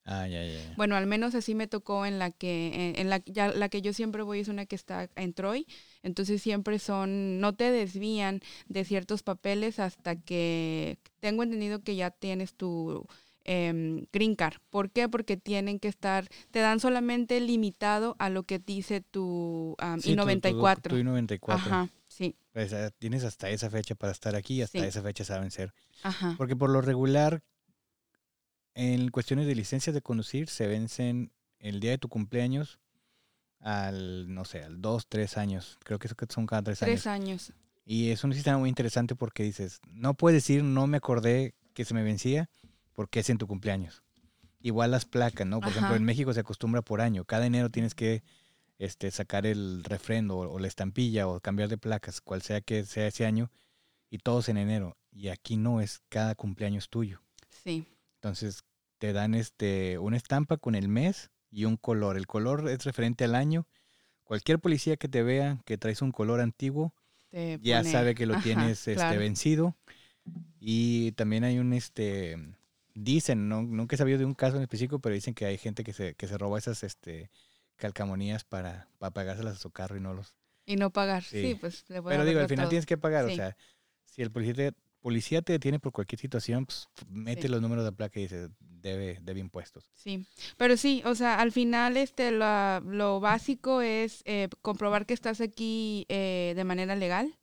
Ah, 0.06 0.28
ya, 0.28 0.44
ya, 0.44 0.74
Bueno, 0.76 0.98
al 0.98 1.08
menos 1.08 1.34
así 1.34 1.56
me 1.56 1.68
tocó 1.68 2.06
en 2.06 2.20
la 2.20 2.30
que, 2.30 2.94
en 2.98 3.10
la, 3.10 3.24
ya, 3.26 3.54
la 3.54 3.70
que 3.70 3.82
yo 3.82 3.94
siempre 3.94 4.22
voy 4.22 4.42
es 4.42 4.50
una 4.50 4.66
que 4.66 4.76
está 4.76 5.10
en 5.16 5.34
Troy, 5.34 5.66
entonces 6.04 6.42
siempre 6.42 6.78
son, 6.80 7.40
no 7.40 7.54
te 7.54 7.72
desvían 7.72 8.42
de 8.68 8.86
ciertos 8.86 9.24
papeles 9.24 9.80
hasta 9.80 10.16
que 10.16 11.00
tengo 11.20 11.44
entendido 11.44 11.82
que 11.82 11.96
ya 11.96 12.12
tienes 12.12 12.54
tu 12.54 13.08
eh, 13.46 14.06
green 14.12 14.36
card. 14.36 14.58
¿Por 14.70 14.92
qué? 14.92 15.10
Porque 15.10 15.38
tienen 15.38 15.80
que 15.80 15.88
estar, 15.88 16.28
te 16.52 16.60
dan 16.60 16.80
solamente 16.80 17.40
limitado 17.40 18.16
a 18.20 18.30
lo 18.30 18.44
que 18.44 18.60
dice 18.60 19.02
tu 19.02 19.76
I-94. 19.80 20.82
Tu, 20.82 20.98
I-94. 20.98 21.54
Ajá, 21.54 21.90
sí. 22.08 22.36
Pues, 22.52 22.76
tienes 23.00 23.24
hasta 23.24 23.50
esa 23.50 23.70
fecha 23.70 23.96
para 23.96 24.12
estar 24.12 24.36
aquí, 24.36 24.62
hasta 24.62 24.86
esa 24.86 25.02
fecha 25.02 25.24
saben 25.24 25.52
ser. 25.52 25.74
Ajá. 26.04 26.36
Porque 26.38 26.56
por 26.56 26.70
lo 26.70 26.82
regular 26.82 27.42
en 28.76 29.10
cuestiones 29.10 29.48
de 29.48 29.56
licencias 29.56 29.94
de 29.94 30.02
conducir 30.02 30.50
se 30.50 30.68
vencen 30.68 31.32
el 31.60 31.80
día 31.80 31.92
de 31.92 31.98
tu 31.98 32.10
cumpleaños 32.10 32.80
al, 33.64 34.34
no 34.34 34.46
sé, 34.46 34.64
al 34.64 34.82
dos, 34.82 35.08
tres 35.08 35.38
años. 35.38 35.80
Creo 35.84 35.98
que 35.98 36.10
son 36.30 36.46
cada 36.46 36.62
tres, 36.62 36.84
años. 36.84 36.94
Tres 36.94 37.08
años. 37.08 37.54
Y 37.86 38.12
es 38.12 38.24
un 38.24 38.34
sistema 38.34 38.58
muy 38.58 38.70
interesante 38.70 39.16
porque 39.16 39.44
dices, 39.44 39.80
no 39.92 40.14
puedes 40.14 40.36
decir, 40.36 40.64
no 40.64 40.86
me 40.86 40.98
acordé 40.98 41.56
que 41.74 41.86
se 41.86 41.94
me 41.94 42.04
vencía 42.04 42.50
porque 42.94 43.22
es 43.22 43.30
en 43.30 43.38
tu 43.38 43.48
cumpleaños. 43.48 44.04
Igual 44.62 44.92
las 44.92 45.06
placas, 45.06 45.48
¿no? 45.48 45.60
Por 45.60 45.70
ejemplo, 45.70 45.96
en 45.96 46.04
México 46.04 46.34
se 46.34 46.42
acostumbra 46.42 46.82
por 46.82 47.02
año. 47.02 47.26
Cada 47.26 47.46
enero 47.46 47.70
tienes 47.70 47.96
que 47.96 48.24
este, 48.80 49.12
sacar 49.12 49.46
el 49.46 49.84
refrendo 49.84 50.38
o, 50.38 50.60
la 50.60 50.68
estampilla 50.68 51.28
o 51.28 51.40
cambiar 51.42 51.68
de 51.68 51.78
placas, 51.78 52.22
cual 52.22 52.42
sea 52.42 52.62
que 52.62 52.86
sea 52.86 53.08
ese 53.08 53.26
año, 53.26 53.52
y 54.10 54.20
todos 54.20 54.48
en 54.48 54.58
enero. 54.58 54.96
Y 55.12 55.30
aquí 55.30 55.58
no 55.58 55.82
es 55.82 56.02
cada 56.08 56.36
cumpleaños 56.36 56.90
tuyo. 56.90 57.22
Sí. 57.64 57.88
Entonces 58.16 58.64
te 59.00 59.12
dan 59.12 59.36
este 59.36 59.98
una 60.00 60.16
estampa 60.16 60.56
con 60.56 60.76
el 60.76 60.88
mes 60.88 61.30
y 61.54 61.66
un 61.66 61.78
color. 61.78 62.18
El 62.18 62.28
color 62.28 62.68
es 62.68 62.84
referente 62.84 63.24
al 63.24 63.36
año. 63.36 63.68
Cualquier 64.24 64.60
policía 64.60 64.98
que 64.98 65.08
te 65.08 65.22
vea 65.22 65.62
que 65.66 65.78
traes 65.78 66.02
un 66.02 66.12
color 66.12 66.42
antiguo, 66.42 66.94
ya 67.62 67.84
sabe 67.84 68.16
que 68.16 68.26
lo 68.26 68.40
tienes 68.42 68.88
este, 68.88 69.18
vencido. 69.18 69.78
Y 70.60 71.12
también 71.12 71.44
hay 71.44 71.60
un, 71.60 71.74
este, 71.74 72.38
dicen, 72.96 73.50
no, 73.50 73.62
nunca 73.62 73.96
he 73.96 73.98
sabido 73.98 74.18
de 74.18 74.26
un 74.26 74.34
caso 74.34 74.56
en 74.58 74.64
específico, 74.64 75.00
pero 75.00 75.14
dicen 75.14 75.34
que 75.34 75.46
hay 75.46 75.58
gente 75.58 75.84
que 75.84 75.94
se, 75.94 76.16
que 76.16 76.28
se 76.28 76.38
roba 76.38 76.58
esas 76.58 76.84
este, 76.84 77.30
calcamonías 77.76 78.44
para, 78.46 78.88
para 78.98 79.12
pagárselas 79.12 79.58
a 79.58 79.60
su 79.60 79.72
carro 79.72 79.98
y 79.98 80.00
no 80.00 80.14
los... 80.14 80.36
Y 80.66 80.78
no 80.78 80.92
pagar, 80.92 81.24
sí, 81.24 81.58
pues. 81.60 81.84
pero 81.88 82.24
digo, 82.24 82.40
al 82.40 82.48
final 82.48 82.70
tienes 82.70 82.86
que 82.86 82.98
pagar, 82.98 83.26
o 83.26 83.36
sea, 83.36 83.58
si 84.06 84.22
el 84.22 84.32
policía 84.32 84.54
te, 84.54 84.74
policía 85.04 85.42
te 85.42 85.52
detiene 85.54 85.80
por 85.80 85.92
cualquier 85.92 86.20
situación, 86.20 86.66
pues 86.66 86.88
mete 87.10 87.50
los 87.50 87.62
números 87.62 87.84
de 87.84 87.92
placa 87.92 88.20
y 88.20 88.24
dice, 88.24 88.48
debe, 88.60 89.20
debe 89.22 89.42
impuestos. 89.42 89.92
Sí, 89.94 90.26
pero 90.58 90.78
sí, 90.78 91.04
o 91.06 91.14
sea, 91.14 91.40
al 91.40 91.52
final 91.52 91.98
este, 91.98 92.32
lo, 92.32 92.80
lo 92.80 93.20
básico 93.20 93.82
es 93.82 94.24
eh, 94.26 94.48
comprobar 94.62 95.06
que 95.06 95.14
estás 95.14 95.42
aquí 95.42 96.06
eh, 96.08 96.54
de 96.56 96.64
manera 96.64 96.96
legal. 96.96 97.38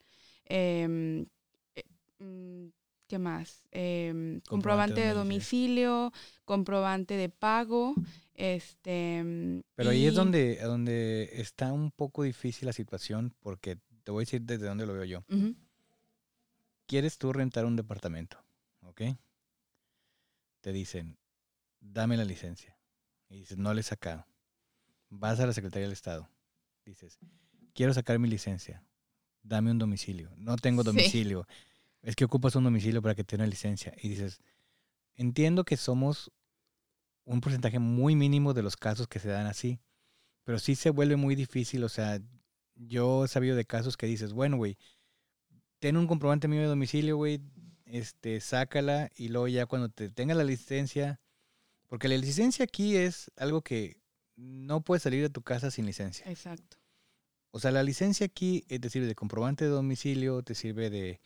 Em, 0.46 1.27
eh, 1.75 1.85
mm, 2.18 2.68
¿Qué 3.07 3.18
más? 3.18 3.66
Em, 3.73 4.40
comprobante, 4.49 5.03
de 5.03 5.12
domicilio, 5.12 6.12
comprobante 6.44 7.14
de 7.14 7.29
pago. 7.29 7.94
Este, 8.35 9.23
Pero 9.75 9.90
ahí 9.90 10.07
es 10.07 10.14
donde, 10.14 10.57
donde 10.62 11.29
está 11.35 11.73
un 11.73 11.90
poco 11.90 12.23
difícil 12.23 12.66
la 12.66 12.73
situación 12.73 13.35
porque 13.40 13.77
te 14.03 14.12
voy 14.12 14.23
a 14.23 14.25
decir 14.25 14.42
desde 14.42 14.66
dónde 14.66 14.87
lo 14.87 14.94
veo 14.94 15.05
yo 15.05 15.25
quieres 16.90 17.18
tú 17.18 17.33
rentar 17.33 17.66
un 17.66 17.76
departamento, 17.76 18.37
¿ok? 18.83 19.03
Te 20.61 20.72
dicen, 20.72 21.16
dame 21.79 22.16
la 22.16 22.24
licencia. 22.24 22.76
Y 23.29 23.37
dices, 23.37 23.59
no 23.59 23.72
le 23.72 23.83
he 23.83 23.85
sacado. 23.85 24.26
Vas 25.09 25.38
a 25.38 25.46
la 25.46 25.53
Secretaría 25.53 25.87
del 25.87 25.92
Estado. 25.92 26.29
Dices, 26.85 27.20
quiero 27.74 27.94
sacar 27.94 28.18
mi 28.18 28.29
licencia. 28.29 28.83
Dame 29.44 29.70
un 29.70 29.79
domicilio. 29.79 30.33
No 30.37 30.57
tengo 30.57 30.83
domicilio. 30.83 31.46
Es 32.03 32.16
que 32.16 32.24
ocupas 32.24 32.57
un 32.57 32.64
domicilio 32.64 33.00
para 33.00 33.14
que 33.14 33.22
tenga 33.22 33.46
licencia. 33.46 33.94
Y 34.03 34.09
dices, 34.09 34.40
entiendo 35.14 35.62
que 35.62 35.76
somos 35.76 36.33
un 37.24 37.40
porcentaje 37.40 37.79
muy 37.79 38.16
mínimo 38.16 38.53
de 38.53 38.64
los 38.64 38.76
casos 38.76 39.07
que 39.07 39.20
se 39.20 39.29
dan 39.29 39.46
así. 39.46 39.79
Pero 40.42 40.59
sí 40.59 40.74
se 40.74 40.90
vuelve 40.90 41.14
muy 41.14 41.37
difícil. 41.37 41.85
O 41.85 41.88
sea, 41.88 42.20
yo 42.74 43.26
he 43.26 43.29
sabido 43.29 43.55
de 43.55 43.64
casos 43.64 43.96
que 43.96 44.09
dices, 44.09 44.33
bueno, 44.33 44.57
güey, 44.57 44.76
ten 45.81 45.97
un 45.97 46.07
comprobante 46.07 46.47
mío 46.47 46.61
de 46.61 46.66
domicilio, 46.66 47.16
güey, 47.16 47.40
este, 47.87 48.40
sácala 48.40 49.11
y 49.16 49.29
luego 49.29 49.49
ya 49.49 49.66
cuando 49.66 49.88
te 49.88 50.09
tenga 50.11 50.35
la 50.35 50.45
licencia, 50.45 51.21
porque 51.88 52.09
la 52.09 52.16
licencia 52.16 52.64
aquí 52.64 52.97
es 52.97 53.31
algo 53.37 53.62
que 53.62 53.97
no 54.37 54.83
puedes 54.83 55.03
salir 55.03 55.23
de 55.23 55.31
tu 55.31 55.43
casa 55.43 55.71
sin 55.71 55.87
licencia. 55.87 56.31
Exacto. 56.31 56.77
O 57.51 57.59
sea, 57.59 57.73
la 57.73 57.83
licencia 57.83 58.27
aquí 58.27 58.64
eh, 58.69 58.79
te 58.79 58.90
sirve 58.90 59.09
de 59.09 59.16
comprobante 59.16 59.64
de 59.64 59.71
domicilio, 59.71 60.43
te 60.43 60.55
sirve 60.55 60.88
de 60.88 61.21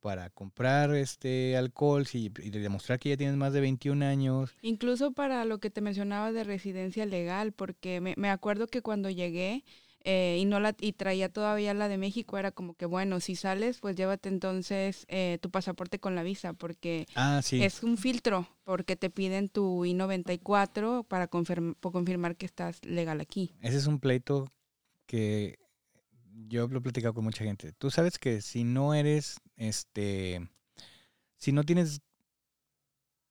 para 0.00 0.30
comprar 0.30 0.94
este 0.94 1.56
alcohol 1.56 2.06
y, 2.12 2.32
y 2.42 2.50
demostrar 2.50 2.98
que 2.98 3.10
ya 3.10 3.16
tienes 3.16 3.36
más 3.36 3.52
de 3.52 3.60
21 3.60 4.04
años. 4.04 4.56
Incluso 4.62 5.12
para 5.12 5.44
lo 5.44 5.58
que 5.58 5.70
te 5.70 5.82
mencionaba 5.82 6.32
de 6.32 6.42
residencia 6.42 7.04
legal, 7.06 7.52
porque 7.52 8.00
me, 8.00 8.14
me 8.16 8.30
acuerdo 8.30 8.66
que 8.66 8.80
cuando 8.80 9.10
llegué, 9.10 9.62
eh, 10.02 10.38
y 10.40 10.46
no 10.46 10.60
la 10.60 10.74
y 10.80 10.92
traía 10.94 11.28
todavía 11.28 11.74
la 11.74 11.88
de 11.88 11.98
México 11.98 12.38
era 12.38 12.52
como 12.52 12.74
que 12.74 12.86
bueno 12.86 13.20
si 13.20 13.36
sales 13.36 13.80
pues 13.80 13.96
llévate 13.96 14.30
entonces 14.30 15.04
eh, 15.08 15.38
tu 15.42 15.50
pasaporte 15.50 15.98
con 15.98 16.14
la 16.14 16.22
visa 16.22 16.54
porque 16.54 17.06
ah, 17.16 17.42
es 17.50 17.82
un 17.82 17.98
filtro 17.98 18.48
porque 18.64 18.96
te 18.96 19.10
piden 19.10 19.50
tu 19.50 19.84
I-94 19.84 21.04
para 21.06 21.28
confirmar 21.28 22.36
que 22.36 22.46
estás 22.46 22.82
legal 22.84 23.20
aquí. 23.20 23.54
Ese 23.60 23.76
es 23.76 23.86
un 23.86 24.00
pleito 24.00 24.50
que 25.06 25.58
yo 26.48 26.66
lo 26.68 26.78
he 26.78 26.82
platicado 26.82 27.12
con 27.12 27.24
mucha 27.24 27.44
gente. 27.44 27.72
Tú 27.72 27.90
sabes 27.90 28.18
que 28.18 28.40
si 28.40 28.64
no 28.64 28.94
eres 28.94 29.36
este 29.56 30.48
si 31.36 31.52
no 31.52 31.64
tienes 31.64 32.00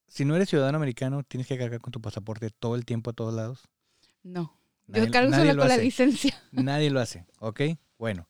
si 0.07 0.23
no 0.23 0.35
eres 0.35 0.49
ciudadano 0.49 0.75
americano 0.75 1.23
tienes 1.23 1.47
que 1.47 1.57
cargar 1.57 1.81
con 1.81 1.91
tu 1.91 1.99
pasaporte 2.01 2.51
todo 2.51 2.75
el 2.75 2.85
tiempo 2.85 3.09
a 3.09 3.13
todos 3.13 3.33
lados. 3.33 3.67
No 4.21 4.58
yo 4.93 5.11
cargo 5.11 5.33
solo 5.33 5.55
con 5.57 5.67
la 5.67 5.77
licencia. 5.77 6.35
Nadie 6.51 6.89
lo 6.89 6.99
hace, 6.99 7.25
¿ok? 7.39 7.61
Bueno. 7.97 8.27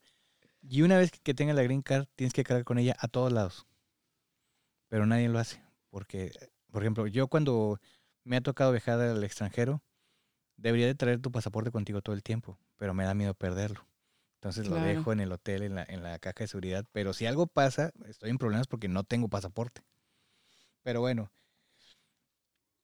Y 0.62 0.82
una 0.82 0.98
vez 0.98 1.12
que 1.12 1.34
tengas 1.34 1.56
la 1.56 1.64
green 1.64 1.82
card, 1.82 2.08
tienes 2.16 2.34
que 2.34 2.44
cargar 2.44 2.66
con 2.66 2.78
ella 2.78 2.96
a 3.00 3.08
todos 3.08 3.32
lados. 3.32 3.66
Pero 4.90 5.06
nadie 5.06 5.30
lo 5.30 5.40
hace. 5.40 5.64
Porque, 5.90 6.32
por 6.72 6.84
ejemplo, 6.84 7.08
yo 7.08 7.28
cuando 7.28 7.80
me 8.24 8.38
ha 8.38 8.42
tocado 8.42 8.72
viajar 8.72 9.00
al 9.00 9.24
extranjero, 9.24 9.82
debería 10.58 10.88
de 10.88 10.96
traer 10.96 11.22
tu 11.22 11.32
pasaporte 11.32 11.72
contigo 11.72 12.02
todo 12.02 12.16
el 12.16 12.24
tiempo, 12.24 12.60
pero 12.78 12.94
me 12.94 13.06
da 13.06 13.14
miedo 13.14 13.34
perderlo. 13.34 13.88
Entonces 14.36 14.68
lo 14.68 14.76
dejo 14.76 15.12
en 15.12 15.20
el 15.20 15.32
hotel, 15.32 15.64
en 15.64 15.76
la, 15.76 15.84
en 15.84 16.02
la 16.02 16.18
caja 16.20 16.40
de 16.40 16.48
seguridad. 16.48 16.86
Pero 16.94 17.14
si 17.14 17.26
algo 17.26 17.48
pasa, 17.48 17.92
estoy 18.08 18.30
en 18.30 18.38
problemas 18.38 18.68
porque 18.68 18.88
no 18.88 19.04
tengo 19.04 19.28
pasaporte. 19.28 19.82
Pero 20.82 21.02
bueno. 21.02 21.32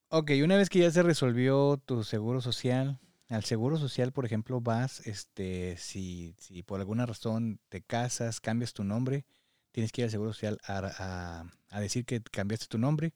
Ok, 0.09 0.31
una 0.43 0.57
vez 0.57 0.69
que 0.69 0.79
ya 0.79 0.91
se 0.91 1.01
resolvió 1.01 1.77
tu 1.85 2.03
seguro 2.03 2.41
social, 2.41 2.99
al 3.29 3.43
seguro 3.43 3.77
social, 3.77 4.11
por 4.11 4.25
ejemplo, 4.25 4.61
vas, 4.61 5.05
este, 5.07 5.77
si, 5.77 6.35
si 6.37 6.63
por 6.63 6.79
alguna 6.79 7.05
razón 7.05 7.59
te 7.69 7.81
casas, 7.81 8.39
cambias 8.39 8.73
tu 8.73 8.83
nombre, 8.83 9.25
tienes 9.71 9.91
que 9.91 10.01
ir 10.01 10.05
al 10.05 10.11
seguro 10.11 10.33
social 10.33 10.59
a, 10.67 11.45
decir 11.79 12.05
que 12.05 12.21
cambiaste 12.21 12.67
tu 12.67 12.77
nombre. 12.77 13.13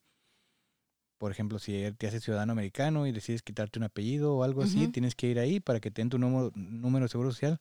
Por 1.18 1.32
ejemplo, 1.32 1.60
si 1.60 1.92
te 1.98 2.08
haces 2.08 2.24
ciudadano 2.24 2.54
americano 2.54 3.06
y 3.06 3.12
decides 3.12 3.42
quitarte 3.42 3.78
un 3.78 3.84
apellido 3.84 4.36
o 4.36 4.44
algo 4.44 4.64
así, 4.64 4.88
tienes 4.88 5.16
que 5.16 5.28
ir 5.28 5.38
ahí 5.38 5.60
para 5.60 5.80
que 5.80 5.92
te 5.92 6.02
den 6.02 6.10
tu 6.10 6.18
número, 6.18 6.52
número 6.56 7.06
de 7.06 7.10
seguro 7.10 7.32
social 7.32 7.60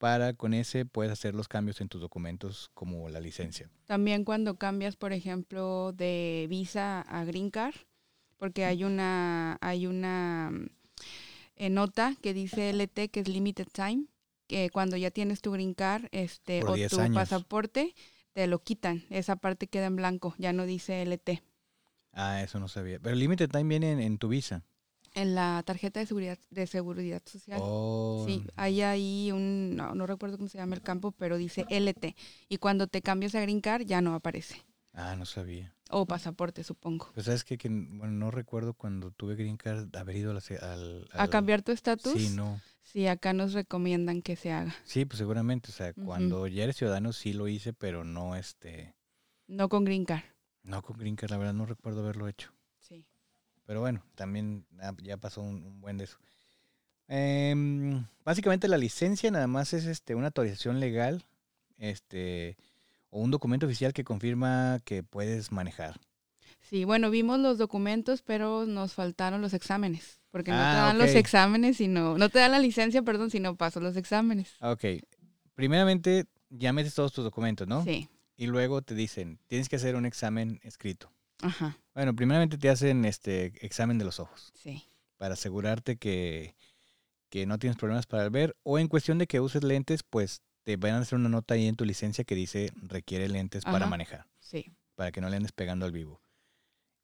para 0.00 0.32
con 0.32 0.54
ese 0.54 0.86
puedes 0.86 1.12
hacer 1.12 1.34
los 1.34 1.46
cambios 1.46 1.82
en 1.82 1.88
tus 1.90 2.00
documentos 2.00 2.70
como 2.72 3.10
la 3.10 3.20
licencia. 3.20 3.68
También 3.84 4.24
cuando 4.24 4.56
cambias, 4.56 4.96
por 4.96 5.12
ejemplo, 5.12 5.92
de 5.92 6.46
visa 6.48 7.02
a 7.02 7.22
Green 7.24 7.50
Card, 7.50 7.74
porque 8.38 8.64
hay 8.64 8.82
una, 8.82 9.58
hay 9.60 9.86
una 9.86 10.50
eh, 11.60 11.70
nota 11.70 12.16
que 12.22 12.32
dice 12.34 12.70
LT 12.70 13.10
que 13.10 13.20
es 13.20 13.28
Limited 13.28 13.68
Time, 13.72 14.06
que 14.46 14.70
cuando 14.70 14.96
ya 14.96 15.10
tienes 15.10 15.40
tu 15.42 15.52
Green 15.52 15.74
Card 15.74 16.06
este, 16.10 16.60
Por 16.60 16.70
o 16.70 16.74
10 16.74 16.90
tu 16.90 17.00
años. 17.00 17.14
pasaporte, 17.14 17.94
te 18.32 18.46
lo 18.46 18.58
quitan. 18.60 19.04
Esa 19.10 19.36
parte 19.36 19.66
queda 19.68 19.86
en 19.86 19.96
blanco, 19.96 20.34
ya 20.38 20.52
no 20.52 20.64
dice 20.66 21.02
LT. 21.02 21.42
Ah, 22.12 22.42
eso 22.42 22.58
no 22.58 22.66
sabía. 22.68 22.98
Pero 22.98 23.12
el 23.12 23.20
límite 23.20 23.46
time 23.46 23.64
viene 23.68 23.92
en, 23.92 24.00
en 24.00 24.18
tu 24.18 24.28
visa. 24.28 24.62
En 25.14 25.34
la 25.34 25.62
tarjeta 25.66 26.00
de 26.00 26.06
seguridad, 26.06 26.38
de 26.50 26.66
seguridad 26.66 27.20
social. 27.26 27.58
Oh, 27.62 28.24
Sí, 28.26 28.44
hay 28.56 28.82
ahí 28.82 29.32
un, 29.32 29.74
no, 29.76 29.94
no 29.94 30.06
recuerdo 30.06 30.36
cómo 30.38 30.48
se 30.48 30.58
llama 30.58 30.76
el 30.76 30.82
campo, 30.82 31.12
pero 31.12 31.36
dice 31.36 31.66
LT. 31.68 32.14
Y 32.48 32.56
cuando 32.58 32.86
te 32.86 33.02
cambias 33.02 33.34
a 33.34 33.40
Green 33.40 33.60
Card 33.60 33.86
ya 33.86 34.00
no 34.00 34.14
aparece. 34.14 34.62
Ah, 34.92 35.14
no 35.16 35.26
sabía. 35.26 35.74
O 35.92 36.06
pasaporte, 36.06 36.62
supongo. 36.62 37.10
Pues 37.14 37.26
sabes 37.26 37.42
que, 37.44 37.56
bueno, 37.68 38.12
no 38.12 38.30
recuerdo 38.30 38.74
cuando 38.74 39.10
tuve 39.10 39.34
Green 39.34 39.56
Card 39.56 39.94
haber 39.96 40.16
ido 40.16 40.30
a 40.30 40.34
la 40.34 40.40
se- 40.40 40.58
al, 40.58 41.08
¿A 41.12 41.24
al- 41.24 41.30
cambiar 41.30 41.62
tu 41.62 41.72
estatus? 41.72 42.12
Sí, 42.12 42.30
no. 42.30 42.60
Sí, 42.82 43.06
acá 43.08 43.32
nos 43.32 43.52
recomiendan 43.52 44.22
que 44.22 44.36
se 44.36 44.52
haga. 44.52 44.74
Sí, 44.84 45.04
pues 45.04 45.18
seguramente. 45.18 45.70
O 45.70 45.74
sea, 45.74 45.92
cuando 45.92 46.46
ya 46.46 46.64
eres 46.64 46.76
ciudadano 46.76 47.12
sí 47.12 47.32
lo 47.32 47.48
hice, 47.48 47.72
pero 47.72 48.04
no 48.04 48.36
este. 48.36 48.94
No 49.48 49.68
con 49.68 49.84
Green 49.84 50.04
Card. 50.04 50.22
No 50.62 50.82
con 50.82 50.96
Green 50.96 51.16
Card, 51.16 51.30
la 51.30 51.38
verdad 51.38 51.54
no 51.54 51.66
recuerdo 51.66 52.02
haberlo 52.02 52.28
hecho. 52.28 52.52
Sí. 52.78 53.04
Pero 53.66 53.80
bueno, 53.80 54.04
también 54.14 54.66
ah, 54.80 54.92
ya 55.02 55.16
pasó 55.16 55.40
un, 55.42 55.62
un 55.64 55.80
buen 55.80 55.98
de 55.98 56.04
eso. 56.04 56.18
Em, 57.08 58.06
básicamente 58.24 58.68
la 58.68 58.78
licencia 58.78 59.30
nada 59.30 59.46
más 59.48 59.72
es 59.72 59.86
este 59.86 60.14
una 60.14 60.26
autorización 60.28 60.78
legal, 60.78 61.24
este, 61.78 62.56
o 63.10 63.20
un 63.20 63.30
documento 63.30 63.66
oficial 63.66 63.92
que 63.92 64.04
confirma 64.04 64.80
que 64.84 65.02
puedes 65.02 65.52
manejar. 65.52 66.00
Sí, 66.62 66.84
bueno, 66.84 67.10
vimos 67.10 67.38
los 67.40 67.58
documentos, 67.58 68.22
pero 68.22 68.64
nos 68.66 68.94
faltaron 68.94 69.40
los 69.40 69.54
exámenes. 69.54 70.20
Porque 70.30 70.52
no 70.52 70.58
te 70.58 70.62
Ah, 70.62 70.86
dan 70.86 70.98
los 70.98 71.10
exámenes, 71.10 71.76
sino, 71.78 72.16
no 72.16 72.28
te 72.28 72.38
dan 72.38 72.52
la 72.52 72.60
licencia, 72.60 73.02
perdón, 73.02 73.30
si 73.30 73.40
no 73.40 73.56
pasas 73.56 73.82
los 73.82 73.96
exámenes. 73.96 74.54
Ok, 74.60 74.84
primeramente 75.54 76.26
ya 76.50 76.72
metes 76.72 76.94
todos 76.94 77.12
tus 77.12 77.24
documentos, 77.24 77.66
¿no? 77.66 77.84
Sí, 77.84 78.08
Y 78.36 78.46
luego 78.46 78.80
te 78.82 78.94
dicen, 78.94 79.38
tienes 79.48 79.68
que 79.68 79.76
hacer 79.76 79.96
un 79.96 80.06
examen 80.06 80.60
escrito. 80.62 81.12
ajá, 81.42 81.76
Bueno, 81.94 82.14
primeramente 82.14 82.58
te 82.58 82.70
hacen 82.70 83.04
este 83.04 83.52
examen 83.64 83.98
de 83.98 84.04
los 84.04 84.20
ojos 84.20 84.52
sí. 84.54 84.84
para 85.16 85.34
asegurarte 85.34 85.96
que, 85.96 86.54
que 87.28 87.44
no 87.46 87.58
tienes 87.58 87.76
problemas 87.76 88.06
para 88.06 88.28
ver 88.28 88.56
o 88.62 88.78
en 88.78 88.88
cuestión 88.88 89.18
de 89.18 89.26
que 89.26 89.40
uses 89.40 89.64
lentes, 89.64 90.02
pues 90.04 90.42
te 90.76 90.86
van 90.90 90.94
a 90.94 91.02
hacer 91.02 91.18
una 91.18 91.28
nota 91.28 91.54
ahí 91.54 91.66
en 91.66 91.76
tu 91.76 91.84
licencia 91.84 92.24
que 92.24 92.34
dice 92.34 92.70
requiere 92.82 93.28
lentes 93.28 93.64
para 93.64 93.78
Ajá. 93.78 93.86
manejar, 93.90 94.26
Sí, 94.40 94.72
para 94.94 95.12
que 95.12 95.20
no 95.20 95.28
le 95.28 95.36
andes 95.36 95.52
pegando 95.52 95.86
al 95.86 95.92
vivo. 95.92 96.20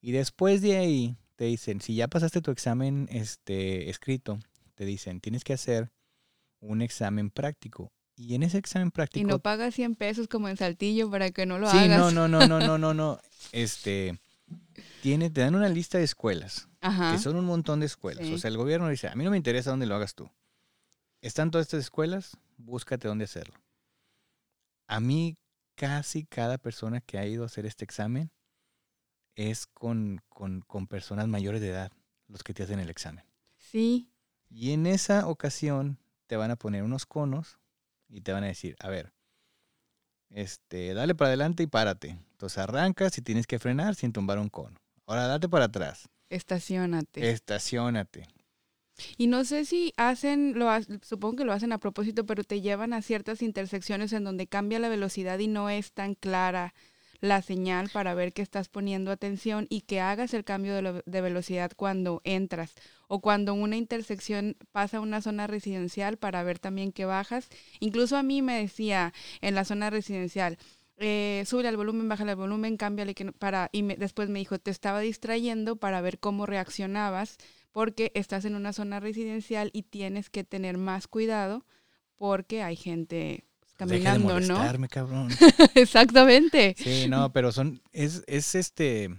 Y 0.00 0.12
después 0.12 0.60
de 0.62 0.76
ahí 0.76 1.16
te 1.36 1.44
dicen, 1.46 1.80
si 1.80 1.94
ya 1.94 2.08
pasaste 2.08 2.40
tu 2.40 2.50
examen 2.50 3.08
este 3.10 3.90
escrito, 3.90 4.38
te 4.74 4.84
dicen, 4.84 5.20
tienes 5.20 5.44
que 5.44 5.52
hacer 5.52 5.90
un 6.60 6.82
examen 6.82 7.30
práctico. 7.30 7.92
Y 8.14 8.34
en 8.34 8.42
ese 8.42 8.56
examen 8.58 8.88
y 8.88 8.90
práctico 8.92 9.28
no 9.28 9.38
pagas 9.40 9.74
100 9.74 9.94
pesos 9.94 10.26
como 10.28 10.48
en 10.48 10.56
Saltillo 10.56 11.10
para 11.10 11.30
que 11.30 11.44
no 11.44 11.58
lo 11.58 11.70
Sí, 11.70 11.76
hagas. 11.76 11.98
no, 11.98 12.10
no, 12.10 12.28
no, 12.28 12.46
no, 12.46 12.60
no, 12.60 12.78
no, 12.78 12.94
no. 12.94 13.20
Este, 13.52 14.18
tiene, 15.02 15.30
te 15.30 15.40
dan 15.42 15.54
una 15.54 15.68
lista 15.68 15.98
de 15.98 16.04
escuelas, 16.04 16.68
Ajá, 16.80 17.12
que 17.12 17.18
son 17.18 17.36
un 17.36 17.44
montón 17.44 17.80
de 17.80 17.86
escuelas. 17.86 18.26
Sí. 18.26 18.34
O 18.34 18.38
sea, 18.38 18.48
el 18.48 18.56
gobierno 18.56 18.88
dice, 18.88 19.08
a 19.08 19.14
mí 19.14 19.24
no 19.24 19.30
me 19.30 19.36
interesa 19.36 19.70
dónde 19.70 19.86
lo 19.86 19.94
hagas 19.94 20.14
tú. 20.14 20.30
Están 21.27 21.51
todas 21.51 21.66
estas 21.66 21.81
escuelas, 21.81 22.37
búscate 22.57 23.09
dónde 23.09 23.24
hacerlo. 23.24 23.59
A 24.87 25.01
mí, 25.01 25.37
casi 25.74 26.24
cada 26.24 26.57
persona 26.57 27.01
que 27.01 27.18
ha 27.18 27.27
ido 27.27 27.43
a 27.43 27.47
hacer 27.47 27.66
este 27.66 27.85
examen 27.85 28.31
es 29.35 29.66
con, 29.66 30.22
con, 30.29 30.61
con 30.61 30.87
personas 30.87 31.27
mayores 31.27 31.61
de 31.61 31.70
edad 31.70 31.91
los 32.29 32.45
que 32.45 32.55
te 32.55 32.62
hacen 32.62 32.79
el 32.79 32.91
examen. 32.91 33.24
sí, 33.59 34.09
Y 34.49 34.70
en 34.70 34.87
esa 34.87 35.27
ocasión 35.27 35.99
te 36.29 36.37
van 36.37 36.53
a 36.53 36.57
poner 36.57 36.85
unos 36.85 37.07
conos 37.07 37.59
y 38.09 38.20
te 38.20 38.33
van 38.33 38.45
a 38.45 38.47
decir, 38.47 38.77
a 38.79 38.89
ver, 38.89 39.12
este, 40.31 40.95
dale 40.95 41.16
para 41.16 41.31
adelante 41.31 41.64
y 41.64 41.66
párate. 41.66 42.11
Entonces 42.11 42.59
arrancas 42.59 43.18
y 43.18 43.22
tienes 43.22 43.49
que 43.49 43.59
frenar 43.59 43.97
sin 43.97 44.12
tumbar 44.12 44.39
un 44.39 44.49
cono. 44.49 44.79
Ahora 45.07 45.27
date 45.27 45.49
para 45.49 45.64
atrás. 45.64 46.09
estacionate. 46.31 47.31
Estacionate. 47.33 48.29
Y 49.16 49.26
no 49.26 49.44
sé 49.44 49.64
si 49.64 49.92
hacen, 49.97 50.59
lo 50.59 50.68
supongo 51.03 51.36
que 51.36 51.44
lo 51.44 51.53
hacen 51.53 51.72
a 51.72 51.78
propósito, 51.78 52.26
pero 52.26 52.44
te 52.44 52.61
llevan 52.61 52.92
a 52.92 53.03
ciertas 53.03 53.42
intersecciones 53.42 54.12
en 54.12 54.24
donde 54.24 54.47
cambia 54.47 54.78
la 54.78 54.88
velocidad 54.88 55.38
y 55.38 55.49
no 55.49 55.70
es 55.70 55.92
tan 55.92 56.14
clara 56.14 56.74
la 57.20 57.42
señal 57.42 57.88
para 57.90 58.14
ver 58.14 58.32
que 58.32 58.42
estás 58.42 58.68
poniendo 58.68 59.11
atención 59.11 59.66
y 59.70 59.82
que 59.82 60.01
hagas 60.01 60.34
el 60.34 60.44
cambio 60.44 60.74
de, 60.74 61.03
de 61.05 61.20
velocidad 61.20 61.72
cuando 61.74 62.20
entras 62.24 62.74
o 63.09 63.20
cuando 63.20 63.55
una 63.55 63.76
intersección 63.76 64.57
pasa 64.72 64.99
a 64.99 65.01
una 65.01 65.22
zona 65.22 65.47
residencial 65.47 66.18
para 66.18 66.42
ver 66.42 66.59
también 66.59 66.92
que 66.92 67.05
bajas. 67.05 67.49
Incluso 67.80 68.16
a 68.16 68.22
mí 68.22 68.42
me 68.42 68.61
decía 68.61 69.12
en 69.40 69.55
la 69.55 69.64
zona 69.64 69.90
residencial, 69.90 70.59
eh, 70.99 71.44
sube 71.47 71.68
al 71.68 71.76
volumen, 71.76 72.09
baja 72.09 72.24
el 72.24 72.36
volumen, 72.36 72.76
cámbiale 72.76 73.14
para 73.38 73.68
y 73.70 73.82
después 73.82 74.30
me 74.30 74.38
dijo, 74.38 74.59
te 74.59 74.70
estaba 74.70 75.01
distrayendo 75.01 75.76
para 75.76 76.01
ver 76.01 76.18
cómo 76.18 76.47
reaccionabas 76.47 77.36
porque 77.77 78.11
estás 78.14 78.47
en 78.47 78.55
una 78.55 78.72
zona 78.72 79.01
residencial 79.01 79.68
y 79.74 79.83
tienes 79.83 80.31
que 80.31 80.45
tener 80.45 80.79
más 80.79 81.07
cuidado 81.09 81.66
porque 82.16 82.62
hay 82.62 82.74
gente 82.74 83.45
pues, 83.61 83.91
Deja 83.91 84.14
de 84.14 84.18
caminando, 84.22 84.41
¿no? 84.41 84.55
molestarme, 84.55 84.89
cabrón. 84.89 85.29
Exactamente. 85.74 86.74
Sí, 86.79 87.07
no, 87.07 87.31
pero 87.35 87.53
son, 87.53 87.83
es, 87.93 88.24
es 88.29 88.55
este, 88.55 89.11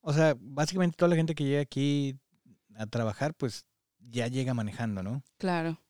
o 0.00 0.12
sea, 0.12 0.36
básicamente 0.38 0.96
toda 0.96 1.08
la 1.08 1.16
gente 1.16 1.34
que 1.34 1.42
llega 1.42 1.60
aquí 1.60 2.14
a 2.76 2.86
trabajar, 2.86 3.34
pues 3.34 3.66
ya 3.98 4.28
llega 4.28 4.54
manejando, 4.54 5.02
¿no? 5.02 5.24
Claro. 5.38 5.80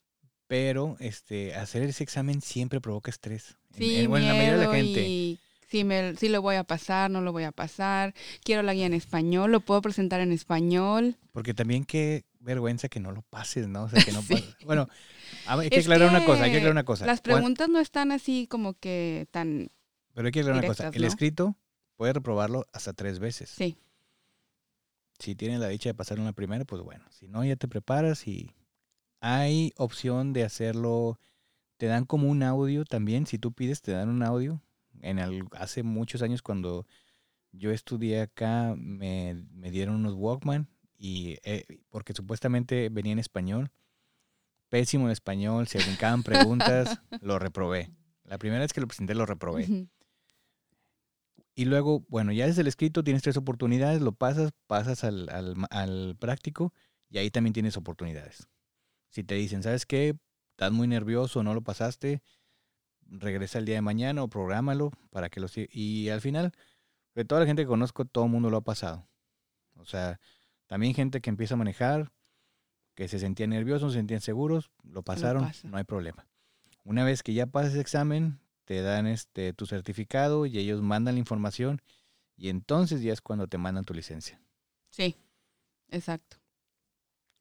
Pero 0.47 0.97
este, 0.99 1.55
hacer 1.55 1.83
ese 1.83 2.05
examen 2.05 2.41
siempre 2.41 2.81
provoca 2.81 3.11
estrés. 3.11 3.59
Sí, 3.76 3.97
en- 3.97 4.09
bueno, 4.09 4.24
en 4.24 4.33
la 4.33 4.35
mayoría 4.39 4.59
de 4.61 4.66
la 4.66 4.72
gente. 4.74 5.07
y 5.07 5.39
si, 5.68 5.84
me, 5.84 6.16
si 6.16 6.28
lo 6.28 6.42
voy 6.42 6.56
a 6.56 6.64
pasar, 6.64 7.10
no 7.10 7.20
lo 7.20 7.32
voy 7.32 7.44
a 7.44 7.52
pasar. 7.52 8.14
Quiero 8.42 8.62
la 8.62 8.74
guía 8.74 8.86
en 8.86 8.94
español, 8.94 9.52
lo 9.52 9.60
puedo 9.60 9.80
presentar 9.82 10.20
en 10.20 10.32
español. 10.32 11.16
Porque 11.32 11.54
también 11.54 11.84
qué 11.84 12.24
vergüenza 12.40 12.88
que 12.88 13.00
no 13.00 13.12
lo 13.12 13.22
pases, 13.22 13.68
¿no? 13.68 13.84
O 13.84 13.88
sea, 13.88 14.02
que 14.02 14.12
no 14.12 14.22
Sí. 14.22 14.34
pases. 14.34 14.56
Bueno, 14.64 14.88
hay 15.46 15.68
que 15.70 15.78
Es 15.78 15.84
aclarar 15.86 16.08
una 16.10 16.24
cosa, 16.24 16.44
hay 16.44 16.50
que 16.50 16.56
aclarar 16.58 16.72
una 16.72 16.84
cosa. 16.84 17.06
Las 17.06 17.20
preguntas 17.20 17.68
no 17.68 17.78
están 17.80 18.12
así 18.12 18.46
como 18.48 18.74
que 18.74 19.26
tan... 19.30 19.70
Pero 20.14 20.26
hay 20.26 20.32
que 20.32 20.40
aclarar 20.40 20.58
una 20.60 20.68
cosa. 20.68 20.90
El 20.92 21.02
¿no? 21.02 21.08
escrito 21.08 21.56
puede 21.96 22.12
reprobarlo 22.12 22.66
hasta 22.72 22.92
tres 22.92 23.18
veces. 23.18 23.50
Sí, 23.50 23.76
Si 25.18 25.34
tienes 25.34 25.60
la 25.60 25.68
dicha 25.68 25.88
de 25.90 25.94
pasar 25.94 26.18
una 26.20 26.32
primera, 26.32 26.64
pues 26.64 26.82
bueno. 26.82 27.04
Si 27.10 27.28
no, 27.28 27.44
ya 27.44 27.56
te 27.56 27.68
preparas 27.68 28.26
y 28.26 28.54
hay 29.20 29.72
opción 29.76 30.32
de 30.32 30.44
hacerlo. 30.44 31.18
Te 31.76 31.86
dan 31.86 32.04
como 32.06 32.28
un 32.28 32.42
audio 32.42 32.84
también. 32.84 33.26
Si 33.26 33.38
tú 33.38 33.52
pides, 33.52 33.82
te 33.82 33.92
dan 33.92 34.08
un 34.08 34.22
audio. 34.22 34.60
En 35.03 35.18
el- 35.18 35.44
hace 35.53 35.82
muchos 35.82 36.22
años 36.22 36.42
cuando 36.42 36.86
yo 37.53 37.70
estudié 37.72 38.20
acá, 38.22 38.74
me, 38.76 39.34
me 39.53 39.70
dieron 39.70 39.96
unos 39.96 40.14
Walkman. 40.14 40.68
Y 40.96 41.38
eh, 41.44 41.64
porque 41.90 42.12
supuestamente 42.12 42.88
venía 42.88 43.12
en 43.12 43.18
español. 43.20 43.70
Pésimo 44.68 45.07
en 45.07 45.12
español. 45.12 45.66
Se 45.68 45.78
brincaban 45.78 46.22
preguntas. 46.22 47.01
lo 47.20 47.38
reprobé. 47.38 47.90
La 48.24 48.38
primera 48.38 48.61
vez 48.61 48.72
que 48.72 48.80
lo 48.80 48.86
presenté, 48.88 49.14
lo 49.14 49.24
reprobé. 49.26 49.88
Y 51.55 51.64
luego, 51.64 52.05
bueno, 52.09 52.30
ya 52.32 52.46
desde 52.46 52.61
el 52.61 52.68
escrito 52.68 53.03
tienes 53.03 53.22
tres 53.22 53.36
oportunidades, 53.36 54.01
lo 54.01 54.12
pasas, 54.12 54.53
pasas 54.66 55.03
al, 55.03 55.28
al 55.70 56.16
práctico 56.18 56.72
y 57.11 57.18
ahí 57.18 57.30
también 57.30 57.53
tienes 57.53 57.76
oportunidades. 57.76 58.46
Si 59.11 59.24
te 59.24 59.34
dicen, 59.34 59.62
¿sabes 59.62 59.84
qué? 59.86 60.16
Estás 60.51 60.70
muy 60.72 60.86
nervioso, 60.86 61.42
no 61.42 61.55
lo 61.55 61.62
pasaste, 61.62 62.22
regresa 63.09 63.59
el 63.59 63.64
día 63.64 63.76
de 63.76 63.82
mañana 63.82 64.22
o 64.22 64.28
prográmalo 64.28 64.92
para 65.11 65.28
que 65.28 65.40
lo 65.40 65.48
siga. 65.48 65.68
Y 65.72 66.09
al 66.09 66.20
final, 66.20 66.52
de 67.14 67.24
toda 67.24 67.40
la 67.40 67.46
gente 67.46 67.62
que 67.62 67.68
conozco, 67.68 68.04
todo 68.04 68.24
el 68.24 68.30
mundo 68.30 68.50
lo 68.50 68.59
ha 68.59 68.64
pasado. 68.64 69.06
O 69.76 69.84
sea, 69.84 70.20
también 70.66 70.94
gente 70.94 71.20
que 71.20 71.30
empieza 71.30 71.54
a 71.54 71.56
manejar, 71.56 72.12
que 72.94 73.09
se 73.09 73.18
sentían 73.18 73.50
nerviosos, 73.50 73.92
se 73.92 73.98
sentían 73.98 74.20
seguros, 74.20 74.70
lo 74.82 75.02
pasaron, 75.02 75.44
pasa. 75.44 75.68
no 75.68 75.76
hay 75.76 75.84
problema. 75.84 76.26
Una 76.84 77.04
vez 77.04 77.22
que 77.22 77.34
ya 77.34 77.46
pasas 77.46 77.72
ese 77.72 77.80
examen, 77.80 78.40
te 78.64 78.82
dan 78.82 79.06
este 79.06 79.52
tu 79.52 79.66
certificado 79.66 80.46
y 80.46 80.59
ellos 80.59 80.82
mandan 80.82 81.14
la 81.14 81.20
información 81.20 81.80
y 82.36 82.50
entonces 82.50 83.02
ya 83.02 83.12
es 83.12 83.20
cuando 83.20 83.46
te 83.46 83.59
mandan 83.59 83.84
tu 83.84 83.94
licencia. 83.94 84.40
Sí, 84.90 85.16
exacto. 85.88 86.36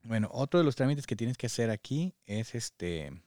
Bueno, 0.04 0.30
otro 0.32 0.60
de 0.60 0.64
los 0.64 0.76
trámites 0.76 1.06
que 1.06 1.16
tienes 1.16 1.38
que 1.38 1.48
hacer 1.48 1.70
aquí 1.70 2.16
es 2.26 2.56
este 2.56 3.22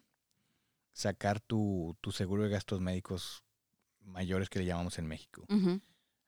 sacar 0.93 1.41
tu, 1.41 1.97
tu 2.01 2.12
seguro 2.12 2.43
de 2.43 2.51
gastos 2.51 2.80
médicos 2.80 3.45
mayores 4.03 4.49
que 4.49 4.59
le 4.59 4.64
llamamos 4.66 4.99
en 4.99 5.07
México. 5.07 5.45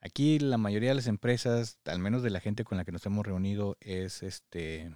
Aquí 0.01 0.39
la 0.39 0.59
mayoría 0.59 0.91
de 0.91 0.97
las 0.97 1.07
empresas, 1.07 1.79
al 1.85 1.99
menos 1.99 2.23
de 2.23 2.31
la 2.31 2.41
gente 2.41 2.65
con 2.65 2.77
la 2.77 2.85
que 2.85 2.93
nos 2.93 3.07
hemos 3.07 3.25
reunido, 3.25 3.77
es 3.81 4.23
este 4.23 4.93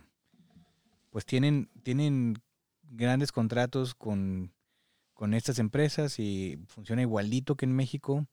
pues 1.16 1.24
tienen, 1.24 1.70
tienen 1.82 2.42
grandes 2.82 3.32
contratos 3.32 3.94
con, 3.94 4.52
con 5.14 5.32
estas 5.32 5.58
empresas 5.58 6.18
y 6.18 6.58
funciona 6.66 7.00
igualito 7.00 7.56
que 7.56 7.64
en 7.64 7.72
México. 7.72 8.26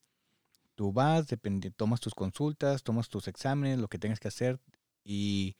Tú 0.75 0.91
vas, 0.91 1.27
depende, 1.27 1.71
tomas 1.71 2.01
tus 2.01 2.13
consultas, 2.13 2.83
tomas 2.83 3.07
tus 3.07 3.29
exámenes, 3.29 3.79
lo 3.79 3.87
que 3.87 3.99
tengas 3.99 4.19
que 4.19 4.27
hacer 4.27 4.59
y 5.03 5.55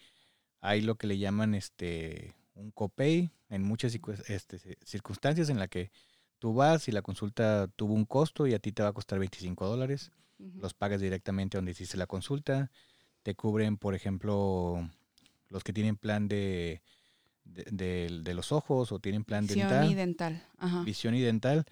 hay 0.59 0.81
lo 0.81 0.95
que 0.95 1.07
le 1.07 1.17
llaman 1.17 1.55
este 1.55 2.33
un 2.55 2.71
copay 2.71 3.31
en 3.49 3.63
muchas 3.63 3.97
este, 4.27 4.77
circunstancias 4.83 5.49
en 5.49 5.59
la 5.59 5.67
que 5.67 5.91
tú 6.39 6.53
vas 6.53 6.87
y 6.87 6.91
la 6.91 7.01
consulta 7.01 7.67
tuvo 7.75 7.93
un 7.93 8.05
costo 8.05 8.47
y 8.47 8.53
a 8.53 8.59
ti 8.59 8.71
te 8.71 8.83
va 8.83 8.89
a 8.89 8.93
costar 8.93 9.19
25 9.19 9.65
dólares. 9.67 10.11
Los 10.59 10.73
pagas 10.73 10.99
directamente 10.99 11.57
donde 11.57 11.71
hiciste 11.71 11.95
la 11.95 12.05
consulta. 12.05 12.69
Te 13.21 13.33
cubren, 13.33 13.77
por 13.77 13.95
ejemplo, 13.95 14.89
los 15.47 15.63
que 15.63 15.71
tienen 15.71 15.95
plan 15.95 16.27
de, 16.27 16.81
de, 17.45 18.33
los 18.33 18.51
ojos 18.51 18.91
o 18.91 18.99
tienen 18.99 19.23
plan 19.23 19.47
dental. 19.47 19.69
Visión 19.69 19.91
y 19.91 19.95
dental. 19.95 20.43
Visión 20.83 21.15
y 21.15 21.21
dental. 21.21 21.65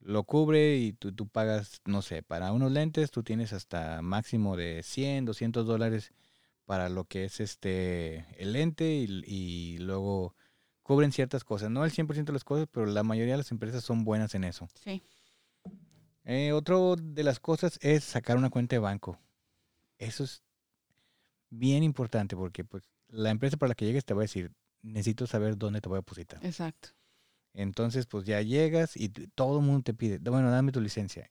Lo 0.00 0.24
cubre 0.24 0.76
y 0.76 0.92
tú, 0.92 1.12
tú 1.12 1.28
pagas, 1.28 1.80
no 1.86 2.02
sé, 2.02 2.22
para 2.22 2.52
unos 2.52 2.72
lentes 2.72 3.10
tú 3.10 3.22
tienes 3.22 3.54
hasta 3.54 4.02
máximo 4.02 4.54
de 4.54 4.82
100, 4.82 5.24
200 5.24 5.66
dólares 5.66 6.12
para 6.64 6.88
lo 6.88 7.04
que 7.04 7.24
es 7.24 7.40
este 7.40 8.26
el 8.38 8.52
lente 8.52 8.86
y, 8.86 9.78
luego 9.78 10.34
cubren 10.82 11.12
ciertas 11.12 11.44
cosas. 11.44 11.70
No 11.70 11.84
el 11.84 11.92
100% 11.92 12.24
de 12.24 12.32
las 12.32 12.44
cosas, 12.44 12.68
pero 12.70 12.86
la 12.86 13.02
mayoría 13.02 13.34
de 13.34 13.38
las 13.38 13.50
empresas 13.50 13.84
son 13.84 14.04
buenas 14.04 14.34
en 14.34 14.44
eso. 14.44 14.68
Sí. 14.74 15.02
Eh, 16.24 16.52
otro 16.52 16.96
de 16.96 17.22
las 17.22 17.40
cosas 17.40 17.78
es 17.82 18.04
sacar 18.04 18.36
una 18.36 18.50
cuenta 18.50 18.76
de 18.76 18.80
banco. 18.80 19.18
Eso 19.98 20.24
es 20.24 20.42
bien 21.50 21.82
importante 21.82 22.36
porque 22.36 22.64
pues 22.64 22.84
la 23.08 23.30
empresa 23.30 23.56
para 23.56 23.68
la 23.68 23.74
que 23.74 23.84
llegues 23.86 24.04
te 24.04 24.14
va 24.14 24.22
a 24.22 24.28
decir, 24.28 24.52
necesito 24.82 25.26
saber 25.26 25.56
dónde 25.56 25.80
te 25.80 25.88
voy 25.88 25.96
a 25.96 25.98
depositar. 25.98 26.44
Exacto. 26.44 26.90
Entonces, 27.54 28.06
pues 28.06 28.24
ya 28.24 28.42
llegas 28.42 28.96
y 28.96 29.08
todo 29.08 29.60
el 29.60 29.64
mundo 29.64 29.82
te 29.84 29.94
pide, 29.94 30.18
bueno, 30.18 30.50
dame 30.50 30.72
tu 30.72 30.80
licencia. 30.80 31.28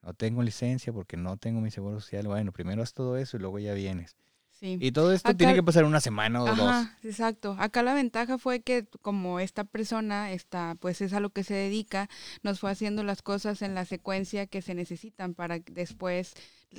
No 0.00 0.14
tengo 0.14 0.42
licencia 0.42 0.92
porque 0.92 1.16
no 1.16 1.36
tengo 1.36 1.60
mi 1.60 1.70
seguro 1.70 1.98
social. 1.98 2.26
Bueno, 2.26 2.52
primero 2.52 2.82
haz 2.82 2.92
todo 2.92 3.16
eso 3.16 3.36
y 3.36 3.40
luego 3.40 3.58
ya 3.58 3.72
vienes. 3.72 4.16
Y 4.60 4.92
todo 4.92 5.12
esto 5.12 5.34
tiene 5.36 5.54
que 5.54 5.62
pasar 5.62 5.84
una 5.84 6.00
semana 6.00 6.42
o 6.42 6.54
dos. 6.54 6.86
Exacto. 7.02 7.56
Acá 7.58 7.82
la 7.82 7.94
ventaja 7.94 8.38
fue 8.38 8.60
que 8.60 8.86
como 9.02 9.40
esta 9.40 9.64
persona 9.64 10.32
está, 10.32 10.76
pues 10.80 11.00
es 11.00 11.12
a 11.12 11.20
lo 11.20 11.30
que 11.30 11.44
se 11.44 11.54
dedica, 11.54 12.08
nos 12.42 12.60
fue 12.60 12.70
haciendo 12.70 13.02
las 13.02 13.22
cosas 13.22 13.62
en 13.62 13.74
la 13.74 13.84
secuencia 13.84 14.46
que 14.46 14.62
se 14.62 14.74
necesitan 14.74 15.34
para 15.34 15.58
después. 15.58 16.34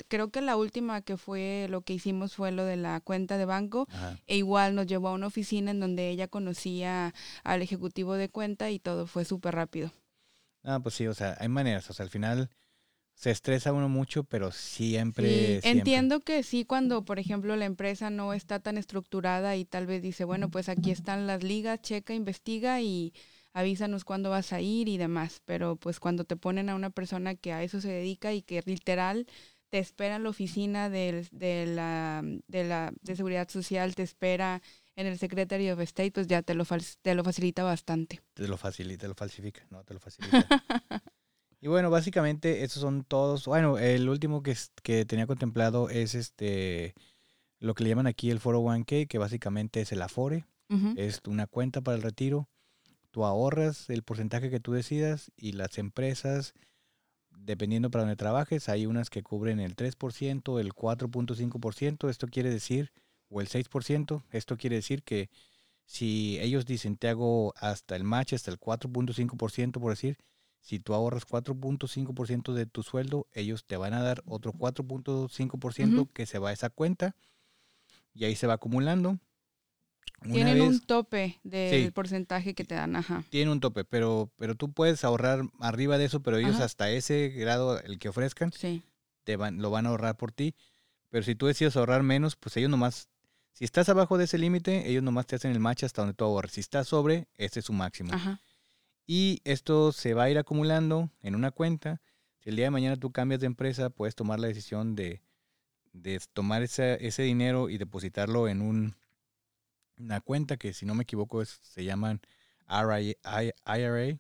Creo 0.08 0.30
que 0.30 0.42
la 0.42 0.58
última 0.58 1.02
que 1.02 1.18
fue 1.18 1.68
lo 1.70 1.82
que 1.82 1.94
hicimos 1.94 2.36
fue 2.36 2.52
lo 2.52 2.66
de 2.66 2.76
la 2.76 3.00
cuenta 3.02 3.38
de 3.38 3.46
banco 3.46 3.88
e 4.28 4.38
igual 4.38 4.76
nos 4.76 4.88
llevó 4.88 5.10
a 5.10 5.14
una 5.14 5.28
oficina 5.28 5.72
en 5.72 5.80
donde 5.80 6.10
ella 6.10 6.28
conocía 6.28 7.14
al 7.44 7.62
ejecutivo 7.62 8.16
de 8.16 8.30
cuenta 8.30 8.72
y 8.72 8.80
todo 8.80 9.08
fue 9.08 9.26
súper 9.26 9.56
rápido. 9.56 9.92
Ah, 10.64 10.80
pues 10.82 10.96
sí, 10.96 11.08
o 11.08 11.14
sea, 11.14 11.38
hay 11.40 11.48
maneras, 11.48 11.90
o 11.90 11.94
sea, 11.94 12.04
al 12.04 12.10
final 12.10 12.50
se 13.16 13.32
estresa 13.32 13.72
uno 13.72 13.88
mucho, 13.88 14.26
pero 14.26 14.52
siempre, 14.52 15.62
Entiendo 15.64 16.20
que 16.20 16.44
sí, 16.44 16.66
cuando, 16.66 17.06
por 17.06 17.18
ejemplo, 17.18 17.56
la 17.56 17.66
empresa 17.66 18.10
no 18.10 18.34
está 18.34 18.60
tan 18.60 18.78
estructurada 18.78 19.56
y 19.56 19.64
tal 19.64 19.88
vez 19.88 20.02
dice, 20.02 20.26
bueno, 20.26 20.52
pues 20.52 20.68
aquí 20.68 20.92
están 20.92 21.26
las 21.26 21.42
ligas, 21.42 21.82
checa, 21.82 22.14
investiga 22.14 22.82
y 22.82 23.14
avísanos 23.54 24.04
cuándo 24.04 24.30
vas 24.30 24.52
a 24.52 24.60
ir 24.60 24.90
y 24.90 24.98
demás. 24.98 25.42
Pero 25.46 25.78
pues 25.78 26.02
cuando 26.02 26.26
te 26.26 26.36
ponen 26.36 26.70
a 26.70 26.76
una 26.76 26.90
persona 26.90 27.36
que 27.36 27.54
a 27.54 27.64
eso 27.64 27.80
se 27.80 27.88
dedica 27.88 28.34
y 28.34 28.42
que 28.42 28.62
literal 28.66 29.28
te 29.70 29.80
espera 29.80 30.18
en 30.18 30.24
la 30.24 30.30
oficina 30.30 30.90
de, 30.90 31.26
la, 31.32 32.22
de 32.48 32.64
la 32.66 32.94
de 33.02 33.16
seguridad 33.16 33.48
social, 33.48 33.96
te 33.96 34.04
espera 34.04 34.62
en 34.98 35.08
el 35.08 35.18
Secretary 35.18 35.70
of 35.72 35.80
State, 35.80 36.12
pues 36.12 36.28
ya 36.28 36.42
te 36.42 36.54
lo, 36.54 36.66
te 37.02 37.16
lo 37.16 37.24
facilita 37.24 37.64
bastante. 37.64 38.22
Te 38.34 38.48
lo 38.48 38.58
facilita, 38.58 39.02
te 39.02 39.08
lo 39.08 39.16
falsifica, 39.16 39.66
no, 39.70 39.84
te 39.84 39.94
lo 39.94 40.00
facilita. 40.02 40.48
Y 41.66 41.68
bueno, 41.68 41.90
básicamente 41.90 42.64
esos 42.64 42.80
son 42.80 43.04
todos. 43.04 43.48
Bueno, 43.48 43.80
el 43.80 44.08
último 44.08 44.44
que, 44.44 44.56
que 44.84 45.04
tenía 45.04 45.26
contemplado 45.26 45.90
es 45.90 46.14
este 46.14 46.94
lo 47.58 47.74
que 47.74 47.84
le 47.84 47.90
llaman 47.90 48.06
aquí 48.06 48.30
el 48.30 48.40
401k, 48.40 49.08
que 49.08 49.18
básicamente 49.18 49.82
es 49.82 49.92
el 49.92 50.04
Afore. 50.04 50.46
Es 50.96 51.22
una 51.26 51.48
cuenta 51.48 51.82
para 51.82 51.98
el 51.98 52.04
retiro. 52.04 52.48
Tú 53.10 53.26
ahorras 53.26 53.90
el 53.90 54.04
porcentaje 54.04 54.52
que 54.52 54.60
tú 54.60 54.74
decidas 54.74 55.32
y 55.38 55.54
las 55.54 55.80
empresas, 55.80 56.54
dependiendo 57.36 57.90
para 57.90 58.04
donde 58.04 58.16
trabajes, 58.16 58.70
hay 58.70 58.86
unas 58.86 59.10
que 59.10 59.24
cubren 59.24 59.60
el 59.60 59.76
3%, 59.76 60.60
el 60.60 60.72
4.5%. 60.72 62.10
Esto 62.12 62.28
quiere 62.28 62.52
decir, 62.52 62.92
o 63.28 63.42
el 63.42 63.50
6%. 63.50 64.22
Esto 64.30 64.56
quiere 64.58 64.76
decir 64.76 65.02
que 65.02 65.32
si 65.88 66.38
ellos 66.42 66.68
dicen 66.68 66.96
te 66.96 67.10
hago 67.10 67.56
hasta 67.58 67.96
el 67.96 68.04
match, 68.04 68.34
hasta 68.34 68.52
el 68.52 68.60
4.5%, 68.60 69.80
por 69.80 69.90
decir, 69.90 70.20
si 70.66 70.80
tú 70.80 70.96
ahorras 70.96 71.28
4.5% 71.28 72.54
de 72.54 72.66
tu 72.66 72.82
sueldo, 72.82 73.28
ellos 73.34 73.66
te 73.66 73.78
van 73.78 73.94
a 73.94 74.02
dar 74.02 74.24
otro 74.26 74.52
4.5% 74.52 76.10
que 76.12 76.26
se 76.26 76.40
va 76.40 76.50
a 76.50 76.54
esa 76.54 76.72
cuenta 76.72 77.16
y 78.16 78.26
ahí 78.26 78.36
se 78.36 78.48
va 78.48 78.56
acumulando. 78.56 79.20
Tienen 80.24 80.60
un 80.62 80.80
tope 80.80 81.40
del 81.44 81.94
porcentaje 81.94 82.56
que 82.56 82.64
te 82.64 82.74
dan, 82.74 82.96
ajá. 82.96 83.24
Tiene 83.30 83.52
un 83.52 83.60
tope, 83.60 83.86
pero, 83.86 84.32
pero 84.38 84.56
tú 84.56 84.74
puedes 84.74 85.04
ahorrar 85.04 85.44
arriba 85.60 86.00
de 86.00 86.06
eso, 86.06 86.24
pero 86.24 86.38
ellos 86.38 86.60
hasta 86.60 86.90
ese 86.90 87.30
grado, 87.30 87.80
el 87.82 88.00
que 88.00 88.10
ofrezcan, 88.10 88.52
te 89.24 89.36
van, 89.36 89.62
lo 89.62 89.70
van 89.70 89.86
a 89.86 89.90
ahorrar 89.90 90.18
por 90.18 90.32
ti. 90.32 90.56
Pero 91.10 91.24
si 91.24 91.36
tú 91.36 91.46
decides 91.46 91.78
ahorrar 91.78 92.02
menos, 92.02 92.36
pues 92.38 92.58
ellos 92.58 92.72
nomás, 92.72 93.08
si 93.54 93.66
estás 93.66 93.88
abajo 93.90 94.18
de 94.18 94.24
ese 94.24 94.40
límite, 94.40 94.90
ellos 94.90 95.04
nomás 95.04 95.28
te 95.28 95.36
hacen 95.36 95.52
el 95.52 95.60
match 95.60 95.84
hasta 95.84 96.02
donde 96.02 96.16
tú 96.16 96.26
ahorras. 96.26 96.54
Si 96.54 96.60
estás 96.60 96.88
sobre, 96.88 97.28
ese 97.38 97.60
es 97.60 97.66
su 97.66 97.74
máximo. 97.74 98.16
Ajá. 98.16 98.42
Y 99.08 99.42
esto 99.44 99.92
se 99.92 100.14
va 100.14 100.24
a 100.24 100.30
ir 100.30 100.38
acumulando 100.38 101.12
en 101.22 101.36
una 101.36 101.52
cuenta. 101.52 102.02
Si 102.40 102.50
el 102.50 102.56
día 102.56 102.66
de 102.66 102.72
mañana 102.72 102.98
tú 102.98 103.12
cambias 103.12 103.40
de 103.40 103.48
empresa, 103.48 103.90
puedes 103.90 104.16
tomar 104.16 104.40
la 104.40 104.48
decisión 104.48 104.96
de, 104.96 105.22
tomar 106.34 106.64
ese, 106.64 107.06
ese, 107.06 107.24
dinero 107.24 107.70
y 107.70 107.78
depositarlo 107.78 108.48
en 108.48 108.62
un, 108.62 108.96
una 109.98 110.22
cuenta 110.22 110.58
que, 110.58 110.74
si 110.74 110.86
no 110.86 110.96
me 110.96 111.04
equivoco, 111.04 111.44
se 111.46 111.84
llaman 111.84 112.22
IRA. 112.68 114.20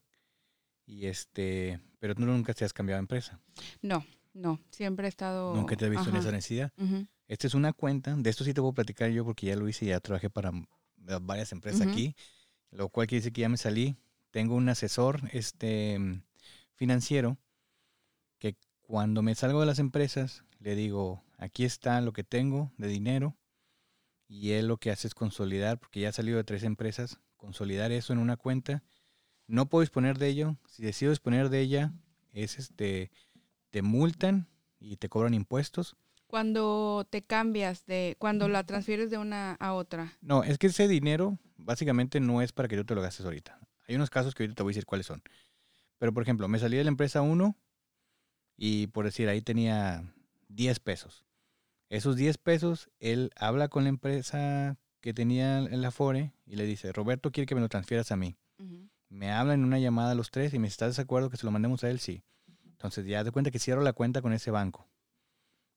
Y 0.88 1.08
este, 1.08 1.80
pero 1.98 2.14
tú 2.14 2.22
nunca 2.22 2.54
te 2.54 2.64
has 2.64 2.74
cambiado 2.74 2.98
de 2.98 3.04
empresa. 3.04 3.40
No, 3.82 4.06
no, 4.34 4.60
siempre 4.70 5.08
he 5.08 5.10
estado. 5.10 5.56
Nunca 5.56 5.76
te 5.76 5.86
has 5.86 5.92
visto 5.92 6.10
en 6.10 6.16
esa 6.18 6.32
necesidad. 6.32 6.72
Esta 7.28 7.48
es 7.48 7.56
una 7.56 7.74
cuenta, 7.74 8.16
de 8.16 8.30
esto 8.30 8.44
sí 8.44 8.54
te 8.54 8.62
puedo 8.62 8.74
platicar 8.74 9.10
yo 9.10 9.26
porque 9.26 9.48
ya 9.48 9.56
lo 9.56 9.68
hice, 9.68 9.88
ya 9.88 10.00
trabajé 10.00 10.30
para 10.30 10.52
varias 11.22 11.52
empresas 11.52 11.88
aquí, 11.88 12.16
lo 12.70 12.90
cual 12.90 13.08
quiere 13.08 13.22
decir 13.22 13.34
que 13.34 13.42
ya 13.42 13.50
me 13.50 13.58
salí 13.58 13.98
tengo 14.36 14.56
un 14.56 14.68
asesor 14.68 15.22
este, 15.32 15.98
financiero 16.74 17.38
que 18.38 18.58
cuando 18.82 19.22
me 19.22 19.34
salgo 19.34 19.62
de 19.62 19.66
las 19.66 19.80
empresas 19.80 20.44
le 20.60 20.76
digo, 20.76 21.24
aquí 21.38 21.64
está 21.64 22.02
lo 22.02 22.12
que 22.12 22.26
tengo 22.26 22.74
de 22.78 22.90
dinero 22.90 23.38
y 24.28 24.52
él 24.52 24.68
lo 24.68 24.76
que 24.76 24.92
hace 24.92 25.08
es 25.08 25.16
consolidar, 25.16 25.80
porque 25.80 26.02
ya 26.02 26.10
ha 26.10 26.12
salido 26.12 26.36
de 26.36 26.44
tres 26.44 26.64
empresas, 26.64 27.22
consolidar 27.38 27.94
eso 27.94 28.12
en 28.12 28.20
una 28.20 28.36
cuenta. 28.36 28.84
No 29.48 29.68
puedo 29.68 29.84
disponer 29.84 30.18
de 30.18 30.28
ello. 30.28 30.58
Si 30.68 30.84
decido 30.84 31.12
disponer 31.12 31.48
de 31.48 31.62
ella, 31.62 31.94
es 32.34 32.60
este, 32.60 33.12
te 33.70 33.84
multan 33.84 34.50
y 34.82 34.98
te 34.98 35.08
cobran 35.08 35.34
impuestos. 35.34 35.96
Cuando 36.28 37.08
te 37.10 37.22
cambias 37.22 37.86
de, 37.86 38.18
cuando 38.20 38.50
la 38.50 38.66
transfieres 38.66 39.10
de 39.10 39.18
una 39.18 39.54
a 39.54 39.72
otra. 39.72 40.18
No, 40.20 40.44
es 40.44 40.58
que 40.58 40.68
ese 40.68 40.90
dinero 40.90 41.40
básicamente 41.56 42.20
no 42.20 42.42
es 42.42 42.52
para 42.52 42.68
que 42.68 42.76
yo 42.76 42.86
te 42.86 42.96
lo 42.96 43.02
gastes 43.02 43.26
ahorita. 43.26 43.65
Hay 43.88 43.96
unos 43.96 44.10
casos 44.10 44.34
que 44.34 44.44
ahorita 44.44 44.58
te 44.58 44.64
voy 44.64 44.72
a 44.72 44.74
decir 44.74 44.86
cuáles 44.86 45.06
son. 45.06 45.22
Pero, 45.98 46.14
por 46.14 46.24
ejemplo, 46.24 46.48
me 46.48 46.60
salí 46.60 46.78
de 46.78 46.84
la 46.84 46.90
empresa 46.90 47.22
1 47.22 47.56
y, 48.58 48.88
por 48.88 49.06
decir, 49.06 49.30
ahí 49.30 49.42
tenía 49.42 50.04
10 50.50 50.80
pesos. 50.80 51.26
Esos 51.90 52.16
10 52.16 52.38
pesos, 52.38 52.90
él 53.00 53.32
habla 53.36 53.68
con 53.68 53.84
la 53.84 53.90
empresa 53.90 54.78
que 55.02 55.14
tenía 55.14 55.60
en 55.60 55.82
la 55.82 55.90
Afore 55.90 56.34
y 56.46 56.56
le 56.56 56.66
dice, 56.66 56.92
Roberto 56.92 57.32
quiere 57.32 57.46
que 57.46 57.56
me 57.56 57.62
lo 57.62 57.70
transfieras 57.70 58.12
a 58.12 58.16
mí. 58.16 58.38
Me 59.10 59.32
habla 59.32 59.54
en 59.54 59.64
una 59.64 59.78
llamada 59.78 60.12
a 60.12 60.16
los 60.16 60.32
tres 60.32 60.54
y 60.54 60.60
me 60.60 60.68
estás 60.68 60.96
de 60.96 61.04
acuerdo 61.04 61.30
que 61.30 61.38
se 61.38 61.46
lo 61.46 61.52
mandemos 61.52 61.84
a 61.84 61.90
él, 61.90 62.00
sí. 62.00 62.24
Entonces 62.66 63.06
ya 63.06 63.24
de 63.24 63.32
cuenta 63.32 63.52
que 63.52 63.60
cierro 63.60 63.82
la 63.82 63.94
cuenta 63.94 64.22
con 64.22 64.34
ese 64.34 64.52
banco. 64.52 64.88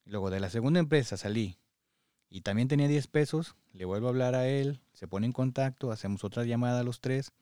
Luego 0.05 0.31
de 0.31 0.41
la 0.41 0.49
segunda 0.49 0.81
empresa 0.81 1.19
salí 1.19 1.59
y 2.31 2.41
también 2.41 2.69
tenía 2.69 2.89
10 2.89 3.07
pesos, 3.09 3.55
le 3.73 3.85
vuelvo 3.85 4.07
a 4.07 4.11
hablar 4.11 4.35
a 4.35 4.49
él, 4.49 4.81
se 4.93 5.07
pone 5.07 5.27
en 5.27 5.33
contacto, 5.33 5.93
hacemos 5.93 6.25
otra 6.25 6.45
llamada 6.45 6.81
a 6.81 6.85
los 6.85 7.01
tres 7.01 7.33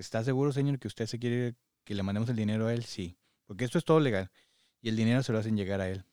¿Está 0.00 0.24
seguro, 0.24 0.50
señor, 0.50 0.78
que 0.78 0.88
usted 0.88 1.06
se 1.06 1.18
quiere 1.18 1.54
que 1.84 1.94
le 1.94 2.02
mandemos 2.02 2.30
el 2.30 2.36
dinero 2.36 2.68
a 2.68 2.72
él? 2.72 2.84
Sí, 2.84 3.18
porque 3.44 3.66
esto 3.66 3.76
es 3.76 3.84
todo 3.84 4.00
legal. 4.00 4.30
Y 4.80 4.88
el 4.88 4.96
dinero 4.96 5.22
se 5.22 5.30
lo 5.30 5.38
hacen 5.38 5.58
llegar 5.58 5.82
a 5.82 5.90
él. 5.90 6.06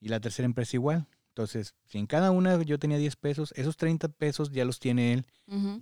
Y 0.00 0.08
la 0.08 0.18
tercera 0.18 0.46
empresa 0.46 0.74
igual. 0.74 1.06
Entonces, 1.28 1.74
si 1.84 1.98
en 1.98 2.06
cada 2.06 2.30
una 2.30 2.62
yo 2.62 2.78
tenía 2.78 2.96
10 2.96 3.16
pesos, 3.16 3.52
esos 3.56 3.76
30 3.76 4.08
pesos 4.08 4.50
ya 4.50 4.64
los 4.64 4.78
tiene 4.78 5.12
él 5.12 5.26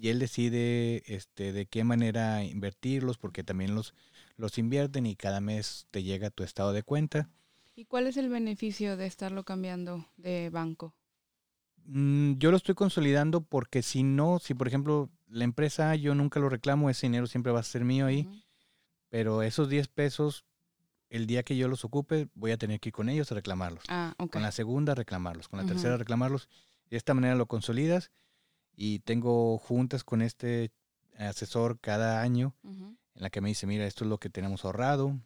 y 0.00 0.08
él 0.08 0.18
decide 0.18 1.02
este, 1.06 1.52
de 1.52 1.66
qué 1.66 1.84
manera 1.84 2.42
invertirlos, 2.42 3.16
porque 3.16 3.44
también 3.44 3.76
los, 3.76 3.94
los 4.36 4.58
invierten 4.58 5.06
y 5.06 5.14
cada 5.14 5.40
mes 5.40 5.86
te 5.90 6.02
llega 6.02 6.30
tu 6.30 6.42
estado 6.42 6.72
de 6.72 6.82
cuenta. 6.82 7.30
¿Y 7.76 7.84
cuál 7.84 8.08
es 8.08 8.16
el 8.16 8.28
beneficio 8.28 8.96
de 8.96 9.06
estarlo 9.06 9.44
cambiando 9.44 10.08
de 10.16 10.50
banco? 10.50 10.94
Mm, 11.84 12.38
yo 12.38 12.50
lo 12.50 12.56
estoy 12.56 12.74
consolidando 12.74 13.40
porque 13.40 13.82
si 13.82 14.02
no, 14.02 14.38
si 14.38 14.54
por 14.54 14.68
ejemplo 14.68 15.10
la 15.32 15.44
empresa 15.44 15.94
yo 15.96 16.14
nunca 16.14 16.38
lo 16.40 16.48
reclamo, 16.48 16.90
ese 16.90 17.06
dinero 17.06 17.26
siempre 17.26 17.52
va 17.52 17.60
a 17.60 17.64
ser 17.64 17.84
mío 17.84 18.06
ahí, 18.06 18.28
pero 19.08 19.42
esos 19.42 19.68
10 19.68 19.88
pesos, 19.88 20.44
el 21.08 21.26
día 21.26 21.42
que 21.42 21.56
yo 21.56 21.68
los 21.68 21.84
ocupe, 21.84 22.28
voy 22.34 22.50
a 22.52 22.58
tener 22.58 22.80
que 22.80 22.90
ir 22.90 22.92
con 22.92 23.08
ellos 23.08 23.32
a 23.32 23.34
reclamarlos. 23.34 23.84
Ah, 23.88 24.14
ok. 24.18 24.32
Con 24.32 24.42
la 24.42 24.52
segunda 24.52 24.94
reclamarlos, 24.94 25.48
con 25.48 25.58
la 25.58 25.64
Ujú. 25.64 25.72
tercera 25.74 25.96
reclamarlos. 25.96 26.48
De 26.90 26.96
esta 26.96 27.14
manera 27.14 27.34
lo 27.34 27.46
consolidas 27.46 28.10
y 28.74 29.00
tengo 29.00 29.58
juntas 29.58 30.04
con 30.04 30.20
este 30.22 30.70
asesor 31.18 31.78
cada 31.80 32.20
año 32.22 32.54
en 33.14 33.22
la 33.22 33.30
que 33.30 33.40
me 33.40 33.48
dice, 33.48 33.66
mira, 33.66 33.86
esto 33.86 34.04
es 34.04 34.10
lo 34.10 34.18
que 34.18 34.30
tenemos 34.30 34.64
ahorrado, 34.64 35.18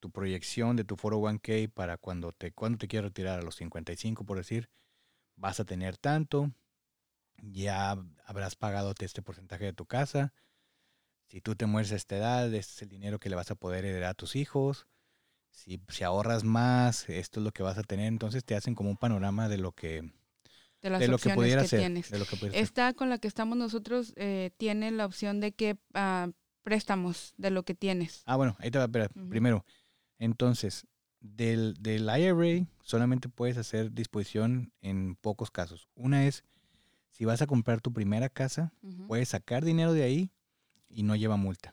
tu 0.00 0.10
proyección 0.10 0.76
de 0.76 0.84
tu 0.84 0.96
401k 0.96 1.70
para 1.72 1.96
cuando 1.96 2.32
te, 2.32 2.52
cuando 2.52 2.78
te 2.78 2.88
quieras 2.88 3.10
retirar 3.10 3.38
a 3.38 3.42
los 3.42 3.56
55, 3.56 4.24
por 4.24 4.36
decir, 4.36 4.68
vas 5.36 5.60
a 5.60 5.64
tener 5.64 5.96
tanto, 5.96 6.52
ya 7.42 7.96
habrás 8.26 8.56
pagado 8.56 8.94
este 8.98 9.22
porcentaje 9.22 9.64
de 9.64 9.72
tu 9.72 9.86
casa, 9.86 10.32
si 11.26 11.40
tú 11.40 11.56
te 11.56 11.66
mueres 11.66 11.92
a 11.92 11.96
esta 11.96 12.16
edad, 12.16 12.52
este 12.54 12.72
es 12.72 12.82
el 12.82 12.88
dinero 12.88 13.18
que 13.18 13.28
le 13.28 13.36
vas 13.36 13.50
a 13.50 13.54
poder 13.54 13.84
heredar 13.84 14.10
a 14.10 14.14
tus 14.14 14.36
hijos, 14.36 14.86
si, 15.50 15.80
si 15.88 16.04
ahorras 16.04 16.44
más, 16.44 17.08
esto 17.08 17.40
es 17.40 17.44
lo 17.44 17.52
que 17.52 17.62
vas 17.62 17.78
a 17.78 17.82
tener, 17.82 18.06
entonces 18.06 18.44
te 18.44 18.54
hacen 18.54 18.74
como 18.74 18.90
un 18.90 18.96
panorama 18.96 19.48
de 19.48 19.58
lo 19.58 19.72
que, 19.72 20.12
De 20.82 20.90
las 20.90 21.00
de 21.00 21.08
lo 21.08 21.18
que 21.18 21.30
pudiera 21.30 21.62
que 21.62 21.68
ser. 21.68 21.80
tienes. 21.80 22.10
De 22.10 22.18
lo 22.18 22.26
que 22.26 22.36
pudiera 22.36 22.54
ser. 22.54 22.62
Esta 22.62 22.92
con 22.92 23.08
la 23.08 23.18
que 23.18 23.28
estamos 23.28 23.56
nosotros 23.56 24.12
eh, 24.16 24.50
tiene 24.56 24.90
la 24.90 25.06
opción 25.06 25.40
de 25.40 25.52
que 25.52 25.78
ah, 25.94 26.28
préstamos 26.62 27.34
de 27.36 27.50
lo 27.50 27.62
que 27.62 27.74
tienes. 27.74 28.22
Ah, 28.26 28.36
bueno, 28.36 28.56
ahí 28.58 28.70
te 28.70 28.78
va, 28.78 28.84
espera. 28.84 29.08
Ujú. 29.14 29.28
Primero, 29.28 29.64
entonces, 30.18 30.86
del, 31.20 31.74
del 31.80 32.02
IRA 32.02 32.66
solamente 32.82 33.28
puedes 33.28 33.56
hacer 33.56 33.92
disposición 33.92 34.72
en 34.82 35.16
pocos 35.16 35.50
casos. 35.50 35.88
Una 35.94 36.26
es, 36.26 36.44
si 37.14 37.24
vas 37.24 37.42
a 37.42 37.46
comprar 37.46 37.80
tu 37.80 37.92
primera 37.92 38.28
casa, 38.28 38.72
puedes 39.06 39.28
sacar 39.28 39.64
dinero 39.64 39.92
de 39.92 40.02
ahí 40.02 40.32
y 40.88 41.04
no 41.04 41.14
lleva 41.14 41.36
multa. 41.36 41.72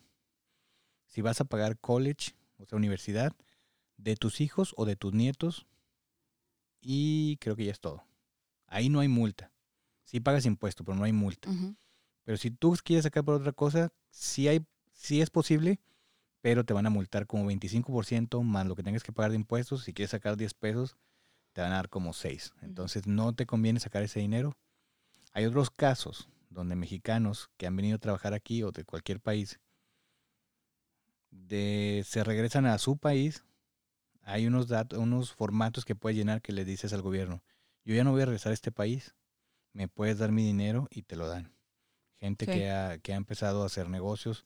Si 1.07 1.21
vas 1.21 1.41
a 1.41 1.45
pagar 1.45 1.79
college, 1.79 2.35
o 2.59 2.65
sea, 2.67 2.77
universidad, 2.77 3.35
de 3.97 4.15
tus 4.15 4.39
hijos 4.39 4.75
o 4.77 4.85
de 4.85 4.95
tus 4.95 5.13
nietos, 5.13 5.65
y 6.79 7.37
creo 7.37 7.55
que 7.55 7.65
ya 7.65 7.71
es 7.71 7.79
todo. 7.79 8.03
Ahí 8.67 8.89
no 8.89 8.99
hay 8.99 9.07
multa. 9.07 9.51
Sí 10.03 10.19
pagas 10.19 10.45
impuesto, 10.45 10.83
pero 10.83 10.95
no 10.95 11.05
hay 11.05 11.11
multa. 11.11 11.49
Pero 12.23 12.37
si 12.37 12.51
tú 12.51 12.77
quieres 12.83 13.05
sacar 13.05 13.25
por 13.25 13.33
otra 13.33 13.51
cosa, 13.51 13.91
sí, 14.11 14.47
hay, 14.47 14.63
sí 14.93 15.21
es 15.21 15.31
posible, 15.31 15.79
pero 16.41 16.63
te 16.63 16.73
van 16.75 16.85
a 16.85 16.91
multar 16.91 17.25
como 17.25 17.47
25% 17.47 18.43
más 18.43 18.67
lo 18.67 18.75
que 18.75 18.83
tengas 18.83 19.01
que 19.01 19.11
pagar 19.11 19.31
de 19.31 19.37
impuestos. 19.37 19.85
Si 19.85 19.93
quieres 19.93 20.11
sacar 20.11 20.37
10 20.37 20.53
pesos, 20.53 20.97
te 21.53 21.61
van 21.61 21.71
a 21.71 21.77
dar 21.77 21.89
como 21.89 22.13
6. 22.13 22.53
Ujú. 22.57 22.65
Entonces 22.67 23.07
no 23.07 23.33
te 23.33 23.47
conviene 23.47 23.79
sacar 23.79 24.03
ese 24.03 24.19
dinero. 24.19 24.55
Hay 25.33 25.45
otros 25.45 25.71
casos 25.71 26.29
donde 26.49 26.75
mexicanos 26.75 27.49
que 27.57 27.67
han 27.67 27.75
venido 27.75 27.97
a 27.97 27.99
trabajar 27.99 28.33
aquí 28.33 28.63
o 28.63 28.71
de 28.71 28.85
cualquier 28.85 29.19
país, 29.19 29.59
de, 31.29 32.03
se 32.05 32.23
regresan 32.23 32.65
a 32.65 32.77
su 32.77 32.97
país. 32.97 33.45
Hay 34.23 34.47
unos, 34.47 34.67
datos, 34.67 34.99
unos 34.99 35.33
formatos 35.33 35.85
que 35.85 35.95
puedes 35.95 36.17
llenar 36.17 36.41
que 36.41 36.53
le 36.53 36.65
dices 36.65 36.93
al 36.93 37.01
gobierno, 37.01 37.43
yo 37.85 37.95
ya 37.95 38.03
no 38.03 38.11
voy 38.11 38.21
a 38.23 38.25
regresar 38.25 38.51
a 38.51 38.55
este 38.55 38.71
país, 38.71 39.15
me 39.73 39.87
puedes 39.87 40.19
dar 40.19 40.31
mi 40.31 40.43
dinero 40.45 40.87
y 40.91 41.03
te 41.03 41.15
lo 41.15 41.27
dan 41.27 41.53
gente 42.19 42.45
Sí. 42.45 42.51
que, 42.53 42.71
ha, 42.71 42.99
que 42.99 43.13
ha 43.13 43.17
empezado 43.17 43.63
a 43.63 43.67
hacer 43.67 43.89
negocios 43.89 44.45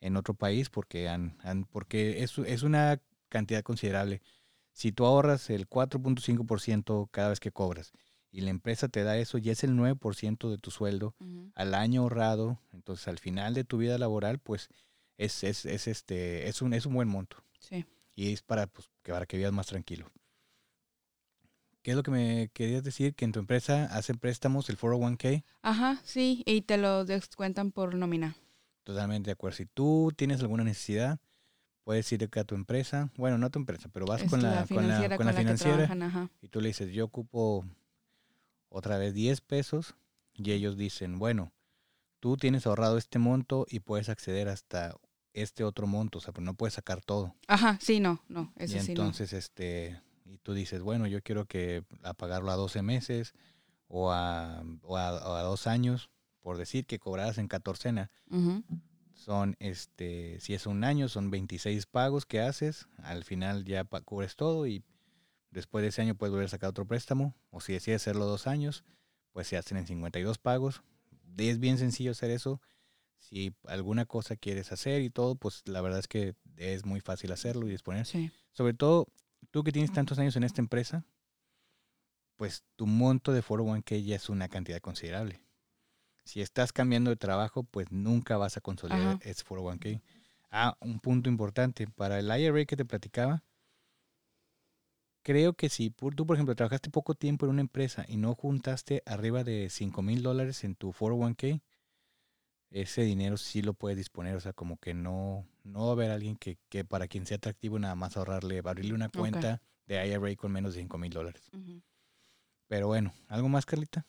en 0.00 0.16
otro 0.16 0.34
país 0.34 0.70
porque 0.70 1.08
han, 1.08 1.38
han- 1.42 1.64
porque 1.64 2.22
es, 2.24 2.38
es 2.38 2.62
una 2.64 3.00
cantidad 3.28 3.62
considerable. 3.62 4.22
Si 4.72 4.92
tú 4.92 5.06
ahorras 5.06 5.50
el 5.50 5.68
4.5% 5.68 7.08
cada 7.12 7.30
vez 7.30 7.40
que 7.40 7.52
cobras 7.52 7.92
y 8.32 8.42
la 8.42 8.50
empresa 8.50 8.88
te 8.88 9.02
da 9.02 9.16
eso, 9.18 9.38
ya 9.38 9.52
es 9.52 9.64
el 9.64 9.72
9% 9.76 10.50
de 10.50 10.58
tu 10.58 10.70
sueldo 10.70 11.14
al 11.54 11.74
año 11.74 12.02
ahorrado, 12.02 12.58
entonces 12.72 13.08
al 13.08 13.18
final 13.18 13.54
de 13.54 13.64
tu 13.64 13.78
vida 13.78 13.98
laboral, 13.98 14.38
pues 14.38 14.68
es, 15.18 15.42
es, 15.44 15.66
es 15.66 15.86
este, 15.88 16.48
es 16.48 16.62
un, 16.62 16.72
es 16.74 16.86
un 16.86 16.94
buen 16.94 17.08
monto 17.08 17.36
Sí. 17.58 17.84
y 18.14 18.32
es 18.32 18.42
para, 18.42 18.66
pues, 18.66 18.88
que, 19.02 19.12
para 19.12 19.26
que 19.26 19.36
vivas 19.36 19.52
más 19.52 19.66
tranquilo. 19.66 20.10
¿Qué 21.82 21.92
es 21.92 21.96
lo 21.96 22.02
que 22.02 22.10
me 22.10 22.50
querías 22.52 22.84
decir? 22.84 23.14
Que 23.14 23.24
en 23.24 23.32
tu 23.32 23.38
empresa 23.40 23.86
hacen 23.86 24.18
préstamos, 24.18 24.68
el 24.68 24.76
401k. 24.78 25.44
Ajá, 25.62 25.98
sí, 26.04 26.42
y 26.46 26.60
te 26.62 26.76
lo 26.76 27.04
descuentan 27.06 27.72
por 27.72 27.94
nómina. 27.94 28.36
Totalmente 28.84 29.28
de 29.28 29.32
acuerdo. 29.32 29.56
Si 29.56 29.66
tú 29.66 30.12
tienes 30.14 30.40
alguna 30.40 30.62
necesidad, 30.62 31.18
puedes 31.84 32.10
ir 32.12 32.22
acá 32.22 32.42
a 32.42 32.44
tu 32.44 32.54
empresa. 32.54 33.10
Bueno, 33.16 33.38
no 33.38 33.46
a 33.46 33.50
tu 33.50 33.58
empresa, 33.58 33.88
pero 33.92 34.04
vas 34.04 34.22
Es 34.22 34.30
con 34.30 34.42
la, 34.42 34.50
con 34.50 34.58
la, 34.58 34.66
financiera 34.66 35.16
con 35.16 35.26
la 35.26 35.32
que 35.32 35.38
financiera 35.38 35.76
trabajan, 35.76 36.02
ajá. 36.02 36.30
y 36.42 36.48
tú 36.48 36.60
le 36.60 36.68
dices, 36.68 36.92
yo 36.92 37.06
ocupo 37.06 37.64
otra 38.70 38.96
vez 38.96 39.12
10 39.12 39.40
pesos 39.42 39.94
y 40.32 40.52
ellos 40.52 40.76
dicen, 40.76 41.18
bueno, 41.18 41.52
tú 42.20 42.36
tienes 42.36 42.66
ahorrado 42.66 42.96
este 42.96 43.18
monto 43.18 43.66
y 43.68 43.80
puedes 43.80 44.08
acceder 44.08 44.48
hasta 44.48 44.96
este 45.34 45.64
otro 45.64 45.86
monto, 45.86 46.18
o 46.18 46.20
sea, 46.20 46.32
pero 46.32 46.44
no 46.44 46.54
puedes 46.54 46.74
sacar 46.74 47.02
todo. 47.02 47.34
Ajá, 47.46 47.78
sí, 47.80 48.00
no, 48.00 48.22
no, 48.28 48.52
y 48.58 48.64
eso 48.64 48.80
sí 48.80 48.92
entonces, 48.92 49.32
este, 49.32 50.00
y 50.24 50.38
tú 50.38 50.54
dices, 50.54 50.82
bueno, 50.82 51.06
yo 51.06 51.20
quiero 51.22 51.44
que 51.44 51.84
a 52.02 52.14
pagarlo 52.14 52.50
a 52.50 52.56
12 52.56 52.82
meses 52.82 53.34
o 53.88 54.12
a, 54.12 54.62
o 54.82 54.96
a, 54.96 55.28
o 55.28 55.34
a 55.34 55.42
dos 55.42 55.66
años, 55.66 56.10
por 56.40 56.56
decir 56.56 56.86
que 56.86 56.98
cobraras 56.98 57.38
en 57.38 57.48
catorcena. 57.48 58.10
no. 58.28 58.38
Ujú. 58.38 58.64
Son, 59.14 59.54
este, 59.58 60.40
si 60.40 60.54
es 60.54 60.64
un 60.64 60.82
año, 60.82 61.10
son 61.10 61.30
26 61.30 61.84
pagos 61.84 62.24
que 62.24 62.40
haces. 62.40 62.88
Al 63.02 63.22
final 63.24 63.66
ya 63.66 63.84
cubres 63.84 64.34
todo 64.34 64.66
y 64.66 64.82
después 65.50 65.82
de 65.82 65.88
ese 65.88 66.02
año 66.02 66.14
puedes 66.14 66.30
volver 66.30 66.46
a 66.46 66.50
sacar 66.50 66.70
otro 66.70 66.86
préstamo. 66.86 67.34
O 67.50 67.60
si 67.60 67.72
decides 67.72 68.02
hacerlo 68.02 68.26
dos 68.26 68.46
años, 68.46 68.84
pues 69.32 69.48
se 69.48 69.56
hacen 69.56 69.76
en 69.76 69.86
52 69.86 70.38
pagos. 70.38 70.82
Es 71.36 71.58
bien 71.58 71.78
sencillo 71.78 72.12
hacer 72.12 72.30
eso. 72.30 72.60
Si 73.18 73.54
alguna 73.66 74.06
cosa 74.06 74.36
quieres 74.36 74.72
hacer 74.72 75.02
y 75.02 75.10
todo, 75.10 75.34
pues 75.34 75.62
la 75.66 75.80
verdad 75.80 76.00
es 76.00 76.08
que 76.08 76.34
es 76.56 76.86
muy 76.86 77.00
fácil 77.00 77.32
hacerlo 77.32 77.66
y 77.66 77.70
disponer. 77.70 78.06
Sí. 78.06 78.30
Sobre 78.52 78.74
todo, 78.74 79.06
tú 79.50 79.62
que 79.62 79.72
tienes 79.72 79.92
tantos 79.92 80.18
años 80.18 80.36
en 80.36 80.44
esta 80.44 80.60
empresa, 80.60 81.04
pues 82.36 82.64
tu 82.76 82.86
monto 82.86 83.32
de 83.32 83.42
401k 83.42 84.02
ya 84.02 84.16
es 84.16 84.30
una 84.30 84.48
cantidad 84.48 84.80
considerable. 84.80 85.44
Si 86.24 86.40
estás 86.40 86.72
cambiando 86.72 87.10
de 87.10 87.16
trabajo, 87.16 87.64
pues 87.64 87.90
nunca 87.90 88.36
vas 88.38 88.56
a 88.56 88.60
consolidar 88.60 89.00
Ajá. 89.00 89.18
ese 89.22 89.44
401k. 89.44 90.00
Ah, 90.50 90.76
un 90.80 91.00
punto 91.00 91.28
importante, 91.28 91.86
para 91.86 92.18
el 92.18 92.26
IRA 92.26 92.64
que 92.64 92.76
te 92.76 92.84
platicaba, 92.84 93.44
creo 95.22 95.54
que 95.54 95.68
si 95.68 95.90
tú, 95.90 96.26
por 96.26 96.36
ejemplo, 96.36 96.54
trabajaste 96.54 96.90
poco 96.90 97.14
tiempo 97.14 97.46
en 97.46 97.50
una 97.50 97.60
empresa 97.60 98.04
y 98.08 98.16
no 98.16 98.34
juntaste 98.34 99.02
arriba 99.06 99.44
de 99.44 99.68
5 99.70 100.02
mil 100.02 100.22
dólares 100.22 100.64
en 100.64 100.74
tu 100.74 100.92
401k, 100.92 101.60
ese 102.70 103.02
dinero 103.02 103.36
sí 103.36 103.62
lo 103.62 103.74
puedes 103.74 103.98
disponer, 103.98 104.36
o 104.36 104.40
sea, 104.40 104.52
como 104.52 104.76
que 104.76 104.94
no, 104.94 105.44
no 105.64 105.84
va 105.84 105.88
a 105.88 105.92
haber 105.92 106.10
alguien 106.10 106.36
que, 106.36 106.58
que 106.68 106.84
para 106.84 107.08
quien 107.08 107.26
sea 107.26 107.36
atractivo 107.38 107.78
nada 107.78 107.94
más 107.94 108.16
ahorrarle, 108.16 108.62
abrirle 108.64 108.94
una 108.94 109.08
cuenta 109.08 109.60
de 109.86 110.06
IRA 110.06 110.36
con 110.36 110.52
menos 110.52 110.74
de 110.74 110.80
5 110.82 110.98
mil 110.98 111.12
dólares. 111.12 111.50
Pero 112.68 112.86
bueno, 112.86 113.12
¿algo 113.26 113.48
más, 113.48 113.66
Carlita? 113.66 114.06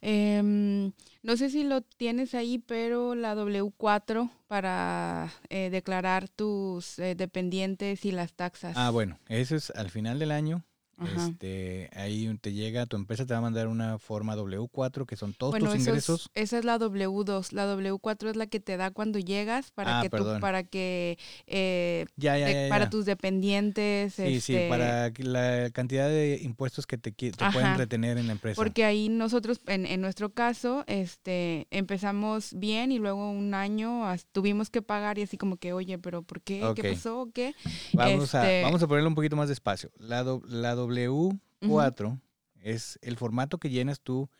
Em, 0.00 0.92
no 1.22 1.36
sé 1.36 1.50
si 1.50 1.64
lo 1.64 1.82
tienes 1.82 2.34
ahí, 2.34 2.58
pero 2.58 3.14
la 3.14 3.34
W4 3.34 4.30
para 4.46 5.32
eh, 5.48 5.70
declarar 5.70 6.28
tus 6.28 6.98
eh, 6.98 7.14
dependientes 7.14 8.04
y 8.04 8.12
las 8.12 8.34
taxas. 8.34 8.76
Ah, 8.76 8.90
bueno, 8.90 9.18
eso 9.28 9.56
es 9.56 9.70
al 9.70 9.90
final 9.90 10.18
del 10.18 10.30
año. 10.30 10.64
Ajá. 10.98 11.26
Este, 11.28 11.90
ahí 11.94 12.38
te 12.40 12.52
llega, 12.54 12.86
tu 12.86 12.96
empresa 12.96 13.26
te 13.26 13.34
va 13.34 13.38
a 13.38 13.42
mandar 13.42 13.68
una 13.68 13.98
forma 13.98 14.34
W4, 14.34 15.04
que 15.04 15.16
son 15.16 15.34
todos 15.34 15.52
Bueno, 15.52 15.66
tus 15.66 15.74
eso 15.74 15.82
es- 15.82 15.88
ingresos. 15.88 16.30
esa 16.34 16.58
es 16.58 16.64
la 16.64 16.78
W2. 16.78 17.52
La 17.52 17.66
W4 17.66 18.30
es 18.30 18.36
la 18.36 18.46
que 18.46 18.60
te 18.60 18.76
da 18.78 18.90
cuando 18.90 19.18
llegas 19.18 19.70
para 19.72 19.98
Ah, 19.98 20.02
que 20.02 20.08
tú- 20.10 20.24
para 20.40 20.64
que 20.64 21.18
eh, 21.46 22.06
Ya, 22.16 22.38
ya, 22.38 22.68
para 22.70 22.88
tus 22.88 23.04
dependientes. 23.04 24.14
Sí, 24.14 24.40
sí, 24.40 24.54
este, 24.56 24.68
para 24.68 25.10
la 25.18 25.70
cantidad 25.70 26.08
de 26.08 26.40
impuestos 26.42 26.86
que 26.86 26.96
te, 26.98 27.12
te 27.12 27.32
pueden 27.52 27.76
retener 27.76 28.18
en 28.18 28.26
la 28.26 28.32
empresa. 28.32 28.56
Porque 28.56 28.84
ahí 28.84 29.08
nosotros, 29.08 29.60
en, 29.66 29.86
en 29.86 30.00
nuestro 30.00 30.30
caso, 30.32 30.84
este, 30.86 31.66
empezamos 31.70 32.54
bien 32.54 32.90
y 32.92 32.98
luego 32.98 33.30
un 33.30 33.52
año 33.54 34.02
tuvimos 34.32 34.70
que 34.70 34.82
pagar 34.82 35.18
y 35.18 35.22
así 35.22 35.36
como 35.36 35.56
que, 35.56 35.72
oye, 35.72 35.98
pero 35.98 36.22
¿por 36.22 36.40
qué? 36.40 36.64
Ok. 36.64 36.76
¿Qué 36.80 36.92
pasó? 36.92 37.28
¿Qué? 37.34 37.54
Vamos, 37.92 38.24
este- 38.34 38.60
a, 38.60 38.64
vamos 38.64 38.82
a 38.82 38.86
ponerlo 38.88 39.08
un 39.08 39.14
poquito 39.14 39.36
más 39.36 39.48
despacio. 39.48 39.90
La, 39.98 40.22
do- 40.22 40.42
la 40.48 40.74
W4 40.88 42.20
es 42.60 42.98
el 43.02 43.16
formato 43.16 43.58
que 43.58 43.70
llenas 43.70 44.00
tú 44.00 44.30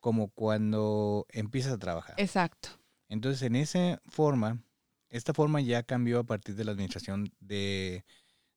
como 0.00 0.28
cuando 0.28 1.26
empiezas 1.30 1.72
a 1.72 1.78
trabajar. 1.78 2.14
Exacto. 2.18 2.70
Entonces, 3.08 3.42
en 3.42 3.56
esa 3.56 4.00
forma, 4.06 4.62
esta 5.08 5.34
forma 5.34 5.60
ya 5.60 5.82
cambió 5.82 6.20
a 6.20 6.24
partir 6.24 6.54
de 6.54 6.64
la 6.64 6.72
administración 6.72 7.30
de 7.40 8.04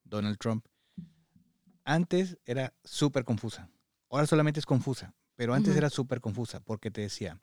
Donald 0.04 0.38
Trump. 0.38 0.66
Antes 1.84 2.38
era 2.46 2.74
súper 2.84 3.26
confusa. 3.26 3.70
Ahora 4.10 4.28
solamente 4.28 4.60
es 4.60 4.66
confusa, 4.66 5.14
pero 5.36 5.54
antes 5.54 5.76
era 5.76 5.90
súper 5.90 6.22
confusa 6.22 6.60
porque 6.60 6.92
te 6.92 7.02
decía, 7.02 7.42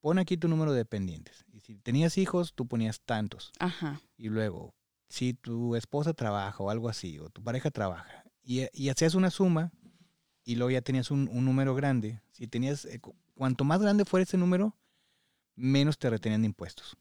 pon 0.00 0.18
aquí 0.18 0.36
tu 0.36 0.48
número 0.48 0.72
de 0.72 0.78
dependientes. 0.78 1.44
Y 1.52 1.60
si 1.60 1.76
tenías 1.76 2.18
hijos, 2.18 2.54
tú 2.54 2.66
ponías 2.66 3.00
tantos. 3.02 3.52
Ajá. 3.58 4.00
Y 4.16 4.30
luego, 4.30 4.74
si 5.08 5.34
tu 5.34 5.76
esposa 5.76 6.14
trabaja 6.14 6.62
o 6.62 6.70
algo 6.70 6.88
así, 6.88 7.18
o 7.18 7.28
tu 7.28 7.44
pareja 7.44 7.70
trabaja, 7.70 8.21
y, 8.42 8.66
y 8.72 8.88
hacías 8.90 9.14
una 9.14 9.30
suma, 9.30 9.72
y 10.44 10.56
luego 10.56 10.70
ya 10.70 10.82
tenías 10.82 11.10
un, 11.10 11.26
número 11.44 11.74
grande, 11.74 12.20
si 12.32 12.48
tenías, 12.48 12.84
eh, 12.86 13.00
cu- 13.00 13.14
cuanto 13.34 13.64
más 13.64 13.80
grande 13.82 14.04
fuera 14.04 14.24
ese 14.24 14.38
número, 14.38 14.76
menos 15.56 15.98
te 15.98 16.10
retenían 16.10 16.42
de 16.42 16.46
impuestos. 16.48 16.96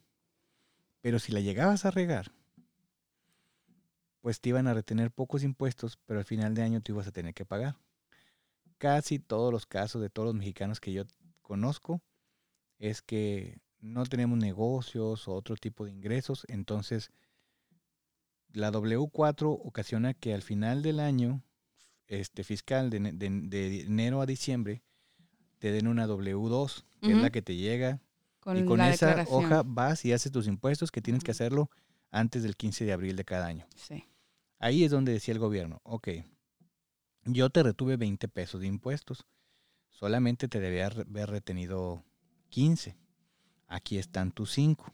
Pero 1.02 1.20
si 1.20 1.32
la 1.32 1.42
llegabas 1.42 1.86
a 1.86 1.92
regar, 1.92 2.32
pues 4.22 4.40
te 4.40 4.50
iban 4.50 4.68
a 4.68 4.74
retener 4.74 5.12
pocos 5.12 5.44
impuestos, 5.44 5.98
pero 6.06 6.20
al 6.20 6.26
final 6.26 6.54
de 6.56 6.62
año 6.64 6.82
te 6.82 6.92
ibas 6.92 7.08
a 7.08 7.12
tener 7.12 7.34
que 7.34 7.46
pagar. 7.46 7.78
Casi 8.78 9.20
todos 9.20 9.52
los 9.52 9.66
casos 9.66 10.02
de 10.02 10.10
todos 10.10 10.28
los 10.28 10.36
mexicanos 10.36 10.80
que 10.80 10.92
yo 10.92 11.04
conozco 11.42 12.02
es 12.80 13.02
que 13.02 13.60
no 13.80 14.06
tenemos 14.06 14.38
negocios 14.40 15.28
o 15.28 15.34
otro 15.36 15.56
tipo 15.58 15.86
de 15.86 15.92
ingresos, 15.92 16.46
entonces 16.50 17.12
la 18.54 18.72
W4 18.72 19.60
ocasiona 19.64 20.14
que 20.14 20.34
al 20.34 20.42
final 20.42 20.82
del 20.82 21.00
año 21.00 21.44
este 22.08 22.44
fiscal 22.44 22.90
de, 22.90 22.98
enero 22.98 24.22
a 24.22 24.26
diciembre 24.26 24.84
te 25.60 25.72
den 25.72 25.88
una 25.88 26.08
W2, 26.08 26.84
que 27.02 27.12
es 27.12 27.18
la 27.18 27.30
que 27.30 27.42
te 27.42 27.56
llega 27.56 28.02
y 28.54 28.66
con 28.66 28.82
esa 28.82 29.26
hoja 29.30 29.64
vas 29.66 30.04
y 30.04 30.12
haces 30.12 30.32
tus 30.32 30.48
impuestos 30.48 30.92
que 30.92 31.02
tienes 31.02 31.24
que 31.24 31.32
hacerlo 31.32 31.70
antes 32.10 32.44
del 32.44 32.58
15 32.58 32.86
de 32.86 32.94
abril 32.94 33.16
de 33.16 33.24
cada 33.24 33.46
año. 33.46 33.68
Sí. 33.76 34.06
Ahí 34.60 34.84
es 34.84 34.92
donde 34.92 35.14
decía 35.14 35.34
el 35.34 35.40
gobierno, 35.40 35.80
ok, 35.84 36.10
yo 37.26 37.50
te 37.50 37.64
retuve 37.64 37.98
20 37.98 38.28
pesos 38.28 38.62
de 38.62 38.68
impuestos, 38.68 39.26
solamente 39.90 40.48
te 40.48 40.60
debía 40.60 40.88
haber 40.88 41.30
retenido 41.30 42.04
15. 42.50 42.98
Aquí 43.68 43.98
están 43.98 44.32
tus 44.32 44.52
5. 44.52 44.94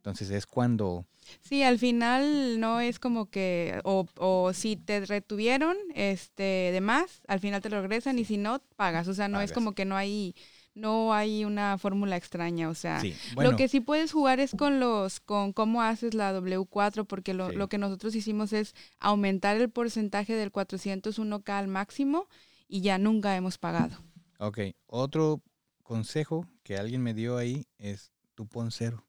Entonces 0.00 0.30
es 0.30 0.46
cuando... 0.46 1.04
Sí, 1.42 1.62
al 1.62 1.78
final 1.78 2.58
no 2.58 2.80
es 2.80 2.98
como 2.98 3.26
que, 3.28 3.80
o, 3.84 4.06
o, 4.16 4.52
si 4.54 4.76
te 4.76 5.04
retuvieron 5.04 5.76
este, 5.94 6.42
de 6.72 6.80
más, 6.80 7.20
al 7.28 7.38
final 7.38 7.60
te 7.60 7.68
lo 7.68 7.82
regresan 7.82 8.18
y 8.18 8.24
si 8.24 8.38
no, 8.38 8.62
pagas. 8.76 9.06
O 9.08 9.14
sea, 9.14 9.28
no 9.28 9.42
es 9.42 9.52
como 9.52 9.74
que 9.74 9.84
no 9.84 9.96
hay 9.96 10.34
no 10.74 11.12
hay 11.12 11.44
una 11.44 11.76
fórmula 11.76 12.16
extraña, 12.16 12.70
o 12.70 12.74
sea, 12.74 13.02
lo 13.36 13.56
que 13.56 13.68
sí 13.68 13.80
puedes 13.80 14.12
jugar 14.12 14.40
es 14.40 14.52
con 14.52 14.80
los, 14.80 15.20
con 15.20 15.52
cómo 15.52 15.82
haces 15.82 16.14
la 16.14 16.32
W4, 16.32 17.06
porque 17.06 17.34
lo, 17.34 17.50
lo, 17.50 17.68
que 17.68 17.76
nosotros 17.76 18.14
hicimos 18.14 18.52
es 18.52 18.74
aumentar 19.00 19.56
el 19.56 19.68
porcentaje 19.68 20.34
del 20.34 20.52
401k 20.52 21.50
al 21.50 21.68
máximo 21.68 22.28
y 22.68 22.80
ya 22.80 22.98
nunca 22.98 23.36
hemos 23.36 23.58
pagado. 23.58 23.96
Ok, 24.38 24.60
otro 24.86 25.42
consejo 25.82 26.46
que 26.62 26.78
alguien 26.78 27.02
me 27.02 27.14
dio 27.14 27.36
ahí 27.36 27.66
es 27.78 28.12
tu 28.34 28.46
pon 28.46 28.70
cero 28.70 29.04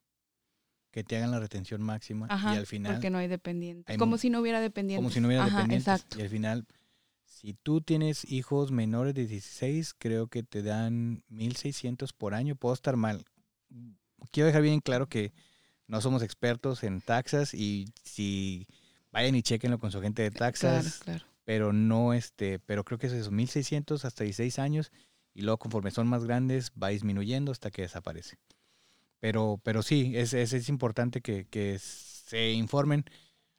que 0.91 1.03
te 1.03 1.15
hagan 1.15 1.31
la 1.31 1.39
retención 1.39 1.81
máxima 1.81 2.27
y 2.29 2.57
al 2.57 2.67
final... 2.67 2.93
Porque 2.93 3.09
no 3.09 3.17
hay 3.17 3.27
dependientes. 3.27 3.97
Como 3.97 4.17
si 4.17 4.29
no 4.29 4.41
hubiera 4.41 4.59
dependientes. 4.59 5.01
Como 5.01 5.09
si 5.09 5.21
no 5.21 5.27
hubiera 5.29 5.45
dependientes. 5.45 6.05
Y 6.17 6.21
al 6.21 6.29
final, 6.29 6.67
si 7.23 7.53
tú 7.53 7.81
tienes 7.81 8.29
hijos 8.29 8.71
menores 8.71 9.15
de 9.15 9.25
16, 9.25 9.95
creo 9.97 10.27
que 10.27 10.43
te 10.43 10.61
dan 10.61 11.23
1.600 11.31 12.11
por 12.15 12.33
año. 12.33 12.55
Puedo 12.55 12.73
estar 12.73 12.97
mal. 12.97 13.25
Quiero 14.31 14.47
dejar 14.47 14.61
bien 14.61 14.81
claro 14.81 15.07
que 15.07 15.33
no 15.87 16.01
somos 16.01 16.23
expertos 16.23 16.83
en 16.83 17.01
taxas 17.01 17.53
y 17.53 17.85
si 18.03 18.67
vayan 19.11 19.35
y 19.35 19.41
chequenlo 19.41 19.79
con 19.79 19.91
su 19.91 20.01
gente 20.01 20.21
de 20.21 20.31
taxas. 20.31 20.99
Claro, 20.99 21.19
claro. 21.19 21.33
Pero 21.45 21.73
no, 21.73 22.13
este, 22.13 22.59
pero 22.59 22.83
creo 22.83 22.99
que 22.99 23.07
es 23.07 23.13
eso, 23.13 23.31
1.600 23.31 24.05
hasta 24.05 24.23
16 24.23 24.59
años 24.59 24.91
y 25.33 25.41
luego 25.41 25.57
conforme 25.57 25.91
son 25.91 26.07
más 26.07 26.25
grandes 26.25 26.71
va 26.81 26.89
disminuyendo 26.89 27.51
hasta 27.51 27.71
que 27.71 27.81
desaparece. 27.83 28.37
Pero, 29.21 29.61
pero 29.63 29.83
sí, 29.83 30.13
es, 30.15 30.33
es, 30.33 30.51
es 30.51 30.67
importante 30.67 31.21
que, 31.21 31.47
que, 31.47 31.79
se 31.79 32.51
informen. 32.51 33.05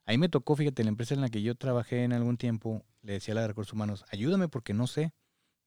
Ahí 0.07 0.19
me 0.19 0.29
tocó, 0.29 0.57
fíjate, 0.57 0.83
la 0.83 0.89
empresa 0.89 1.15
en 1.15 1.21
la 1.21 1.29
que 1.29 1.41
yo 1.41 1.55
trabajé 1.55 2.03
en 2.03 2.13
algún 2.13 2.37
tiempo, 2.37 2.85
le 3.03 3.15
decía 3.15 3.33
a 3.33 3.37
la 3.37 3.43
de 3.43 3.49
recursos 3.49 3.73
humanos, 3.73 4.05
ayúdame 4.11 4.49
porque 4.49 4.75
no 4.75 4.87
sé. 4.87 5.13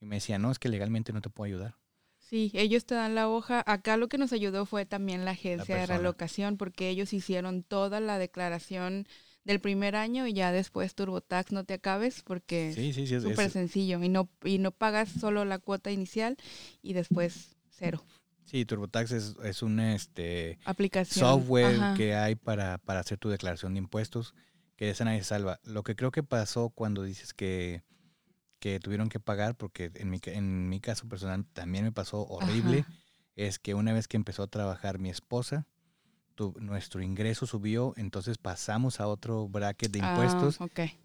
Y 0.02 0.06
me 0.06 0.18
decía, 0.18 0.38
no, 0.38 0.52
es 0.52 0.60
que 0.60 0.70
legalmente 0.70 1.14
no 1.14 1.22
te 1.22 1.30
puedo 1.30 1.46
ayudar. 1.46 1.78
Sí, 2.18 2.52
ellos 2.56 2.86
te 2.86 2.96
dan 2.96 3.16
la 3.16 3.30
hoja. 3.30 3.64
Acá 3.66 3.96
lo 3.96 4.10
que 4.10 4.18
nos 4.18 4.34
ayudó 4.34 4.66
fue 4.66 4.86
también 4.86 5.24
la 5.24 5.32
agencia 5.32 5.78
de 5.78 5.86
relocación, 5.86 6.58
porque 6.58 6.90
ellos 6.90 7.14
hicieron 7.14 7.64
toda 7.64 8.00
la 8.02 8.18
declaración 8.18 9.08
del 9.46 9.62
primer 9.62 9.96
año 9.96 10.28
y 10.28 10.34
ya 10.34 10.52
después 10.52 10.96
TurboTax 10.96 11.52
no 11.52 11.64
te 11.64 11.76
acabes 11.76 12.24
porque 12.24 12.74
sí, 12.74 12.92
sí, 12.94 13.06
sí, 13.06 13.14
es 13.14 13.24
súper 13.24 13.52
sencillo 13.52 14.04
y 14.04 14.10
no, 14.10 14.28
y 14.44 14.58
no 14.58 14.72
pagas 14.72 15.10
solo 15.10 15.46
la 15.46 15.60
cuota 15.60 15.92
inicial 15.92 16.36
y 16.82 16.94
después 16.94 17.56
cero. 17.70 18.04
Sí, 18.46 18.64
TurboTax 18.64 19.12
es, 19.12 19.36
es 19.44 19.64
un 19.64 19.80
este, 19.80 20.60
software 21.06 21.96
que 21.98 22.16
hay 22.16 22.36
para, 22.36 22.78
para, 22.78 23.00
hacer 23.00 23.18
tu 23.18 23.30
declaración 23.30 23.74
de 23.74 23.80
impuestos, 23.80 24.36
que 24.76 24.90
esa 24.90 25.04
nadie 25.04 25.24
salva. 25.24 25.60
Lo 25.64 25.84
que 25.84 25.96
creo 25.96 26.12
que 26.12 26.24
pasó 26.24 26.70
cuando 26.70 27.04
dices 27.04 27.34
que, 27.34 27.84
que 28.60 28.80
tuvieron 28.80 29.10
que 29.10 29.20
pagar, 29.20 29.56
porque 29.56 29.92
en 29.96 30.12
mi, 30.12 30.20
en 30.26 30.70
mi 30.70 30.80
caso 30.80 31.10
personal 31.10 31.46
también 31.54 31.86
me 31.86 31.92
pasó 31.92 32.22
horrible, 32.28 32.86
es 33.36 33.58
que 33.58 33.74
una 33.74 33.94
vez 33.94 34.08
que 34.08 34.18
empezó 34.18 34.44
a 34.44 34.48
trabajar 34.48 35.00
mi 35.00 35.10
esposa, 35.10 35.68
nuestro 36.60 37.02
ingreso 37.02 37.46
subió, 37.48 37.94
entonces 37.98 38.38
pasamos 38.38 39.00
a 39.00 39.08
otro 39.08 39.48
bracket 39.48 39.92
de 39.92 40.02
ah, 40.02 40.12
impuestos 40.12 40.60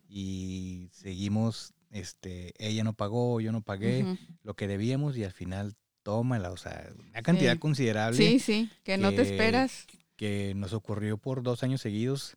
y 0.08 0.90
seguimos, 0.92 1.72
este, 1.90 2.52
ella 2.58 2.84
no 2.84 2.92
pagó, 2.92 3.40
yo 3.40 3.52
no 3.52 3.62
pagué 3.62 4.18
lo 4.42 4.54
que 4.54 4.66
debíamos 4.66 5.16
y 5.16 5.24
al 5.24 5.32
final 5.32 5.76
tómala, 6.02 6.50
o 6.50 6.56
sea, 6.56 6.88
una 7.10 7.22
cantidad 7.22 7.58
considerable. 7.58 8.16
Sí, 8.16 8.38
sí, 8.38 8.70
que, 8.84 8.98
no 8.98 9.12
te 9.12 9.22
esperas. 9.22 9.86
Que 10.16 10.52
nos 10.54 10.72
ocurrió 10.72 11.18
por 11.18 11.42
dos 11.42 11.62
años 11.62 11.80
seguidos 11.80 12.36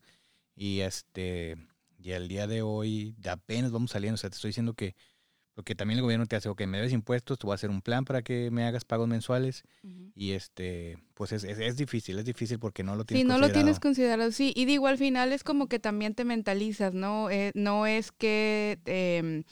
y 0.55 0.81
este, 0.81 1.57
y 2.03 2.11
al 2.11 2.27
día 2.27 2.47
de 2.47 2.61
hoy 2.61 3.15
apenas 3.29 3.71
vamos 3.71 3.91
saliendo, 3.91 4.15
o 4.15 4.17
sea, 4.17 4.29
te 4.29 4.35
estoy 4.35 4.49
diciendo 4.49 4.73
que, 4.73 4.95
porque 5.53 5.75
también 5.75 5.99
el 5.99 6.03
gobierno 6.03 6.25
te 6.25 6.35
hace, 6.35 6.49
ok, 6.49 6.65
me 6.65 6.77
debes 6.77 6.93
impuestos, 6.93 7.37
te 7.37 7.45
voy 7.45 7.53
a 7.53 7.55
hacer 7.55 7.69
un 7.69 7.81
plan 7.81 8.05
para 8.05 8.23
que 8.23 8.49
me 8.51 8.65
hagas 8.65 8.85
pagos 8.85 9.07
mensuales 9.07 9.63
y 10.15 10.31
este, 10.31 10.97
pues 11.13 11.31
es, 11.31 11.43
es, 11.43 11.77
difícil, 11.77 12.17
es 12.19 12.25
difícil 12.25 12.59
porque 12.59 12.83
no 12.83 12.95
lo 12.95 13.05
tienes 13.05 13.23
Sí, 13.23 13.27
no 13.27 13.37
lo 13.37 13.51
tienes 13.51 13.79
considerado, 13.79 14.31
sí, 14.31 14.51
y 14.55 14.65
digo, 14.65 14.87
al 14.87 14.97
final 14.97 15.31
es 15.31 15.43
como 15.43 15.67
que 15.67 15.79
también 15.79 16.15
te 16.15 16.25
mentalizas, 16.25 16.93
¿no? 16.93 17.29
Eh, 17.29 17.51
no 17.53 17.85
es 17.85 18.11
que 18.11 18.79
em, 18.85 19.43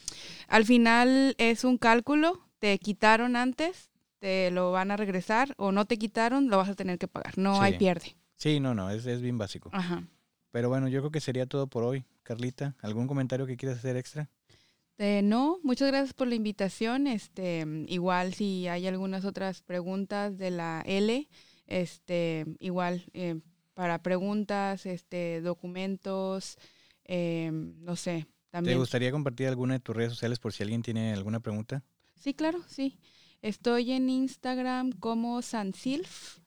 al 0.47 0.65
final 0.65 1.35
es 1.37 1.63
un 1.63 1.77
cálculo, 1.77 2.47
te 2.59 2.77
quitaron 2.79 3.35
antes, 3.35 3.90
te 4.21 4.51
lo 4.51 4.71
van 4.71 4.91
a 4.91 4.97
regresar 4.97 5.55
o 5.57 5.71
no 5.71 5.85
te 5.85 5.97
quitaron, 5.97 6.47
lo 6.47 6.57
vas 6.57 6.69
a 6.69 6.75
tener 6.75 6.99
que 6.99 7.07
pagar. 7.07 7.39
No 7.39 7.59
hay 7.59 7.77
pierde. 7.79 8.15
Sí, 8.35 8.59
no, 8.59 8.75
no, 8.75 8.91
es, 8.91 9.03
bien 9.19 9.39
básico. 9.39 9.69
Ajá. 9.73 10.07
Pero 10.51 10.69
bueno, 10.69 10.87
yo 10.87 11.01
creo 11.01 11.11
que 11.11 11.19
sería 11.19 11.47
todo 11.47 11.65
por 11.65 11.83
hoy. 11.83 12.05
Carlita, 12.21 12.75
¿algún 12.81 13.07
comentario 13.07 13.47
que 13.47 13.57
quieras 13.57 13.79
hacer 13.79 13.97
extra? 13.97 14.29
Eh, 14.99 15.21
no, 15.23 15.57
muchas 15.63 15.87
gracias 15.87 16.13
por 16.13 16.27
la 16.27 16.35
invitación. 16.35 17.07
Este, 17.07 17.65
igual 17.87 18.35
si 18.35 18.67
hay 18.67 18.85
algunas 18.85 19.25
otras 19.25 19.63
preguntas 19.63 20.37
de 20.37 20.51
la 20.51 20.83
L, 20.85 21.27
este, 21.65 22.45
igual 22.59 23.03
eh, 23.13 23.39
para 23.73 24.03
preguntas, 24.03 24.85
este, 24.85 25.41
documentos, 25.41 26.59
eh, 27.05 27.49
no 27.51 27.95
sé. 27.95 28.27
También. 28.51 28.75
¿Te 28.75 28.79
gustaría 28.79 29.11
compartir 29.11 29.47
alguna 29.47 29.73
de 29.73 29.79
tus 29.79 29.95
redes 29.95 30.11
sociales 30.11 30.37
por 30.37 30.53
si 30.53 30.61
alguien 30.61 30.83
tiene 30.83 31.11
alguna 31.13 31.39
pregunta? 31.39 31.83
Sí, 32.19 32.35
claro, 32.35 32.61
sí. 32.67 32.99
Estoy 33.41 33.91
en 33.91 34.09
Instagram 34.09 34.91
como 34.91 35.41
Sansilf 35.41 36.39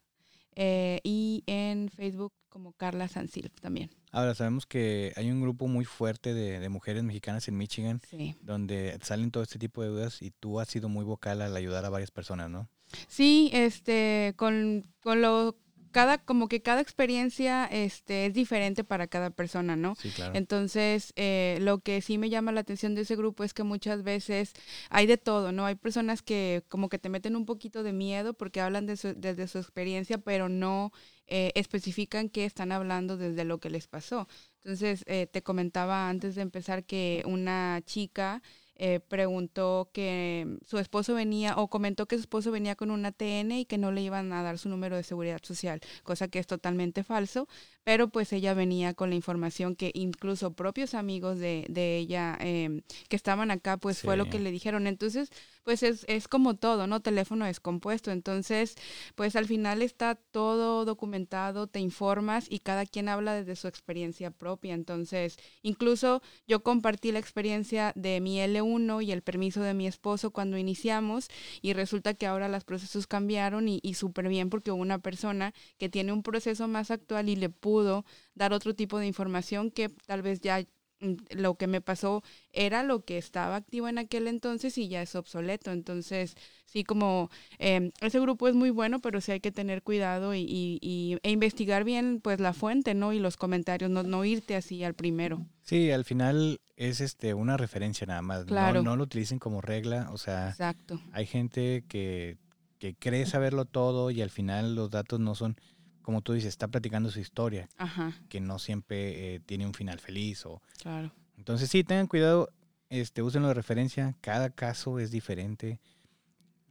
eh, 0.54 1.00
y 1.02 1.42
en 1.46 1.88
Facebook 1.88 2.32
como 2.48 2.72
Carla 2.72 3.08
Sansilf 3.08 3.52
también. 3.60 3.90
Ahora, 4.12 4.36
sabemos 4.36 4.64
que 4.64 5.12
hay 5.16 5.28
un 5.28 5.42
grupo 5.42 5.66
muy 5.66 5.84
fuerte 5.84 6.34
de, 6.34 6.68
mujeres 6.68 7.02
mexicanas 7.02 7.48
en 7.48 7.56
Michigan 7.56 8.00
donde 8.42 8.96
salen 9.02 9.32
todo 9.32 9.42
este 9.42 9.58
tipo 9.58 9.82
de 9.82 9.88
dudas 9.88 10.22
y 10.22 10.30
tú 10.30 10.60
has 10.60 10.68
sido 10.68 10.88
muy 10.88 11.04
vocal 11.04 11.42
al 11.42 11.56
ayudar 11.56 11.84
a 11.84 11.90
varias 11.90 12.12
personas, 12.12 12.48
¿no? 12.48 12.68
Sí, 13.08 13.50
este, 13.52 14.34
con, 14.36 14.86
con 15.02 15.20
lo 15.20 15.56
cada, 15.94 16.18
como 16.18 16.48
que 16.48 16.60
cada 16.60 16.80
experiencia 16.80 17.66
este, 17.66 18.26
es 18.26 18.34
diferente 18.34 18.82
para 18.82 19.06
cada 19.06 19.30
persona, 19.30 19.76
¿no? 19.76 19.94
Sí, 19.94 20.10
claro. 20.10 20.32
Entonces, 20.34 21.12
eh, 21.14 21.58
lo 21.60 21.78
que 21.78 22.02
sí 22.02 22.18
me 22.18 22.30
llama 22.30 22.50
la 22.50 22.62
atención 22.62 22.96
de 22.96 23.02
ese 23.02 23.14
grupo 23.14 23.44
es 23.44 23.54
que 23.54 23.62
muchas 23.62 24.02
veces 24.02 24.54
hay 24.90 25.06
de 25.06 25.18
todo, 25.18 25.52
¿no? 25.52 25.66
Hay 25.66 25.76
personas 25.76 26.20
que 26.20 26.64
como 26.68 26.88
que 26.88 26.98
te 26.98 27.08
meten 27.08 27.36
un 27.36 27.46
poquito 27.46 27.84
de 27.84 27.92
miedo 27.92 28.34
porque 28.34 28.60
hablan 28.60 28.86
de 28.86 28.96
su, 28.96 29.14
desde 29.14 29.46
su 29.46 29.58
experiencia, 29.58 30.18
pero 30.18 30.48
no 30.48 30.90
eh, 31.28 31.52
especifican 31.54 32.28
que 32.28 32.44
están 32.44 32.72
hablando 32.72 33.16
desde 33.16 33.44
lo 33.44 33.58
que 33.58 33.70
les 33.70 33.86
pasó. 33.86 34.26
Entonces, 34.64 35.04
eh, 35.06 35.28
te 35.28 35.44
comentaba 35.44 36.08
antes 36.08 36.34
de 36.34 36.42
empezar 36.42 36.82
que 36.82 37.22
una 37.24 37.82
chica 37.86 38.42
eh, 38.76 39.00
preguntó 39.00 39.90
que 39.92 40.58
su 40.66 40.78
esposo 40.78 41.14
venía 41.14 41.56
o 41.56 41.68
comentó 41.68 42.06
que 42.06 42.16
su 42.16 42.22
esposo 42.22 42.50
venía 42.50 42.74
con 42.74 42.90
una 42.90 43.12
TN 43.12 43.52
y 43.52 43.64
que 43.66 43.78
no 43.78 43.92
le 43.92 44.02
iban 44.02 44.32
a 44.32 44.42
dar 44.42 44.58
su 44.58 44.68
número 44.68 44.96
de 44.96 45.02
seguridad 45.02 45.40
social, 45.42 45.80
cosa 46.02 46.28
que 46.28 46.38
es 46.38 46.46
totalmente 46.46 47.04
falso, 47.04 47.48
pero 47.84 48.08
pues 48.08 48.32
ella 48.32 48.54
venía 48.54 48.94
con 48.94 49.10
la 49.10 49.16
información 49.16 49.76
que 49.76 49.90
incluso 49.94 50.54
propios 50.54 50.94
amigos 50.94 51.38
de, 51.38 51.66
de 51.68 51.98
ella 51.98 52.36
em, 52.40 52.82
que 53.08 53.16
estaban 53.16 53.50
acá, 53.50 53.76
pues 53.76 54.00
fue 54.00 54.16
lo 54.16 54.28
que 54.28 54.38
le 54.38 54.50
dijeron. 54.50 54.86
Entonces, 54.86 55.30
pues 55.64 55.82
es, 55.82 56.04
es 56.08 56.28
como 56.28 56.54
todo, 56.54 56.86
¿no? 56.86 57.00
Teléfono 57.00 57.46
descompuesto. 57.46 58.10
Entonces, 58.10 58.76
pues 59.14 59.36
al 59.36 59.46
final 59.46 59.82
está 59.82 60.14
todo 60.14 60.84
documentado, 60.84 61.66
te 61.66 61.80
informas 61.80 62.46
y 62.50 62.60
cada 62.60 62.86
quien 62.86 63.08
habla 63.08 63.34
desde 63.34 63.56
su 63.56 63.68
experiencia 63.68 64.30
propia. 64.30 64.74
Entonces, 64.74 65.36
incluso 65.62 66.22
yo 66.46 66.62
compartí 66.62 67.12
la 67.12 67.18
experiencia 67.18 67.92
de 67.96 68.20
mi 68.20 68.40
L 68.40 68.62
uno 68.64 69.00
y 69.00 69.12
el 69.12 69.22
permiso 69.22 69.62
de 69.62 69.74
mi 69.74 69.86
esposo 69.86 70.30
cuando 70.30 70.58
iniciamos 70.58 71.28
y 71.62 71.72
resulta 71.72 72.14
que 72.14 72.26
ahora 72.26 72.48
los 72.48 72.64
procesos 72.64 73.06
cambiaron 73.06 73.68
y, 73.68 73.80
y 73.82 73.94
súper 73.94 74.28
bien 74.28 74.50
porque 74.50 74.70
hubo 74.70 74.82
una 74.82 74.98
persona 74.98 75.54
que 75.78 75.88
tiene 75.88 76.12
un 76.12 76.22
proceso 76.22 76.68
más 76.68 76.90
actual 76.90 77.28
y 77.28 77.36
le 77.36 77.50
pudo 77.50 78.04
dar 78.34 78.52
otro 78.52 78.74
tipo 78.74 78.98
de 78.98 79.06
información 79.06 79.70
que 79.70 79.88
tal 79.88 80.22
vez 80.22 80.40
ya 80.40 80.64
Mm, 81.04 81.14
lo 81.36 81.56
que 81.56 81.66
me 81.66 81.80
pasó 81.80 82.22
era 82.52 82.82
lo 82.82 83.04
que 83.04 83.18
estaba 83.18 83.56
activo 83.56 83.88
en 83.88 83.98
aquel 83.98 84.26
entonces 84.28 84.78
y 84.78 84.88
ya 84.88 85.02
es 85.02 85.14
obsoleto. 85.14 85.70
Entonces, 85.70 86.34
sí, 86.64 86.84
como 86.84 87.30
em, 87.58 87.90
ese 88.00 88.20
grupo 88.20 88.48
es 88.48 88.54
muy 88.54 88.70
bueno, 88.70 89.00
pero 89.00 89.20
sí 89.20 89.32
hay 89.32 89.40
que 89.40 89.52
tener 89.52 89.82
cuidado 89.82 90.34
y, 90.34 91.18
e 91.22 91.30
investigar 91.30 91.84
bien 91.84 92.20
pues 92.22 92.40
la 92.40 92.52
fuente, 92.52 92.94
¿no? 92.94 93.12
Y 93.12 93.18
los 93.18 93.36
comentarios, 93.36 93.90
no 93.90 94.24
irte 94.24 94.56
así 94.56 94.82
al 94.84 94.94
primero. 94.94 95.46
Sí, 95.62 95.90
al 95.90 96.04
final 96.04 96.60
es 96.76 97.00
este 97.00 97.34
una 97.34 97.56
referencia 97.56 98.06
nada 98.06 98.22
más. 98.22 98.44
Claro. 98.44 98.82
No, 98.82 98.90
no 98.90 98.96
lo 98.96 99.04
utilicen 99.04 99.38
como 99.38 99.60
regla. 99.60 100.08
O 100.12 100.18
sea, 100.18 100.50
Exacto. 100.50 101.00
hay 101.12 101.26
gente 101.26 101.84
que, 101.88 102.38
que 102.78 102.94
cree 102.94 103.26
saberlo 103.26 103.64
todo 103.64 104.10
y 104.10 104.22
al 104.22 104.30
final 104.30 104.74
los 104.74 104.90
datos 104.90 105.20
no 105.20 105.34
son 105.34 105.56
como 106.04 106.20
tú 106.20 106.34
dices, 106.34 106.50
está 106.50 106.68
platicando 106.68 107.10
su 107.10 107.18
historia, 107.18 107.70
Ajá, 107.78 108.12
que 108.28 108.38
no 108.38 108.58
siempre 108.58 109.36
eh, 109.36 109.40
tiene 109.40 109.66
un 109.66 109.72
final 109.72 109.98
feliz. 110.00 110.44
O... 110.44 110.60
claro. 110.82 111.12
Entonces 111.38 111.70
sí, 111.70 111.82
tengan 111.82 112.06
cuidado, 112.06 112.50
este, 112.90 113.22
úsenlo 113.22 113.48
de 113.48 113.54
referencia, 113.54 114.14
cada 114.20 114.50
caso 114.50 114.98
es 114.98 115.10
diferente. 115.10 115.80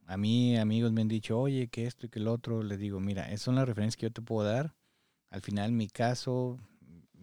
A 0.05 0.17
mí 0.17 0.55
amigos 0.57 0.91
me 0.91 1.01
han 1.01 1.07
dicho, 1.07 1.39
oye, 1.39 1.67
que 1.67 1.87
esto 1.87 2.05
y 2.05 2.09
que 2.09 2.19
el 2.19 2.27
otro, 2.27 2.61
les 2.61 2.77
digo, 2.77 2.99
mira, 2.99 3.25
esas 3.25 3.41
son 3.41 3.55
las 3.55 3.67
referencias 3.67 3.97
que 3.97 4.05
yo 4.05 4.11
te 4.11 4.21
puedo 4.21 4.47
dar. 4.47 4.75
Al 5.31 5.41
final 5.41 5.71
mi 5.71 5.87
caso, 5.87 6.59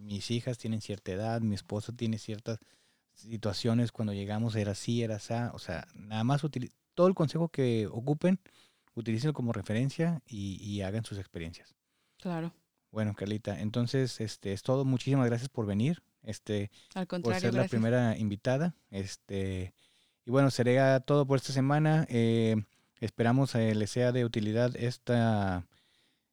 mis 0.00 0.30
hijas 0.30 0.58
tienen 0.58 0.80
cierta 0.80 1.12
edad, 1.12 1.40
mi 1.40 1.54
esposo 1.54 1.92
tiene 1.92 2.18
ciertas 2.18 2.58
situaciones, 3.14 3.92
cuando 3.92 4.12
llegamos 4.12 4.56
era 4.56 4.72
así, 4.72 5.02
era 5.02 5.16
así, 5.16 5.34
o 5.52 5.58
sea, 5.58 5.86
nada 5.94 6.24
más 6.24 6.42
todo 6.94 7.06
el 7.06 7.14
consejo 7.14 7.48
que 7.48 7.86
ocupen, 7.86 8.40
utilícenlo 8.94 9.32
como 9.32 9.52
referencia 9.52 10.22
y, 10.26 10.56
y 10.62 10.82
hagan 10.82 11.04
sus 11.04 11.18
experiencias. 11.18 11.74
Claro. 12.18 12.52
Bueno, 12.90 13.14
Carlita, 13.14 13.60
entonces 13.60 14.20
este 14.20 14.52
es 14.52 14.62
todo. 14.62 14.84
Muchísimas 14.84 15.26
gracias 15.26 15.48
por 15.48 15.66
venir. 15.66 16.02
Este, 16.22 16.70
Al 16.94 17.06
por 17.06 17.22
contrario, 17.22 17.40
ser 17.40 17.54
la 17.54 17.68
primera 17.68 18.16
invitada. 18.18 18.74
Este, 18.90 19.72
y 20.24 20.30
bueno, 20.30 20.50
sería 20.50 21.00
todo 21.00 21.26
por 21.26 21.38
esta 21.38 21.52
semana. 21.52 22.06
Eh, 22.10 22.56
esperamos 23.00 23.54
eh, 23.54 23.74
les 23.74 23.90
sea 23.90 24.12
de 24.12 24.24
utilidad 24.24 24.74
esta, 24.76 25.66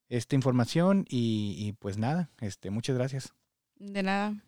esta 0.09 0.35
información 0.35 1.05
y, 1.07 1.55
y 1.57 1.73
pues 1.73 1.97
nada, 1.97 2.31
este, 2.41 2.71
muchas 2.71 2.95
gracias. 2.95 3.33
De 3.79 4.03
nada. 4.03 4.46